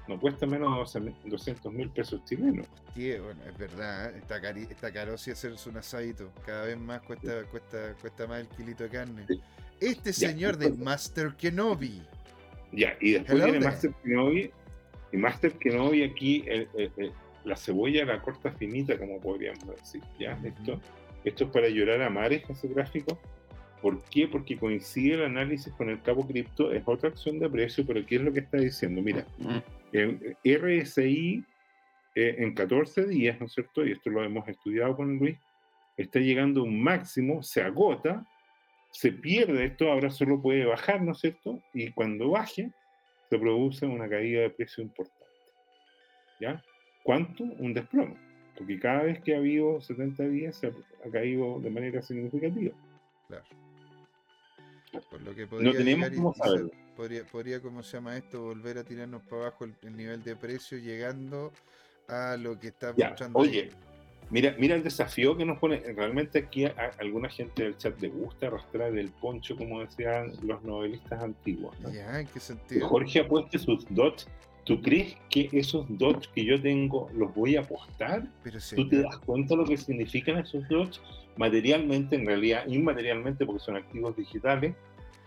no 0.07 0.21
cuesta 0.21 0.47
menos 0.47 0.93
de 0.93 1.15
200 1.25 1.73
mil 1.73 1.89
pesos 1.91 2.23
chilenos. 2.25 2.67
Hostia, 2.89 3.23
bueno, 3.23 3.41
es 3.49 3.59
verdad, 3.59 4.15
¿eh? 4.15 4.23
está 4.71 4.93
caro 4.93 5.17
si 5.17 5.31
hacerse 5.31 5.69
un 5.69 5.79
asadito. 5.79 6.31
Cada 6.45 6.67
vez 6.67 6.79
más 6.79 7.01
cuesta, 7.03 7.45
cuesta, 7.51 7.95
cuesta 8.01 8.27
más 8.27 8.41
el 8.41 8.49
kilito 8.49 8.85
de 8.85 8.91
carne 8.91 9.27
este 9.81 10.13
señor 10.13 10.57
de 10.57 10.71
Master 10.71 11.35
Kenobi. 11.37 12.03
Ya, 12.73 12.97
y 13.01 13.13
después 13.13 13.43
viene 13.45 13.61
Master 13.61 13.93
Kenobi. 14.03 14.51
Y 15.13 15.17
Master 15.17 15.53
Kenobi 15.53 16.03
aquí, 16.03 16.45
la 17.45 17.57
cebolla 17.57 18.05
la 18.05 18.21
corta 18.21 18.51
finita, 18.53 18.99
como 18.99 19.21
podríamos 19.21 19.67
decir. 19.67 20.03
¿ya? 20.19 20.39
esto, 20.45 20.81
esto 21.25 21.45
es 21.45 21.51
para 21.51 21.69
llorar 21.69 22.03
a 22.03 22.11
mares, 22.11 22.43
ese 22.49 22.69
gráfico. 22.69 23.19
¿Por 23.81 24.03
qué? 24.05 24.27
Porque 24.27 24.57
coincide 24.57 25.15
el 25.15 25.25
análisis 25.25 25.73
con 25.75 25.91
el 25.91 26.01
cabo 26.01 26.27
cripto, 26.27 26.73
es 26.73 26.83
otra 26.87 27.11
acción 27.11 27.39
de 27.39 27.51
precio, 27.51 27.85
pero 27.87 28.05
¿qué 28.07 28.17
es 28.17 28.23
lo 28.23 28.33
que 28.33 28.41
está 28.41 28.57
diciendo? 28.57 29.03
Mira, 29.03 29.27
el 29.93 30.37
RSI 30.43 31.45
eh, 32.15 32.37
en 32.39 32.55
14 32.55 33.07
días, 33.07 33.39
¿no 33.39 33.47
es 33.47 33.53
cierto? 33.53 33.85
Y 33.85 33.93
esto 33.93 34.09
lo 34.09 34.25
hemos 34.25 34.49
estudiado 34.49 34.97
con 34.97 35.19
Luis, 35.19 35.37
está 35.99 36.19
llegando 36.19 36.61
a 36.61 36.65
un 36.65 36.83
máximo, 36.83 37.43
se 37.43 37.61
agota, 37.61 38.25
se 38.95 39.11
pierde 39.11 39.65
esto, 39.65 39.91
ahora 39.91 40.09
solo 40.09 40.41
puede 40.41 40.65
bajar, 40.65 41.03
¿no 41.03 41.13
es 41.13 41.19
cierto? 41.19 41.61
Y 41.73 41.91
cuando 41.91 42.31
baje, 42.31 42.71
se 43.29 43.39
produce 43.39 43.87
una 43.87 44.09
caída 44.09 44.43
de 44.43 44.51
precio 44.51 44.85
importante. 44.85 45.27
¿Ya? 46.41 46.63
¿Cuánto? 47.03 47.43
Un 47.43 47.75
desplome. 47.75 48.17
Porque 48.57 48.79
cada 48.79 49.03
vez 49.03 49.21
que 49.21 49.35
ha 49.35 49.39
habido 49.39 49.81
70 49.81 50.23
días 50.29 50.57
se 50.57 50.69
ha, 50.69 51.11
caído 51.11 51.59
de 51.59 51.71
manera 51.71 52.03
significativa. 52.03 52.75
Claro. 53.27 53.45
Por 55.11 55.23
lo 55.23 55.35
que 55.35 55.49
podría 55.49 55.73
no 55.73 55.77
tenemos 55.77 56.11
cómo 56.11 56.35
saberlo. 56.35 56.71
Podría, 56.97 57.25
podría, 57.25 57.61
¿cómo 57.61 57.83
se 57.83 57.97
llama 57.97 58.17
esto? 58.17 58.43
Volver 58.43 58.79
a 58.79 58.85
tirarnos 58.85 59.23
para 59.23 59.43
abajo 59.43 59.65
el, 59.65 59.97
nivel 59.97 60.23
de 60.23 60.37
precio 60.37 60.79
llegando 60.79 61.53
a 62.07 62.37
lo 62.37 62.61
que 62.61 62.69
está 62.69 62.95
mostrando. 62.97 63.41
Oye, 63.41 63.71
mira, 64.31 64.55
mira 64.59 64.75
el 64.75 64.83
desafío 64.83 65.37
que 65.37 65.45
nos 65.45 65.59
pone. 65.59 65.79
Realmente 65.79 66.39
aquí 66.39 66.65
a, 66.65 66.75
alguna 66.99 67.29
gente 67.29 67.65
del 67.65 67.77
chat 67.77 68.01
le 68.01 68.09
gusta 68.09 68.49
arrastrar 68.49 68.97
el 68.97 69.11
poncho, 69.11 69.57
como 69.57 69.81
decían 69.81 70.33
los 70.43 70.63
novelistas 70.63 71.23
antiguos. 71.23 71.77
Ya, 71.93 72.21
¿en 72.21 72.27
qué 72.27 72.41
sentido? 72.41 72.89
Jorge 72.89 73.21
ha 73.21 73.29
puesto 73.29 73.59
sus 73.59 73.87
dots 73.91 74.29
¿Tú 74.65 74.81
crees 74.81 75.15
que 75.29 75.51
esos 75.53 75.85
dots 75.91 76.27
que 76.29 76.45
yo 76.45 76.61
tengo 76.61 77.11
los 77.13 77.35
voy 77.35 77.57
a 77.57 77.61
apostar? 77.61 78.27
Pero 78.43 78.59
¿Tú 78.75 78.89
te 78.89 79.03
das 79.03 79.19
cuenta 79.19 79.55
lo 79.55 79.65
que 79.65 79.77
significan 79.77 80.39
esos 80.39 80.67
dots? 80.69 81.03
Materialmente, 81.37 82.17
en 82.17 82.25
realidad, 82.25 82.67
inmaterialmente, 82.67 83.45
porque 83.45 83.63
son 83.63 83.77
activos 83.77 84.17
digitales, 84.17 84.75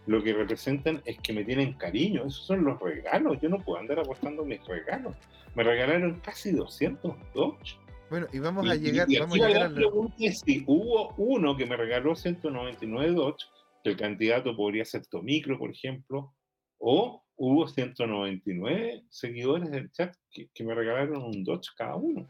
lo 0.07 0.23
que 0.23 0.33
representan 0.33 1.01
es 1.05 1.19
que 1.19 1.33
me 1.33 1.43
tienen 1.43 1.73
cariño. 1.73 2.21
Esos 2.21 2.45
son 2.47 2.63
los 2.63 2.79
regalos. 2.79 3.37
Yo 3.39 3.49
no 3.49 3.59
puedo 3.59 3.79
andar 3.79 3.99
apostando 3.99 4.43
mis 4.43 4.65
regalos. 4.65 5.15
Me 5.53 5.63
regalaron 5.63 6.19
casi 6.21 6.51
200 6.51 7.13
dots. 7.35 7.77
Bueno, 8.09 8.27
y 8.31 8.39
vamos 8.39 8.69
a 8.69 8.75
llegar, 8.75 9.09
y, 9.09 9.19
vamos 9.19 9.39
a 9.39 9.47
llegar 9.47 9.69
la 9.69 9.75
pregunta 9.75 10.15
es 10.19 10.39
si 10.39 10.63
hubo 10.65 11.13
uno 11.17 11.57
que 11.57 11.65
me 11.65 11.75
regaló 11.75 12.15
199 12.15 13.11
dots, 13.11 13.49
que 13.83 13.91
el 13.91 13.97
candidato 13.97 14.55
podría 14.55 14.85
ser 14.85 15.05
Tomicro, 15.07 15.57
por 15.59 15.71
ejemplo, 15.71 16.33
o 16.77 17.23
hubo 17.35 17.67
199 17.67 19.03
seguidores 19.09 19.71
del 19.71 19.91
chat 19.91 20.15
que, 20.31 20.63
me 20.63 20.73
regalaron 20.73 21.23
un 21.23 21.43
Dodge 21.43 21.69
cada 21.75 21.95
uno. 21.95 22.27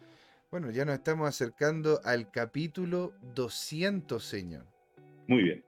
Bueno, 0.51 0.71
ya 0.71 0.85
nos 0.85 0.95
estamos 0.95 1.27
acercando 1.27 1.99
al 2.03 2.31
capítulo 2.31 3.13
200, 3.35 4.23
señor. 4.23 4.65
Muy 5.27 5.43
bien. 5.43 5.63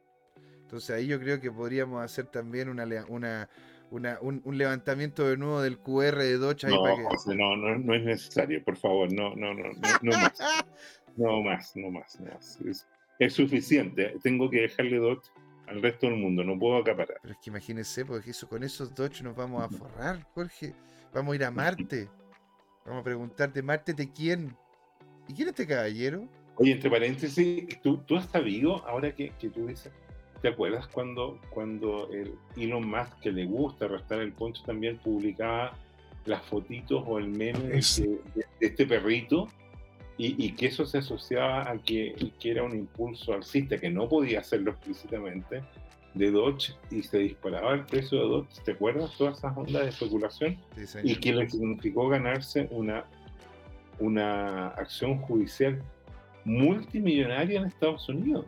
Entonces 0.62 0.96
ahí 0.96 1.08
yo 1.08 1.20
creo 1.20 1.40
que 1.40 1.52
podríamos 1.52 2.04
hacer 2.04 2.28
también 2.28 2.70
una, 2.70 2.86
una, 3.08 3.50
un, 3.92 4.58
levantamiento 4.58 5.28
de 5.28 5.38
nuevo 5.38 5.62
del 5.62 5.80
QR 5.80 6.18
de 6.18 6.38
Dodge. 6.38 6.68
no, 6.68 7.36
no, 7.36 7.56
no, 7.56 7.78
no, 7.78 7.96
es 7.96 8.04
necesario, 8.04 8.64
por 8.64 8.78
favor, 8.78 9.12
no, 9.12 9.36
no, 9.36 9.54
no, 9.54 9.70
no, 10.02 10.12
más. 10.12 10.34
No 11.18 11.42
más, 11.42 11.76
no 11.76 11.92
más, 11.92 12.18
no 12.22 12.32
más. 12.32 12.60
Es, 12.62 12.88
es 13.18 13.34
suficiente. 13.34 14.16
Tengo 14.24 14.50
que 14.50 14.62
dejarle 14.62 14.98
Dodge 14.98 15.30
al 15.68 15.82
resto 15.82 16.08
del 16.08 16.16
mundo, 16.16 16.44
no 16.44 16.58
puedo 16.58 16.78
acaparar. 16.78 17.18
Pero 17.22 17.34
es 17.34 17.40
que 17.42 17.50
imagínense, 17.50 18.06
porque 18.06 18.32
eso, 18.32 18.48
con 18.48 18.64
esos 18.64 18.94
Dodge 18.96 19.22
nos 19.22 19.36
vamos 19.36 19.64
a 19.64 19.70
forrar, 19.70 20.24
Jorge. 20.34 20.74
Vamos 21.14 21.34
a 21.34 21.36
ir 21.36 21.44
a 21.44 21.52
Marte. 21.52 22.08
Vamos 22.86 23.02
a 23.02 23.04
preguntarte, 23.04 23.62
Marte, 23.62 23.94
¿de 23.94 24.12
quién? 24.12 24.56
¿Y 25.28 25.34
quién 25.34 25.50
es 25.50 25.60
este 25.60 25.68
caballero? 25.68 26.28
Oye, 26.56 26.72
entre 26.72 26.90
paréntesis, 26.90 27.80
¿tú, 27.82 27.98
tú 28.00 28.18
has 28.18 28.26
sabido, 28.26 28.86
ahora 28.88 29.14
que, 29.14 29.32
que 29.40 29.50
tú 29.50 29.68
dices, 29.68 29.92
¿te 30.42 30.50
acuerdas 30.50 30.88
cuando, 30.88 31.40
cuando 31.50 32.10
el 32.12 32.34
Elon 32.58 32.90
Musk, 32.90 33.20
que 33.22 33.32
le 33.32 33.46
gusta 33.46 33.86
arrastrar 33.86 34.22
el 34.22 34.32
poncho, 34.34 34.64
también 34.66 34.98
publicaba 34.98 35.74
las 36.26 36.42
fotitos 36.44 37.04
o 37.08 37.18
el 37.18 37.30
meme 37.30 37.60
de 37.60 37.80
este 38.60 38.86
perrito? 38.86 39.48
y, 40.22 40.52
que 40.52 40.66
eso 40.66 40.86
se 40.86 40.98
asociaba 40.98 41.72
a 41.72 41.78
que, 41.78 42.14
era 42.44 42.64
un 42.64 42.76
impulso 42.76 43.34
alcista, 43.34 43.78
que 43.78 43.90
no 43.90 44.10
podía 44.10 44.42
hacerlo 44.42 44.72
explícitamente, 44.72 45.64
de 46.14 46.32
Dodge 46.32 46.74
y 46.92 47.04
se 47.04 47.20
disparaba 47.20 47.74
el 47.74 47.86
precio 47.86 48.18
de 48.18 48.28
Dodge, 48.28 48.64
¿te 48.66 48.72
acuerdas? 48.74 49.16
Todas 49.18 49.38
esas 49.38 49.56
ondas 49.56 49.84
de 49.84 49.90
especulación 49.90 50.58
y 51.04 51.16
que 51.16 51.34
le 51.34 51.50
significó 51.50 52.10
ganarse 52.10 52.68
una, 52.72 53.06
una 54.00 54.70
acción 54.70 55.20
judicial 55.20 55.82
multimillonaria 56.44 57.62
en 57.62 57.68
Estados 57.68 58.10
Unidos. 58.10 58.46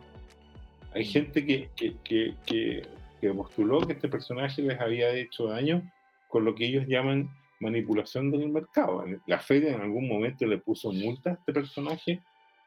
Hay 0.94 1.04
gente 1.04 1.44
que, 1.44 1.70
que, 1.74 1.94
que, 2.04 2.82
que 3.20 3.34
postuló 3.34 3.80
que 3.80 3.94
este 3.94 4.08
personaje 4.08 4.62
les 4.62 4.80
había 4.80 5.14
hecho 5.14 5.46
daño 5.46 5.82
con 6.28 6.44
lo 6.44 6.54
que 6.54 6.66
ellos 6.66 6.86
llaman 6.86 7.30
manipulación 7.60 8.30
del 8.30 8.48
mercado. 8.48 9.04
La 9.26 9.38
Fed 9.38 9.64
en 9.64 9.80
algún 9.80 10.08
momento 10.08 10.44
le 10.46 10.58
puso 10.58 10.92
multa 10.92 11.30
a 11.30 11.34
este 11.34 11.52
personaje 11.52 12.20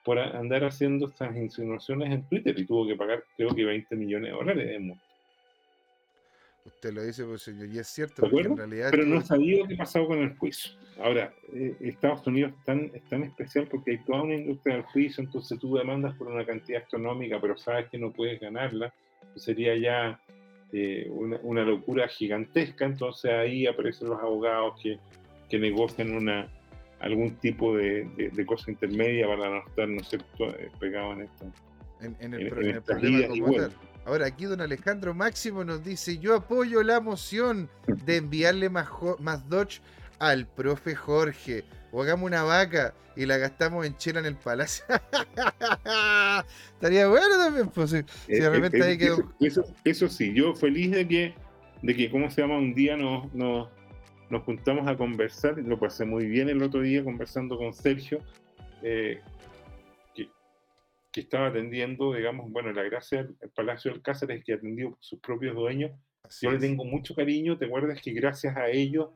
por 0.03 0.17
andar 0.19 0.63
haciendo 0.63 1.09
estas 1.09 1.35
insinuaciones 1.35 2.11
en 2.11 2.27
Twitter 2.27 2.57
y 2.57 2.65
tuvo 2.65 2.87
que 2.87 2.95
pagar 2.95 3.23
creo 3.35 3.53
que 3.53 3.65
20 3.65 3.95
millones 3.95 4.31
de 4.31 4.37
dólares 4.37 4.69
de 4.69 4.79
multa. 4.79 5.04
Usted 6.65 6.93
lo 6.93 7.03
dice, 7.03 7.23
pues 7.25 7.43
señor, 7.43 7.67
y 7.67 7.77
es 7.77 7.87
cierto, 7.87 8.25
en 8.25 8.57
realidad... 8.57 8.89
Pero 8.89 9.05
no 9.05 9.21
sabía 9.21 9.67
qué 9.67 9.75
pasado 9.75 10.07
con 10.07 10.17
el 10.17 10.35
juicio. 10.35 10.71
Ahora, 10.99 11.31
eh, 11.53 11.75
Estados 11.79 12.25
Unidos 12.25 12.53
es 12.57 12.65
tan, 12.65 12.91
es 12.93 13.03
tan 13.03 13.21
especial 13.21 13.67
porque 13.69 13.91
hay 13.91 13.97
toda 13.99 14.23
una 14.23 14.33
industria 14.33 14.77
del 14.77 14.83
juicio, 14.85 15.23
entonces 15.23 15.59
tú 15.59 15.75
demandas 15.75 16.15
por 16.15 16.27
una 16.27 16.43
cantidad 16.43 16.81
astronómica, 16.81 17.39
pero 17.39 17.55
sabes 17.55 17.87
que 17.89 17.99
no 17.99 18.11
puedes 18.11 18.39
ganarla, 18.39 18.91
sería 19.35 19.77
ya 19.77 20.19
eh, 20.73 21.07
una, 21.11 21.63
locura 21.63 22.07
gigantesca, 22.07 22.85
entonces 22.85 23.31
ahí 23.31 23.67
aparecen 23.67 24.09
los 24.09 24.19
abogados 24.19 24.81
que, 24.81 24.97
que 25.49 25.59
negocian 25.59 26.15
una, 26.15 26.49
algún 26.99 27.35
tipo 27.35 27.77
de, 27.77 28.05
de, 28.33 28.45
cosa 28.45 28.71
intermedia 28.71 29.27
para 29.27 29.49
no 29.49 29.59
estar, 29.59 29.87
¿no 29.87 30.01
eh, 30.49 30.71
pegados 30.79 31.17
en 31.17 31.21
esto. 31.25 31.45
En, 32.19 32.33
el, 32.33 32.49
problema 32.49 32.81
Ahora, 34.05 34.27
aquí 34.27 34.45
don 34.45 34.61
Alejandro 34.61 35.15
Máximo 35.15 35.63
nos 35.63 35.83
dice, 35.83 36.19
yo 36.19 36.35
apoyo 36.35 36.83
la 36.83 36.99
moción 36.99 37.69
de 38.05 38.17
enviarle 38.17 38.69
más, 38.69 38.87
más 39.19 39.49
Dodge 39.49 39.81
al 40.19 40.47
profe 40.47 40.95
Jorge. 40.95 41.63
O 41.91 42.03
hagamos 42.03 42.25
una 42.25 42.43
vaca 42.43 42.93
y 43.15 43.25
la 43.25 43.37
gastamos 43.37 43.85
en 43.85 43.97
chela 43.97 44.19
en 44.19 44.27
el 44.27 44.35
palacio. 44.35 44.85
Estaría 46.73 47.07
bueno 47.07 47.37
también, 47.37 47.69
pues, 47.69 47.89
si, 47.89 47.97
de 47.97 48.05
eh, 48.27 48.49
repente 48.49 48.77
eh, 48.77 48.83
hay 48.83 49.51
eso, 49.83 50.07
sí, 50.09 50.33
yo 50.33 50.53
feliz 50.53 50.91
de 50.91 51.07
que, 51.07 51.33
de 51.81 51.95
que, 51.95 52.11
¿cómo 52.11 52.29
se 52.29 52.41
llama? 52.41 52.57
Un 52.57 52.75
día 52.75 52.97
nos, 52.97 53.33
nos, 53.33 53.69
nos 54.29 54.43
juntamos 54.43 54.87
a 54.87 54.95
conversar, 54.97 55.57
lo 55.57 55.79
pasé 55.79 56.05
muy 56.05 56.25
bien 56.25 56.49
el 56.49 56.61
otro 56.61 56.81
día 56.81 57.03
conversando 57.03 57.57
con 57.57 57.73
Sergio, 57.73 58.19
eh, 58.83 59.21
que, 61.15 61.21
estaba 61.21 61.47
atendiendo, 61.47 62.13
digamos, 62.13 62.51
bueno, 62.51 62.71
la 62.73 62.83
gracia 62.83 63.23
del 63.23 63.49
Palacio 63.55 63.91
del 63.91 64.01
Cáceres 64.01 64.43
que 64.43 64.53
atendió 64.53 64.89
por 64.91 64.99
sus 65.01 65.19
propios 65.19 65.55
dueños. 65.55 65.91
yo 66.41 66.51
le 66.51 66.59
tengo 66.59 66.83
mucho 66.83 67.15
cariño, 67.15 67.57
¿te 67.57 67.65
acuerdas 67.65 68.01
que 68.01 68.11
gracias 68.11 68.55
a 68.57 68.67
ellos 68.69 69.09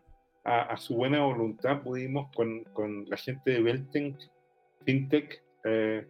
a, 0.44 0.78
su 0.78 0.96
buena 0.96 1.22
voluntad 1.24 1.82
pudimos 1.82 2.34
con, 2.34 2.64
con 2.74 3.08
la 3.10 3.18
gente 3.18 3.52
de 3.52 3.62
Belten 3.62 4.18
FinTech 4.86 5.44
eh, 5.66 6.08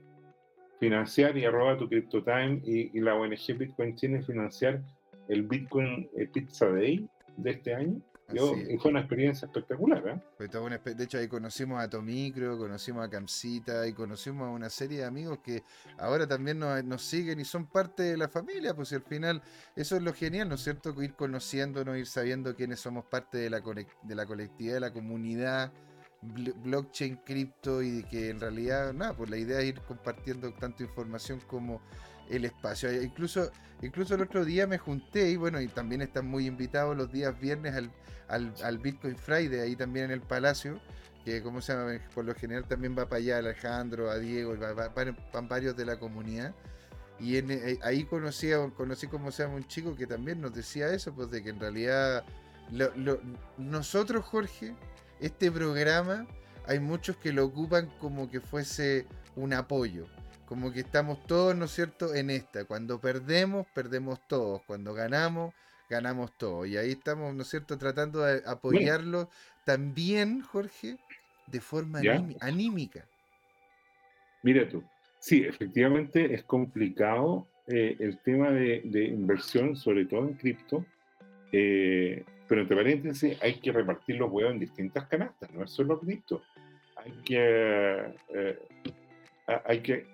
financiar 0.79 1.37
y 1.37 1.45
arroba 1.45 1.77
tu 1.77 1.89
CryptoTime 1.89 2.61
y, 2.63 2.97
y 2.97 3.01
la 3.01 3.15
ONG 3.15 3.57
Bitcoin 3.57 3.95
tiene 3.95 4.21
financiar 4.21 4.81
el 5.27 5.43
Bitcoin 5.43 6.09
eh, 6.15 6.27
Pizza 6.27 6.69
Day 6.69 7.07
de 7.37 7.51
este 7.51 7.73
año 7.73 8.01
y 8.33 8.77
fue 8.77 8.91
una 8.91 8.99
experiencia 8.99 9.45
espectacular. 9.45 10.03
¿eh? 10.07 10.95
de 10.95 11.03
hecho, 11.03 11.17
ahí 11.17 11.27
conocimos 11.27 11.81
a 11.81 11.89
Tomicro, 11.89 12.57
conocimos 12.57 13.05
a 13.05 13.09
Camcita 13.09 13.87
y 13.87 13.93
conocimos 13.93 14.47
a 14.47 14.51
una 14.51 14.69
serie 14.69 14.99
de 14.99 15.05
amigos 15.05 15.39
que 15.39 15.63
ahora 15.97 16.27
también 16.27 16.59
nos, 16.59 17.01
siguen 17.01 17.39
y 17.39 17.45
son 17.45 17.65
parte 17.67 18.03
de 18.03 18.17
la 18.17 18.27
familia. 18.27 18.73
Pues 18.73 18.93
al 18.93 19.03
final, 19.03 19.41
eso 19.75 19.95
es 19.95 20.03
lo 20.03 20.13
genial, 20.13 20.49
¿no 20.49 20.55
es 20.55 20.63
cierto? 20.63 20.93
Ir 21.01 21.15
conociéndonos, 21.15 21.97
ir 21.97 22.07
sabiendo 22.07 22.55
quiénes 22.55 22.79
somos 22.79 23.05
parte 23.05 23.37
de 23.37 23.49
la, 23.49 23.61
de 23.61 24.15
la 24.15 24.25
colectividad, 24.25 24.75
de 24.75 24.79
la 24.79 24.93
comunidad 24.93 25.71
blockchain, 26.21 27.17
cripto 27.25 27.81
y 27.81 28.03
que 28.03 28.29
en 28.29 28.39
realidad, 28.39 28.93
nada, 28.93 29.15
pues 29.15 29.29
la 29.29 29.37
idea 29.37 29.59
es 29.59 29.67
ir 29.67 29.81
compartiendo 29.81 30.51
tanto 30.53 30.83
información 30.83 31.39
como 31.47 31.81
el 32.29 32.45
espacio. 32.45 32.91
Incluso, 33.01 33.51
incluso 33.81 34.15
el 34.15 34.21
otro 34.21 34.45
día 34.45 34.67
me 34.67 34.77
junté 34.77 35.29
y 35.31 35.35
bueno, 35.35 35.59
y 35.59 35.67
también 35.67 36.01
están 36.01 36.27
muy 36.27 36.47
invitados 36.47 36.95
los 36.95 37.11
días 37.11 37.39
viernes 37.39 37.75
al, 37.75 38.53
al, 38.61 38.77
Bitcoin 38.77 39.17
Friday, 39.17 39.59
ahí 39.59 39.75
también 39.75 40.05
en 40.05 40.11
el 40.11 40.21
Palacio, 40.21 40.79
que 41.25 41.41
como 41.41 41.61
se 41.61 41.73
llama, 41.73 41.99
por 42.13 42.25
lo 42.25 42.35
general 42.35 42.65
también 42.65 42.95
va 42.97 43.07
para 43.07 43.17
allá 43.17 43.37
Alejandro, 43.39 44.09
a 44.09 44.17
Diego, 44.17 44.55
van 45.33 45.47
varios 45.47 45.75
de 45.75 45.85
la 45.85 45.99
comunidad. 45.99 46.53
Y 47.19 47.35
eh, 47.35 47.79
ahí 47.81 48.05
conocí, 48.05 48.49
conocí 48.77 49.07
como 49.07 49.31
se 49.31 49.43
llama 49.43 49.55
un 49.55 49.67
chico 49.67 49.95
que 49.95 50.07
también 50.07 50.39
nos 50.39 50.53
decía 50.53 50.87
eso, 50.93 51.13
pues 51.13 51.29
de 51.29 51.43
que 51.43 51.49
en 51.49 51.59
realidad 51.59 52.23
nosotros, 53.57 54.23
Jorge, 54.25 54.73
este 55.19 55.51
programa, 55.51 56.27
hay 56.65 56.79
muchos 56.79 57.17
que 57.17 57.33
lo 57.33 57.45
ocupan 57.45 57.89
como 57.99 58.29
que 58.29 58.39
fuese 58.39 59.05
un 59.35 59.53
apoyo 59.53 60.07
como 60.49 60.73
que 60.73 60.79
estamos 60.79 61.23
todos, 61.27 61.55
¿no 61.55 61.65
es 61.65 61.71
cierto?, 61.71 62.15
en 62.15 62.31
esta. 62.31 62.65
Cuando 62.65 62.99
perdemos, 62.99 63.67
perdemos 63.67 64.19
todos. 64.27 64.63
Cuando 64.63 64.95
ganamos, 64.95 65.53
ganamos 65.87 66.35
todos. 66.39 66.67
Y 66.67 66.75
ahí 66.75 66.89
estamos, 66.89 67.35
¿no 67.35 67.43
es 67.43 67.49
cierto?, 67.49 67.77
tratando 67.77 68.21
de 68.21 68.41
apoyarlo 68.47 69.29
también, 69.63 70.41
Jorge, 70.41 70.97
de 71.45 71.61
forma 71.61 72.01
anímica. 72.41 73.05
Mira 74.41 74.67
tú, 74.67 74.83
sí, 75.19 75.43
efectivamente 75.43 76.33
es 76.33 76.43
complicado 76.43 77.45
eh, 77.67 77.95
el 77.99 78.17
tema 78.17 78.49
de, 78.49 78.81
inversión, 79.05 79.75
sobre 79.75 80.05
todo 80.05 80.27
en 80.27 80.33
cripto, 80.33 80.83
eh, 81.51 82.23
pero 82.47 82.61
entre 82.61 82.75
paréntesis, 82.75 83.37
hay 83.43 83.59
que 83.59 83.71
repartir 83.71 84.15
los 84.15 84.31
huevos 84.31 84.53
en 84.53 84.59
distintas 84.59 85.05
canastas, 85.07 85.51
no 85.51 85.63
es 85.63 85.69
solo 85.69 85.99
cripto. 85.99 86.41
Hay 86.95 87.11
que, 87.23 88.15
eh, 88.33 88.59
hay, 89.65 89.79
que, 89.79 90.05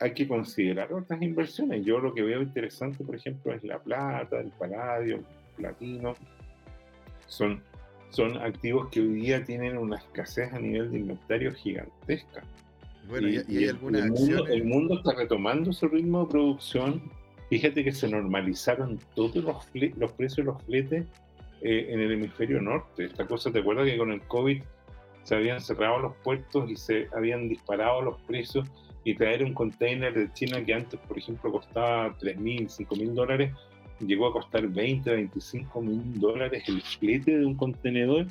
hay, 0.00 0.14
que 0.14 0.26
considerar 0.26 0.92
otras 0.92 1.20
inversiones. 1.22 1.84
Yo 1.84 1.98
lo 1.98 2.14
que 2.14 2.22
veo 2.22 2.42
interesante, 2.42 3.04
por 3.04 3.16
ejemplo, 3.16 3.52
es 3.52 3.62
la 3.64 3.78
plata, 3.78 4.40
el 4.40 4.50
paladio, 4.50 5.16
el 5.16 5.24
platino. 5.56 6.14
Son, 7.26 7.62
son 8.10 8.36
activos 8.38 8.88
que 8.90 9.00
hoy 9.00 9.20
día 9.20 9.44
tienen 9.44 9.76
una 9.76 9.96
escasez 9.96 10.52
a 10.52 10.58
nivel 10.58 10.90
de 10.90 10.98
inventario 10.98 11.52
gigantesca. 11.52 12.42
Bueno, 13.08 13.28
y, 13.28 13.38
hay 13.38 13.68
algunas 13.68 14.04
el, 14.04 14.10
mundo, 14.10 14.46
el 14.46 14.64
mundo 14.64 14.94
está 14.98 15.14
retomando 15.14 15.72
su 15.72 15.88
ritmo 15.88 16.24
de 16.24 16.30
producción. 16.30 17.02
Fíjate 17.50 17.82
que 17.82 17.92
se 17.92 18.08
normalizaron 18.08 18.98
todos 19.14 19.36
los, 19.36 19.56
los 19.96 20.12
precios 20.12 20.36
de 20.38 20.52
los 20.52 20.62
fletes 20.62 21.06
eh, 21.62 21.86
en 21.90 22.00
el 22.00 22.12
hemisferio 22.12 22.60
norte. 22.60 23.04
Esta 23.04 23.26
cosa, 23.26 23.50
¿te 23.50 23.60
acuerdas 23.60 23.86
que 23.86 23.98
con 23.98 24.12
el 24.12 24.20
COVID 24.22 24.62
se 25.28 25.34
habían 25.34 25.60
cerrado 25.60 25.98
los 25.98 26.16
puertos 26.16 26.70
y 26.70 26.76
se 26.76 27.06
habían 27.14 27.50
disparado 27.50 28.00
los 28.00 28.18
precios 28.22 28.66
y 29.04 29.14
traer 29.14 29.44
un 29.44 29.52
container 29.52 30.14
de 30.14 30.32
China 30.32 30.64
que 30.64 30.72
antes, 30.72 30.98
por 31.00 31.18
ejemplo, 31.18 31.52
costaba 31.52 32.16
3.000, 32.16 32.66
5.000 32.66 33.12
dólares, 33.12 33.52
llegó 34.00 34.28
a 34.28 34.32
costar 34.32 34.66
20, 34.66 35.10
25 35.10 35.82
mil 35.82 36.18
dólares 36.18 36.62
el 36.68 36.80
flete 36.80 37.38
de 37.38 37.44
un 37.44 37.56
contenedor? 37.56 38.26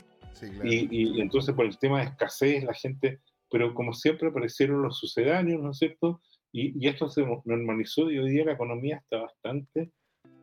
y, 0.63 1.15
y 1.15 1.19
entonces 1.19 1.55
por 1.55 1.65
el 1.65 1.79
tema 1.79 1.99
de 1.99 2.05
escasez 2.05 2.63
la 2.63 2.73
gente 2.75 3.19
pero 3.49 3.73
como 3.73 3.93
siempre 3.93 4.27
aparecieron 4.27 4.83
los 4.83 4.99
sucedáneos, 4.99 5.63
¿no 5.63 5.71
es 5.71 5.77
cierto? 5.77 6.21
Y, 6.51 6.73
y 6.83 6.89
esto 6.89 7.09
se 7.09 7.25
normalizó 7.45 8.11
y 8.11 8.19
hoy 8.19 8.29
día 8.29 8.45
la 8.45 8.53
economía 8.53 8.97
está 8.97 9.21
bastante 9.21 9.91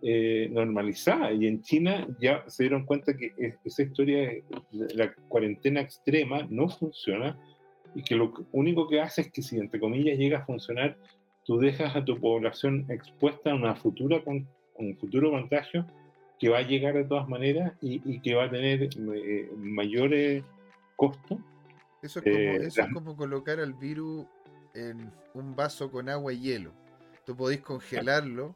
eh, 0.04 0.48
normalizada. 0.52 1.32
Y 1.32 1.46
en 1.46 1.62
China 1.62 2.06
ya 2.20 2.44
se 2.46 2.64
dieron 2.64 2.84
cuenta 2.84 3.16
que 3.16 3.32
esa 3.64 3.82
historia 3.82 4.42
de 4.70 4.94
la 4.94 5.12
cuarentena 5.28 5.80
extrema 5.80 6.46
no 6.50 6.68
funciona 6.68 7.38
y 7.94 8.02
que 8.02 8.14
lo 8.14 8.32
único 8.52 8.88
que 8.88 9.00
hace 9.00 9.22
es 9.22 9.32
que 9.32 9.42
si, 9.42 9.56
entre 9.56 9.80
comillas, 9.80 10.18
llega 10.18 10.38
a 10.38 10.46
funcionar, 10.46 10.96
tú 11.44 11.58
dejas 11.58 11.96
a 11.96 12.04
tu 12.04 12.18
población 12.20 12.86
expuesta 12.88 13.52
a 13.52 13.54
una 13.54 13.74
futura 13.74 14.22
con, 14.22 14.46
un 14.76 14.96
futuro 14.96 15.30
contagio 15.30 15.86
que 16.38 16.48
va 16.48 16.58
a 16.58 16.66
llegar 16.66 16.94
de 16.94 17.04
todas 17.04 17.28
maneras 17.28 17.72
y, 17.80 18.02
y 18.04 18.20
que 18.20 18.34
va 18.34 18.44
a 18.44 18.50
tener 18.50 18.88
eh, 19.14 19.50
mayores 19.56 20.42
costos 20.96 21.38
eso 22.04 22.18
es, 22.18 22.24
como, 22.24 22.36
eh, 22.36 22.56
eso 22.66 22.82
es 22.82 22.92
como 22.92 23.16
colocar 23.16 23.60
al 23.60 23.72
virus 23.72 24.26
en 24.74 25.10
un 25.32 25.56
vaso 25.56 25.90
con 25.90 26.10
agua 26.10 26.34
y 26.34 26.40
hielo. 26.40 26.70
Tú 27.24 27.34
podés 27.34 27.62
congelarlo, 27.62 28.54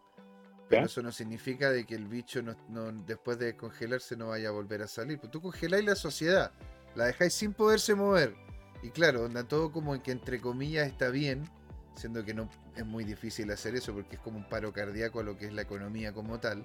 pero 0.69 0.87
eso 0.87 1.03
no 1.03 1.13
significa 1.13 1.71
de 1.71 1.85
que 1.85 1.95
el 1.95 2.07
bicho 2.07 2.43
no, 2.43 2.93
después 3.07 3.39
de 3.39 3.57
congelarse 3.57 4.17
no 4.17 4.29
vaya 4.29 4.49
a 4.49 4.53
volver 4.53 4.83
a 4.83 4.89
salir. 4.89 5.19
Pero 5.19 5.31
tú 5.31 5.41
congeláis 5.41 5.85
la 5.85 5.95
sociedad, 5.95 6.53
la 6.95 7.07
dejáis 7.07 7.33
sin 7.33 7.53
poderse 7.53 7.95
mover. 7.95 8.35
Y 8.83 8.91
claro, 8.91 9.25
anda 9.25 9.45
todo 9.45 9.73
como 9.73 10.01
que 10.03 10.13
entre 10.13 10.41
comillas 10.41 10.87
está 10.87 11.09
bien, 11.09 11.49
siendo 11.95 12.25
que 12.25 12.35
no 12.35 12.49
es 12.77 12.87
muy 12.87 13.05
difícil 13.05 13.51
hacer 13.51 13.75
eso 13.75 13.93
porque 13.93 14.17
es 14.17 14.23
como 14.23 14.39
un 14.39 14.49
paro 14.49 14.73
cardíaco 14.73 15.21
a 15.21 15.23
lo 15.23 15.37
que 15.37 15.47
es 15.47 15.53
la 15.53 15.63
economía 15.63 16.13
como 16.13 16.39
tal. 16.39 16.65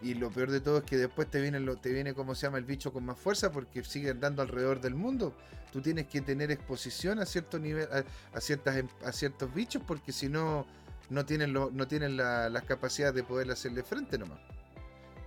Y 0.00 0.14
lo 0.14 0.30
peor 0.30 0.50
de 0.50 0.60
todo 0.60 0.78
es 0.78 0.84
que 0.84 0.96
después 0.96 1.30
te 1.30 1.40
viene, 1.40 1.60
te 1.76 1.92
viene 1.92 2.12
como 2.12 2.34
se 2.34 2.46
llama 2.46 2.58
el 2.58 2.64
bicho 2.64 2.92
con 2.92 3.04
más 3.04 3.18
fuerza 3.18 3.52
porque 3.52 3.84
sigue 3.84 4.10
andando 4.10 4.42
alrededor 4.42 4.80
del 4.80 4.96
mundo. 4.96 5.36
Tú 5.72 5.80
tienes 5.80 6.08
que 6.08 6.20
tener 6.20 6.50
exposición 6.50 7.20
a 7.20 7.26
cierto 7.26 7.58
nivel, 7.60 7.88
a, 8.34 8.40
ciertas, 8.40 8.76
em, 8.76 8.88
a 9.04 9.12
ciertos 9.12 9.54
bichos 9.54 9.82
porque 9.86 10.10
si 10.10 10.28
no, 10.28 10.66
no 11.10 11.26
tienen, 11.26 11.52
lo, 11.52 11.70
no 11.70 11.86
tienen 11.86 12.16
la, 12.16 12.48
las 12.48 12.64
capacidades 12.64 13.14
de 13.14 13.24
poder 13.24 13.50
hacerle 13.50 13.82
frente 13.82 14.18
nomás. 14.18 14.40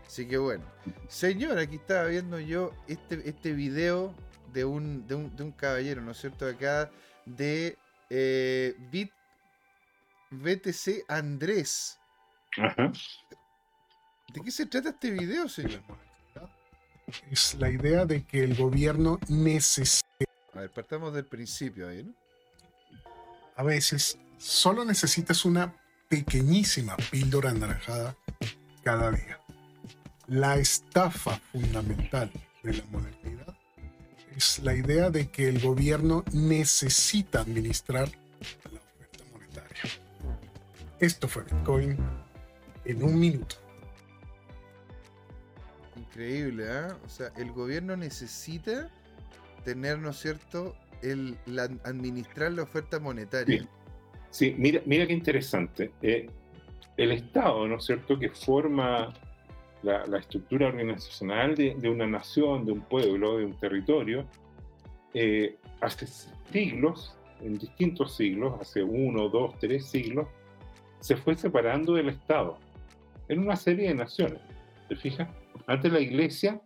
Así 0.05 0.27
que 0.27 0.37
bueno. 0.37 0.63
Señor, 1.07 1.57
aquí 1.57 1.75
estaba 1.75 2.05
viendo 2.05 2.39
yo 2.39 2.71
este, 2.87 3.27
este 3.27 3.53
video 3.53 4.13
de 4.53 4.65
un, 4.65 5.07
de 5.07 5.15
un, 5.15 5.35
de 5.35 5.43
un 5.43 5.51
caballero, 5.51 6.01
¿no 6.01 6.11
es 6.11 6.17
cierto? 6.17 6.47
Acá 6.47 6.91
de 7.25 7.77
eh, 8.09 8.75
Bit, 8.91 9.11
BTC 10.31 11.05
Andrés. 11.07 11.99
Ajá. 12.57 12.91
¿De 14.33 14.41
qué 14.41 14.51
se 14.51 14.65
trata 14.65 14.89
este 14.89 15.11
video, 15.11 15.47
señor? 15.49 15.81
Es 17.29 17.55
la 17.55 17.69
idea 17.69 18.05
de 18.05 18.23
que 18.25 18.43
el 18.43 18.55
gobierno 18.55 19.19
necesita. 19.27 20.05
A 20.53 20.61
ver, 20.61 20.71
partamos 20.71 21.13
del 21.13 21.25
principio 21.25 21.87
ahí, 21.87 22.03
¿no? 22.03 22.13
A 23.55 23.63
veces 23.63 24.17
solo 24.37 24.85
necesitas 24.85 25.45
una 25.45 25.73
pequeñísima 26.09 26.95
píldora 27.11 27.51
anaranjada 27.51 28.15
cada 28.83 29.11
día. 29.11 29.39
La 30.27 30.57
estafa 30.57 31.39
fundamental 31.51 32.31
de 32.63 32.73
la 32.73 32.85
modernidad 32.85 33.57
es 34.35 34.59
la 34.59 34.73
idea 34.75 35.09
de 35.09 35.29
que 35.29 35.47
el 35.47 35.59
gobierno 35.61 36.23
necesita 36.33 37.41
administrar 37.41 38.09
la 38.71 38.79
oferta 38.79 39.23
monetaria. 39.31 39.81
Esto 40.99 41.27
fue 41.27 41.43
Bitcoin 41.43 41.97
en 42.85 43.03
un 43.03 43.19
minuto. 43.19 43.55
Increíble, 45.95 46.65
¿eh? 46.67 46.93
O 47.05 47.09
sea, 47.09 47.31
el 47.37 47.51
gobierno 47.51 47.95
necesita 47.95 48.89
tener, 49.63 49.99
¿no 49.99 50.11
es 50.11 50.19
cierto?, 50.19 50.75
el 51.01 51.37
administrar 51.83 52.51
la 52.51 52.63
oferta 52.63 52.99
monetaria. 52.99 53.61
Sí, 53.61 53.67
mira, 54.57 54.81
mira 54.85 55.07
qué 55.07 55.13
interesante. 55.13 55.91
Eh, 56.01 56.29
el 56.97 57.11
Estado, 57.11 57.67
¿no 57.67 57.77
es 57.77 57.85
cierto?, 57.85 58.17
que 58.17 58.29
forma 58.29 59.13
la, 59.83 60.17
estructura 60.17 60.67
organizacional 60.67 61.55
de, 61.55 61.89
una 61.89 62.07
nación, 62.07 62.65
de 62.65 62.71
un 62.71 62.81
pueblo, 62.81 63.37
de 63.37 63.45
un 63.45 63.53
territorio, 63.59 64.25
eh, 65.13 65.57
hace 65.81 66.07
siglos, 66.51 67.15
en 67.41 67.57
distintos 67.57 68.15
siglos, 68.15 68.59
hace 68.59 68.83
uno, 68.83 69.29
dos, 69.29 69.57
tres 69.59 69.85
siglos, 69.85 70.27
se 70.99 71.15
fue 71.15 71.35
separando 71.35 71.93
del 71.93 72.09
Estado 72.09 72.57
en 73.27 73.39
una 73.39 73.55
serie 73.55 73.89
de 73.89 73.95
naciones. 73.95 74.41
¿Te 74.87 74.95
fijas? 74.95 75.29
Antes 75.67 75.91
la 75.91 75.99
iglesia, 75.99 76.61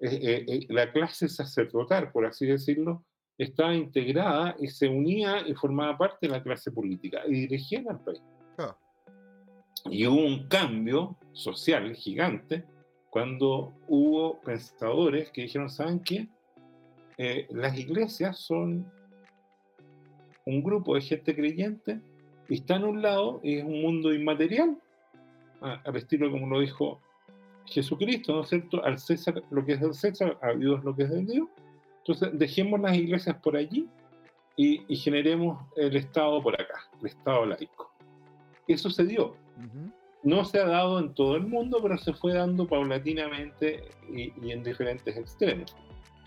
eh, 0.00 0.44
eh, 0.46 0.66
la 0.68 0.92
clase 0.92 1.28
sacerdotal, 1.28 2.12
por 2.12 2.26
así 2.26 2.46
decirlo, 2.46 3.04
estaba 3.38 3.74
integrada 3.74 4.54
y 4.58 4.68
se 4.68 4.88
unía 4.88 5.46
y 5.46 5.54
formaba 5.54 5.98
parte 5.98 6.26
de 6.26 6.32
la 6.32 6.42
clase 6.42 6.70
política 6.70 7.22
y 7.26 7.32
dirigía 7.32 7.82
al 7.88 8.00
país. 8.00 8.22
Ah. 8.58 8.76
Y 9.90 10.06
hubo 10.06 10.24
un 10.24 10.46
cambio 10.48 11.16
social 11.32 11.94
gigante 11.94 12.64
cuando 13.10 13.72
hubo 13.88 14.40
pensadores 14.40 15.30
que 15.30 15.42
dijeron, 15.42 15.70
¿saben 15.70 16.00
qué? 16.00 16.28
las 17.50 17.78
iglesias 17.78 18.38
son 18.38 18.90
un 20.46 20.62
grupo 20.64 20.96
de 20.96 21.00
gente 21.00 21.34
creyente 21.34 22.00
y 22.48 22.54
está 22.54 22.74
en 22.74 22.84
un 22.84 23.02
lado 23.02 23.40
y 23.44 23.58
es 23.58 23.64
un 23.64 23.82
mundo 23.82 24.12
inmaterial, 24.12 24.76
al 25.60 25.96
estilo 25.96 26.30
como 26.30 26.48
lo 26.48 26.60
dijo 26.60 27.00
Jesucristo, 27.66 28.34
¿no 28.34 28.42
es 28.42 28.48
cierto? 28.48 28.84
Al 28.84 28.98
César 28.98 29.42
lo 29.50 29.64
que 29.64 29.72
es 29.74 29.80
del 29.80 29.94
César, 29.94 30.36
a 30.42 30.52
Dios 30.52 30.84
lo 30.84 30.94
que 30.94 31.04
es 31.04 31.10
del 31.10 31.26
Dios. 31.26 31.48
Entonces, 32.06 32.38
dejemos 32.38 32.80
las 32.80 32.94
iglesias 32.96 33.36
por 33.42 33.56
allí 33.56 33.88
y, 34.56 34.96
generemos 34.96 35.64
el 35.74 35.96
Estado 35.96 36.42
por 36.42 36.54
acá, 36.60 36.88
el 37.00 37.06
Estado 37.06 37.46
laico. 37.46 37.90
Eso 38.68 38.90
se 38.90 39.04
dio. 39.04 39.34
No 40.22 40.44
se 40.44 40.58
ha 40.58 40.66
dado 40.66 40.98
en 41.00 41.14
todo 41.14 41.36
el 41.36 41.46
mundo, 41.46 41.78
pero 41.82 41.96
se 41.96 42.12
fue 42.12 42.34
dando 42.34 42.66
paulatinamente 42.66 43.84
y, 44.12 44.50
en 44.50 44.62
diferentes 44.62 45.16
extremos. 45.16 45.74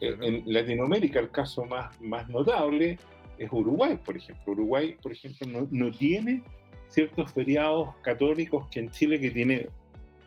En 0.01 0.43
Latinoamérica, 0.45 1.19
el 1.19 1.29
caso 1.29 1.65
más, 1.65 1.99
más 2.01 2.27
notable 2.27 2.97
es 3.37 3.51
Uruguay, 3.51 3.99
por 4.03 4.17
ejemplo. 4.17 4.53
Uruguay, 4.53 4.97
por 5.01 5.11
ejemplo, 5.11 5.47
no, 5.47 5.67
no 5.69 5.91
tiene 5.91 6.43
ciertos 6.87 7.31
feriados 7.31 7.95
católicos 8.01 8.67
que 8.71 8.79
en 8.79 8.89
Chile, 8.89 9.19
que 9.19 9.29
tiene 9.29 9.69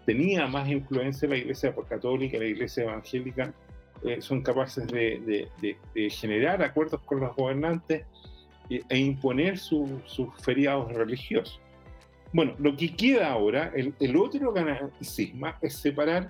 tenía 0.06 0.46
más 0.46 0.68
influencia 0.68 1.28
la 1.28 1.36
Iglesia 1.36 1.74
católica 1.88 2.36
y 2.36 2.40
la 2.40 2.46
Iglesia 2.46 2.84
evangélica, 2.84 3.52
eh, 4.02 4.20
son 4.20 4.42
capaces 4.42 4.86
de, 4.86 5.48
generar 6.10 6.62
acuerdos 6.62 7.00
con 7.02 7.20
los 7.20 7.34
gobernantes 7.36 8.06
e, 8.68 8.98
imponer 8.98 9.58
sus 9.58 9.90
feriados 10.42 10.92
religiosos. 10.92 11.60
Bueno, 12.32 12.54
lo 12.58 12.76
que 12.76 12.94
queda 12.94 13.32
ahora, 13.32 13.72
el, 13.74 14.16
otro 14.16 14.54
cisma 15.00 15.58
es 15.60 15.74
separar 15.74 16.28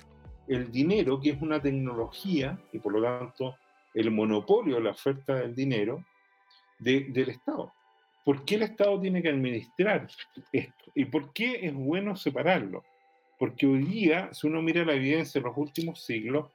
el 0.48 0.72
dinero, 0.72 1.20
que 1.20 1.30
es 1.30 1.42
una 1.42 1.60
tecnología, 1.60 2.58
y 2.72 2.78
por 2.78 2.94
lo 2.94 3.02
tanto 3.02 3.54
el 3.92 4.10
monopolio 4.10 4.80
la 4.80 4.90
oferta 4.90 5.34
del 5.34 5.54
dinero, 5.54 6.04
del 6.78 7.28
Estado. 7.28 7.72
¿Por 8.24 8.44
qué 8.44 8.54
el 8.56 8.62
Estado 8.62 8.98
tiene 9.00 9.22
que 9.22 9.28
administrar 9.28 10.08
esto? 10.52 10.84
¿Y 10.94 11.04
por 11.04 11.32
qué 11.32 11.66
es 11.66 11.74
bueno 11.74 12.16
separarlo? 12.16 12.82
Porque 13.38 13.66
hoy 13.66 13.84
día, 13.84 14.30
si 14.32 14.46
uno 14.46 14.62
mira 14.62 14.84
la 14.84 14.94
evidencia 14.94 15.40
de 15.40 15.46
los 15.46 15.56
últimos 15.56 16.04
siglos, 16.04 16.50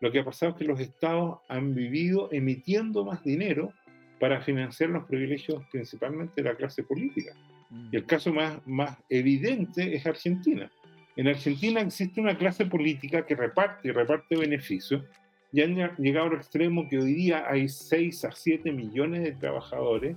lo 0.00 0.10
que 0.10 0.20
ha 0.20 0.24
pasado 0.24 0.52
es 0.52 0.58
que 0.58 0.64
los 0.64 0.80
estados 0.80 1.38
han 1.48 1.74
vivido 1.74 2.28
emitiendo 2.32 3.04
más 3.04 3.22
dinero 3.22 3.72
para 4.18 4.40
financiar 4.40 4.90
los 4.90 5.04
privilegios 5.04 5.62
principalmente 5.70 6.42
de 6.42 6.48
la 6.48 6.56
clase 6.56 6.82
política. 6.82 7.32
Y 7.92 7.96
el 7.96 8.04
caso 8.04 8.32
más, 8.32 8.58
más 8.66 8.98
evidente 9.08 9.94
es 9.94 10.04
Argentina. 10.06 10.70
En 11.16 11.28
Argentina 11.28 11.80
existe 11.80 12.20
una 12.20 12.36
clase 12.36 12.66
política 12.66 13.24
que 13.26 13.34
reparte 13.34 13.88
y 13.88 13.90
reparte 13.92 14.36
beneficios 14.36 15.04
y 15.52 15.62
han 15.62 15.74
llegado 15.98 16.28
al 16.28 16.36
extremo 16.36 16.88
que 16.88 16.98
hoy 16.98 17.14
día 17.14 17.44
hay 17.48 17.68
6 17.68 18.24
a 18.24 18.32
7 18.32 18.72
millones 18.72 19.22
de 19.22 19.32
trabajadores 19.32 20.16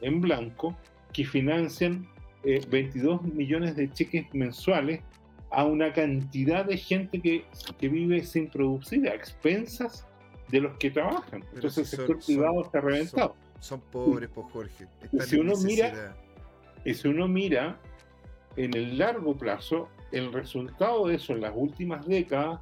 en 0.00 0.20
blanco 0.20 0.76
que 1.12 1.24
financian 1.24 2.06
22 2.44 3.20
eh, 3.20 3.30
millones 3.34 3.76
de 3.76 3.90
cheques 3.92 4.32
mensuales 4.32 5.00
a 5.50 5.64
una 5.64 5.92
cantidad 5.92 6.64
de 6.64 6.76
gente 6.76 7.20
que, 7.20 7.44
que 7.78 7.88
vive 7.88 8.22
sin 8.24 8.48
producir, 8.48 9.08
a 9.08 9.14
expensas 9.14 10.06
de 10.48 10.60
los 10.60 10.76
que 10.78 10.90
trabajan. 10.90 11.44
Entonces 11.54 11.92
el 11.92 11.98
sector 11.98 12.18
privado 12.24 12.62
está 12.62 12.80
reventado. 12.80 13.34
Son, 13.60 13.80
pobres, 13.80 14.28
por 14.30 14.48
pues, 14.50 14.70
Jorge. 15.10 15.26
si 15.26 15.36
uno, 15.36 15.54
mira, 15.64 16.16
y 16.84 16.94
si 16.94 17.08
uno 17.08 17.26
mira 17.26 17.78
en 18.56 18.74
el 18.74 18.98
largo 18.98 19.36
plazo, 19.36 19.88
el 20.12 20.32
resultado 20.32 21.08
de 21.08 21.16
eso 21.16 21.32
en 21.32 21.40
las 21.40 21.52
últimas 21.54 22.06
décadas 22.06 22.60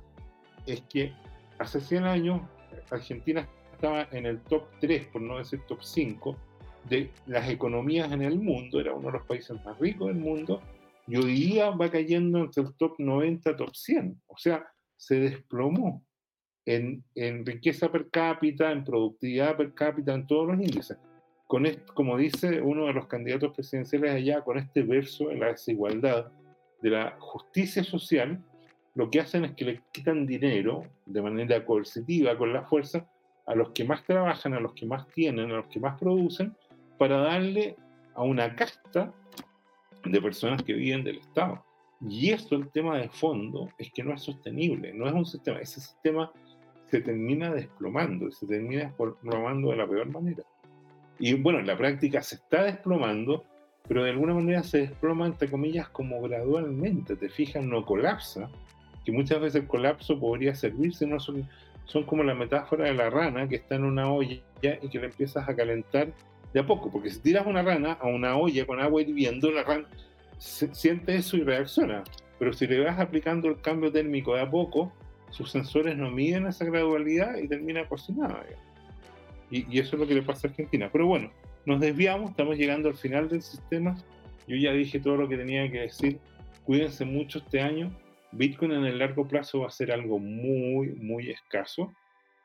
es 0.66 0.80
que 0.82 1.12
hace 1.58 1.80
100 1.80 2.04
años 2.04 2.40
Argentina 2.90 3.46
estaba 3.72 4.08
en 4.10 4.26
el 4.26 4.40
top 4.40 4.64
3, 4.80 5.06
por 5.08 5.22
no 5.22 5.38
decir 5.38 5.60
top 5.68 5.82
5, 5.82 6.36
de 6.88 7.10
las 7.26 7.48
economías 7.48 8.10
en 8.12 8.22
el 8.22 8.38
mundo, 8.38 8.80
era 8.80 8.94
uno 8.94 9.08
de 9.08 9.14
los 9.14 9.26
países 9.26 9.56
más 9.64 9.78
ricos 9.78 10.08
del 10.08 10.16
mundo, 10.16 10.60
y 11.06 11.16
hoy 11.16 11.34
día 11.34 11.70
va 11.70 11.90
cayendo 11.90 12.38
entre 12.38 12.62
el 12.64 12.74
top 12.74 12.94
90, 12.98 13.56
top 13.56 13.74
100. 13.74 14.20
O 14.26 14.36
sea, 14.36 14.66
se 14.96 15.20
desplomó 15.20 16.04
en, 16.64 17.04
en 17.14 17.46
riqueza 17.46 17.90
per 17.90 18.10
cápita, 18.10 18.72
en 18.72 18.84
productividad 18.84 19.56
per 19.56 19.72
cápita, 19.72 20.14
en 20.14 20.26
todos 20.26 20.48
los 20.48 20.56
índices. 20.56 20.98
Con 21.46 21.64
esto, 21.64 21.94
como 21.94 22.16
dice 22.16 22.60
uno 22.60 22.86
de 22.86 22.92
los 22.92 23.06
candidatos 23.06 23.54
presidenciales 23.54 24.14
allá, 24.14 24.42
con 24.42 24.58
este 24.58 24.82
verso 24.82 25.28
de 25.28 25.36
la 25.36 25.46
desigualdad, 25.48 26.32
de 26.82 26.90
la 26.90 27.16
justicia 27.20 27.84
social, 27.84 28.42
lo 28.96 29.10
que 29.10 29.20
hacen 29.20 29.44
es 29.44 29.52
que 29.52 29.64
le 29.64 29.82
quitan 29.92 30.26
dinero 30.26 30.84
de 31.04 31.22
manera 31.22 31.64
coercitiva, 31.64 32.36
con 32.36 32.52
la 32.52 32.62
fuerza, 32.62 33.08
a 33.46 33.54
los 33.54 33.70
que 33.70 33.84
más 33.84 34.02
trabajan, 34.02 34.54
a 34.54 34.60
los 34.60 34.72
que 34.72 34.86
más 34.86 35.06
tienen, 35.08 35.52
a 35.52 35.58
los 35.58 35.66
que 35.66 35.78
más 35.78 35.98
producen, 36.00 36.56
para 36.98 37.18
darle 37.18 37.76
a 38.14 38.22
una 38.22 38.56
casta 38.56 39.12
de 40.12 40.20
personas 40.20 40.62
que 40.62 40.72
viven 40.72 41.04
del 41.04 41.18
Estado. 41.18 41.64
Y 42.00 42.30
esto, 42.30 42.56
el 42.56 42.68
tema 42.70 42.98
de 42.98 43.08
fondo, 43.08 43.68
es 43.78 43.90
que 43.92 44.02
no 44.02 44.14
es 44.14 44.22
sostenible, 44.22 44.92
no 44.92 45.06
es 45.06 45.14
un 45.14 45.24
sistema, 45.24 45.58
ese 45.60 45.80
sistema 45.80 46.30
se 46.90 47.00
termina 47.00 47.52
desplomando, 47.52 48.30
se 48.30 48.46
termina 48.46 48.84
desplomando 48.84 49.70
de 49.70 49.76
la 49.76 49.88
peor 49.88 50.08
manera. 50.08 50.42
Y 51.18 51.34
bueno, 51.34 51.58
en 51.58 51.66
la 51.66 51.76
práctica 51.76 52.22
se 52.22 52.36
está 52.36 52.64
desplomando, 52.64 53.44
pero 53.88 54.04
de 54.04 54.10
alguna 54.10 54.34
manera 54.34 54.62
se 54.62 54.78
desploma, 54.78 55.26
entre 55.26 55.48
comillas, 55.48 55.88
como 55.88 56.20
gradualmente, 56.20 57.16
te 57.16 57.28
fijas, 57.28 57.64
no 57.64 57.84
colapsa, 57.84 58.50
que 59.04 59.12
muchas 59.12 59.40
veces 59.40 59.62
el 59.62 59.68
colapso 59.68 60.18
podría 60.18 60.54
servirse, 60.54 61.06
no 61.06 61.18
son, 61.18 61.48
son 61.84 62.04
como 62.04 62.22
la 62.24 62.34
metáfora 62.34 62.84
de 62.86 62.94
la 62.94 63.08
rana 63.08 63.48
que 63.48 63.56
está 63.56 63.76
en 63.76 63.84
una 63.84 64.12
olla 64.12 64.42
y 64.60 64.88
que 64.88 64.98
le 64.98 65.06
empiezas 65.06 65.48
a 65.48 65.56
calentar 65.56 66.12
de 66.56 66.60
a 66.60 66.66
poco, 66.66 66.90
porque 66.90 67.10
si 67.10 67.20
tiras 67.20 67.46
una 67.46 67.60
rana 67.60 67.98
a 68.00 68.06
una 68.06 68.34
olla 68.34 68.64
con 68.64 68.80
agua 68.80 69.02
hirviendo, 69.02 69.50
la 69.50 69.62
rana 69.62 69.86
siente 70.38 71.14
eso 71.14 71.36
y 71.36 71.42
reacciona. 71.42 72.02
Pero 72.38 72.54
si 72.54 72.66
le 72.66 72.80
vas 72.80 72.98
aplicando 72.98 73.48
el 73.48 73.60
cambio 73.60 73.92
térmico 73.92 74.34
de 74.34 74.40
a 74.40 74.50
poco, 74.50 74.90
sus 75.28 75.50
sensores 75.50 75.98
no 75.98 76.10
miden 76.10 76.46
esa 76.46 76.64
gradualidad 76.64 77.36
y 77.36 77.46
termina 77.46 77.86
cocinada. 77.86 78.42
Y, 79.50 79.70
y, 79.70 79.80
eso 79.80 79.96
es 79.96 80.00
lo 80.00 80.08
que 80.08 80.14
le 80.14 80.22
pasa 80.22 80.46
a 80.46 80.50
Argentina. 80.50 80.88
Pero 80.90 81.06
bueno, 81.06 81.30
nos 81.66 81.78
desviamos, 81.78 82.30
estamos 82.30 82.56
llegando 82.56 82.88
al 82.88 82.96
final 82.96 83.28
del 83.28 83.42
sistema. 83.42 83.94
Yo 84.48 84.56
ya 84.56 84.72
dije 84.72 84.98
todo 84.98 85.18
lo 85.18 85.28
que 85.28 85.36
tenía 85.36 85.70
que 85.70 85.80
decir. 85.80 86.18
Cuídense 86.64 87.04
mucho 87.04 87.40
este 87.40 87.60
año. 87.60 87.94
Bitcoin 88.32 88.72
en 88.72 88.86
el 88.86 88.98
largo 88.98 89.28
plazo 89.28 89.60
va 89.60 89.66
a 89.66 89.70
ser 89.70 89.92
algo 89.92 90.18
muy, 90.18 90.88
muy 90.94 91.28
escaso. 91.28 91.92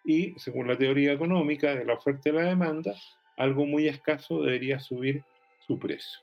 Y 0.03 0.37
según 0.37 0.67
la 0.67 0.77
teoría 0.77 1.13
económica 1.13 1.73
de 1.73 1.85
la 1.85 1.93
oferta 1.93 2.27
y 2.27 2.33
la 2.33 2.41
demanda, 2.41 2.93
algo 3.37 3.65
muy 3.65 3.87
escaso 3.87 4.41
debería 4.41 4.79
subir 4.79 5.23
su 5.65 5.79
precio. 5.79 6.19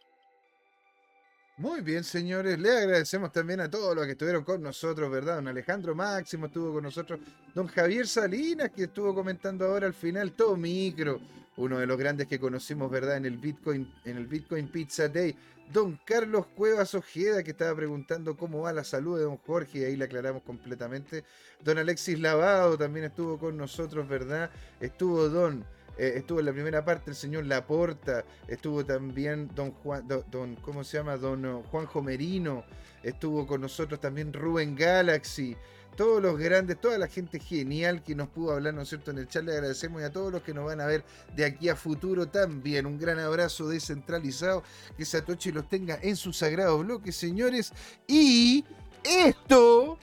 Muy 1.59 1.81
bien, 1.81 2.05
señores. 2.05 2.57
Le 2.57 2.71
agradecemos 2.71 3.33
también 3.33 3.61
a 3.61 3.69
todos 3.69 3.97
los 3.97 4.07
que 4.07 4.13
estuvieron 4.13 4.45
con 4.45 4.63
nosotros, 4.63 5.11
¿verdad? 5.11 5.37
Don 5.37 5.49
Alejandro 5.49 5.93
Máximo 5.93 6.47
estuvo 6.47 6.73
con 6.73 6.85
nosotros. 6.85 7.19
Don 7.53 7.67
Javier 7.67 8.07
Salinas, 8.07 8.71
que 8.71 8.85
estuvo 8.85 9.13
comentando 9.13 9.67
ahora 9.67 9.89
al 9.89 9.95
final, 9.95 10.33
todo 10.33 10.57
micro. 10.57 11.21
Uno 11.57 11.81
de 11.81 11.87
los 11.87 11.99
grandes 11.99 12.29
que 12.29 12.39
conocimos, 12.39 12.89
¿verdad? 12.89 13.17
En 13.17 13.25
el 13.25 13.39
Bitcoin, 13.39 13.93
en 14.05 14.17
el 14.17 14.29
Bitcoin 14.29 14.69
Pizza 14.69 15.09
Day. 15.09 15.35
Don 15.73 15.99
Carlos 16.05 16.47
Cuevas 16.55 16.95
Ojeda, 16.95 17.43
que 17.43 17.51
estaba 17.51 17.75
preguntando 17.75 18.37
cómo 18.37 18.61
va 18.61 18.73
la 18.73 18.85
salud 18.85 19.19
de 19.19 19.25
don 19.25 19.39
Jorge, 19.39 19.81
y 19.81 19.85
ahí 19.85 19.97
le 19.97 20.05
aclaramos 20.05 20.45
completamente. 20.45 21.25
Don 21.65 21.77
Alexis 21.77 22.21
Lavado 22.21 22.79
también 22.79 23.07
estuvo 23.07 23.37
con 23.37 23.57
nosotros, 23.57 24.09
¿verdad? 24.09 24.49
Estuvo 24.81 25.29
Don 25.29 25.65
eh, 25.99 26.15
estuvo 26.17 26.41
en 26.41 26.47
la 26.47 26.53
primera 26.53 26.85
parte 26.85 27.11
el 27.11 27.17
señor 27.17 27.47
Laporta, 27.47 28.25
estuvo 28.47 28.85
también 28.85 29.51
don 29.55 29.73
Juan, 29.73 30.07
don, 30.31 30.57
¿cómo 30.57 30.85
se 30.85 30.99
llama? 30.99 31.17
Don 31.17 31.45
uh, 31.45 31.63
Juanjo 31.65 32.03
Merino, 32.03 32.65
estuvo 33.03 33.47
con 33.47 33.61
nosotros 33.61 34.01
también 34.01 34.33
Rubén 34.33 34.77
Galaxy, 34.77 35.57
todos 35.99 36.23
los 36.23 36.39
grandes, 36.39 36.81
toda 36.81 36.97
la 36.97 37.09
gente 37.09 37.41
genial 37.41 38.05
que 38.05 38.15
nos 38.15 38.29
pudo 38.29 38.53
hablar, 38.53 38.73
¿no 38.73 38.83
es 38.83 38.89
cierto?, 38.89 39.11
en 39.11 39.19
el 39.19 39.27
chat. 39.27 39.43
Le 39.43 39.51
agradecemos 39.51 40.01
y 40.01 40.05
a 40.05 40.13
todos 40.13 40.31
los 40.33 40.43
que 40.43 40.55
nos 40.55 40.65
van 40.65 40.81
a 40.81 40.87
ver 40.87 41.03
de 41.35 41.45
aquí 41.45 41.69
a 41.69 41.75
futuro 41.75 42.29
también. 42.29 42.87
Un 42.87 43.01
gran 43.01 43.19
abrazo 43.19 43.69
descentralizado. 43.69 44.63
Que 44.97 45.05
Satoshi 45.05 45.51
los 45.51 45.69
tenga 45.69 45.99
en 46.01 46.15
su 46.15 46.33
sagrado 46.33 46.79
bloque, 46.79 47.11
señores. 47.11 47.73
Y 48.07 48.65
esto 49.03 49.99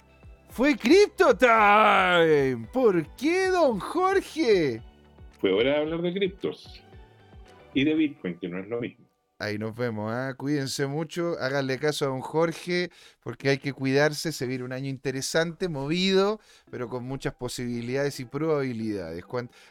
fue 0.49 0.75
Crypto 0.75 1.33
Time. 1.37 2.67
¿Por 2.73 3.15
qué, 3.15 3.47
don 3.47 3.79
Jorge? 3.79 4.81
Fue 5.39 5.51
hora 5.51 5.71
de 5.71 5.77
hablar 5.77 6.01
de 6.01 6.13
criptos 6.13 6.81
y 7.73 7.83
de 7.83 7.93
Bitcoin, 7.93 8.39
que 8.39 8.47
no 8.47 8.59
es 8.59 8.67
lo 8.67 8.81
mismo. 8.81 9.05
Ahí 9.37 9.57
nos 9.57 9.75
vemos, 9.75 10.13
¿ah? 10.13 10.33
cuídense 10.37 10.87
mucho, 10.87 11.35
háganle 11.41 11.77
caso 11.77 12.05
a 12.05 12.07
don 12.07 12.21
Jorge, 12.21 12.89
porque 13.21 13.49
hay 13.49 13.57
que 13.57 13.73
cuidarse, 13.73 14.31
se 14.31 14.47
viene 14.47 14.63
un 14.63 14.71
año 14.71 14.89
interesante, 14.89 15.67
movido, 15.67 16.39
pero 16.71 16.87
con 16.87 17.03
muchas 17.03 17.33
posibilidades 17.33 18.21
y 18.21 18.25
probabilidades. 18.25 19.25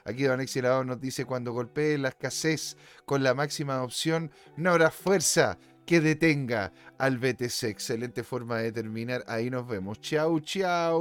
aquí 0.05 0.25
don 0.25 0.35
Alexi 0.35 0.61
nos 0.61 1.01
dice, 1.01 1.25
cuando 1.25 1.53
golpee 1.53 1.97
la 1.97 2.11
escasez 2.11 2.77
con 3.07 3.23
la 3.23 3.33
máxima 3.33 3.83
opción, 3.83 4.31
no 4.59 4.71
habrá 4.71 4.91
fuerza 4.91 5.57
que 5.87 6.01
detenga 6.01 6.75
al 6.99 7.17
BTC. 7.17 7.65
Excelente 7.65 8.23
forma 8.23 8.59
de 8.59 8.71
terminar, 8.71 9.25
ahí 9.27 9.49
nos 9.49 9.67
vemos. 9.67 9.99
Chau, 10.01 10.41
chau. 10.41 11.01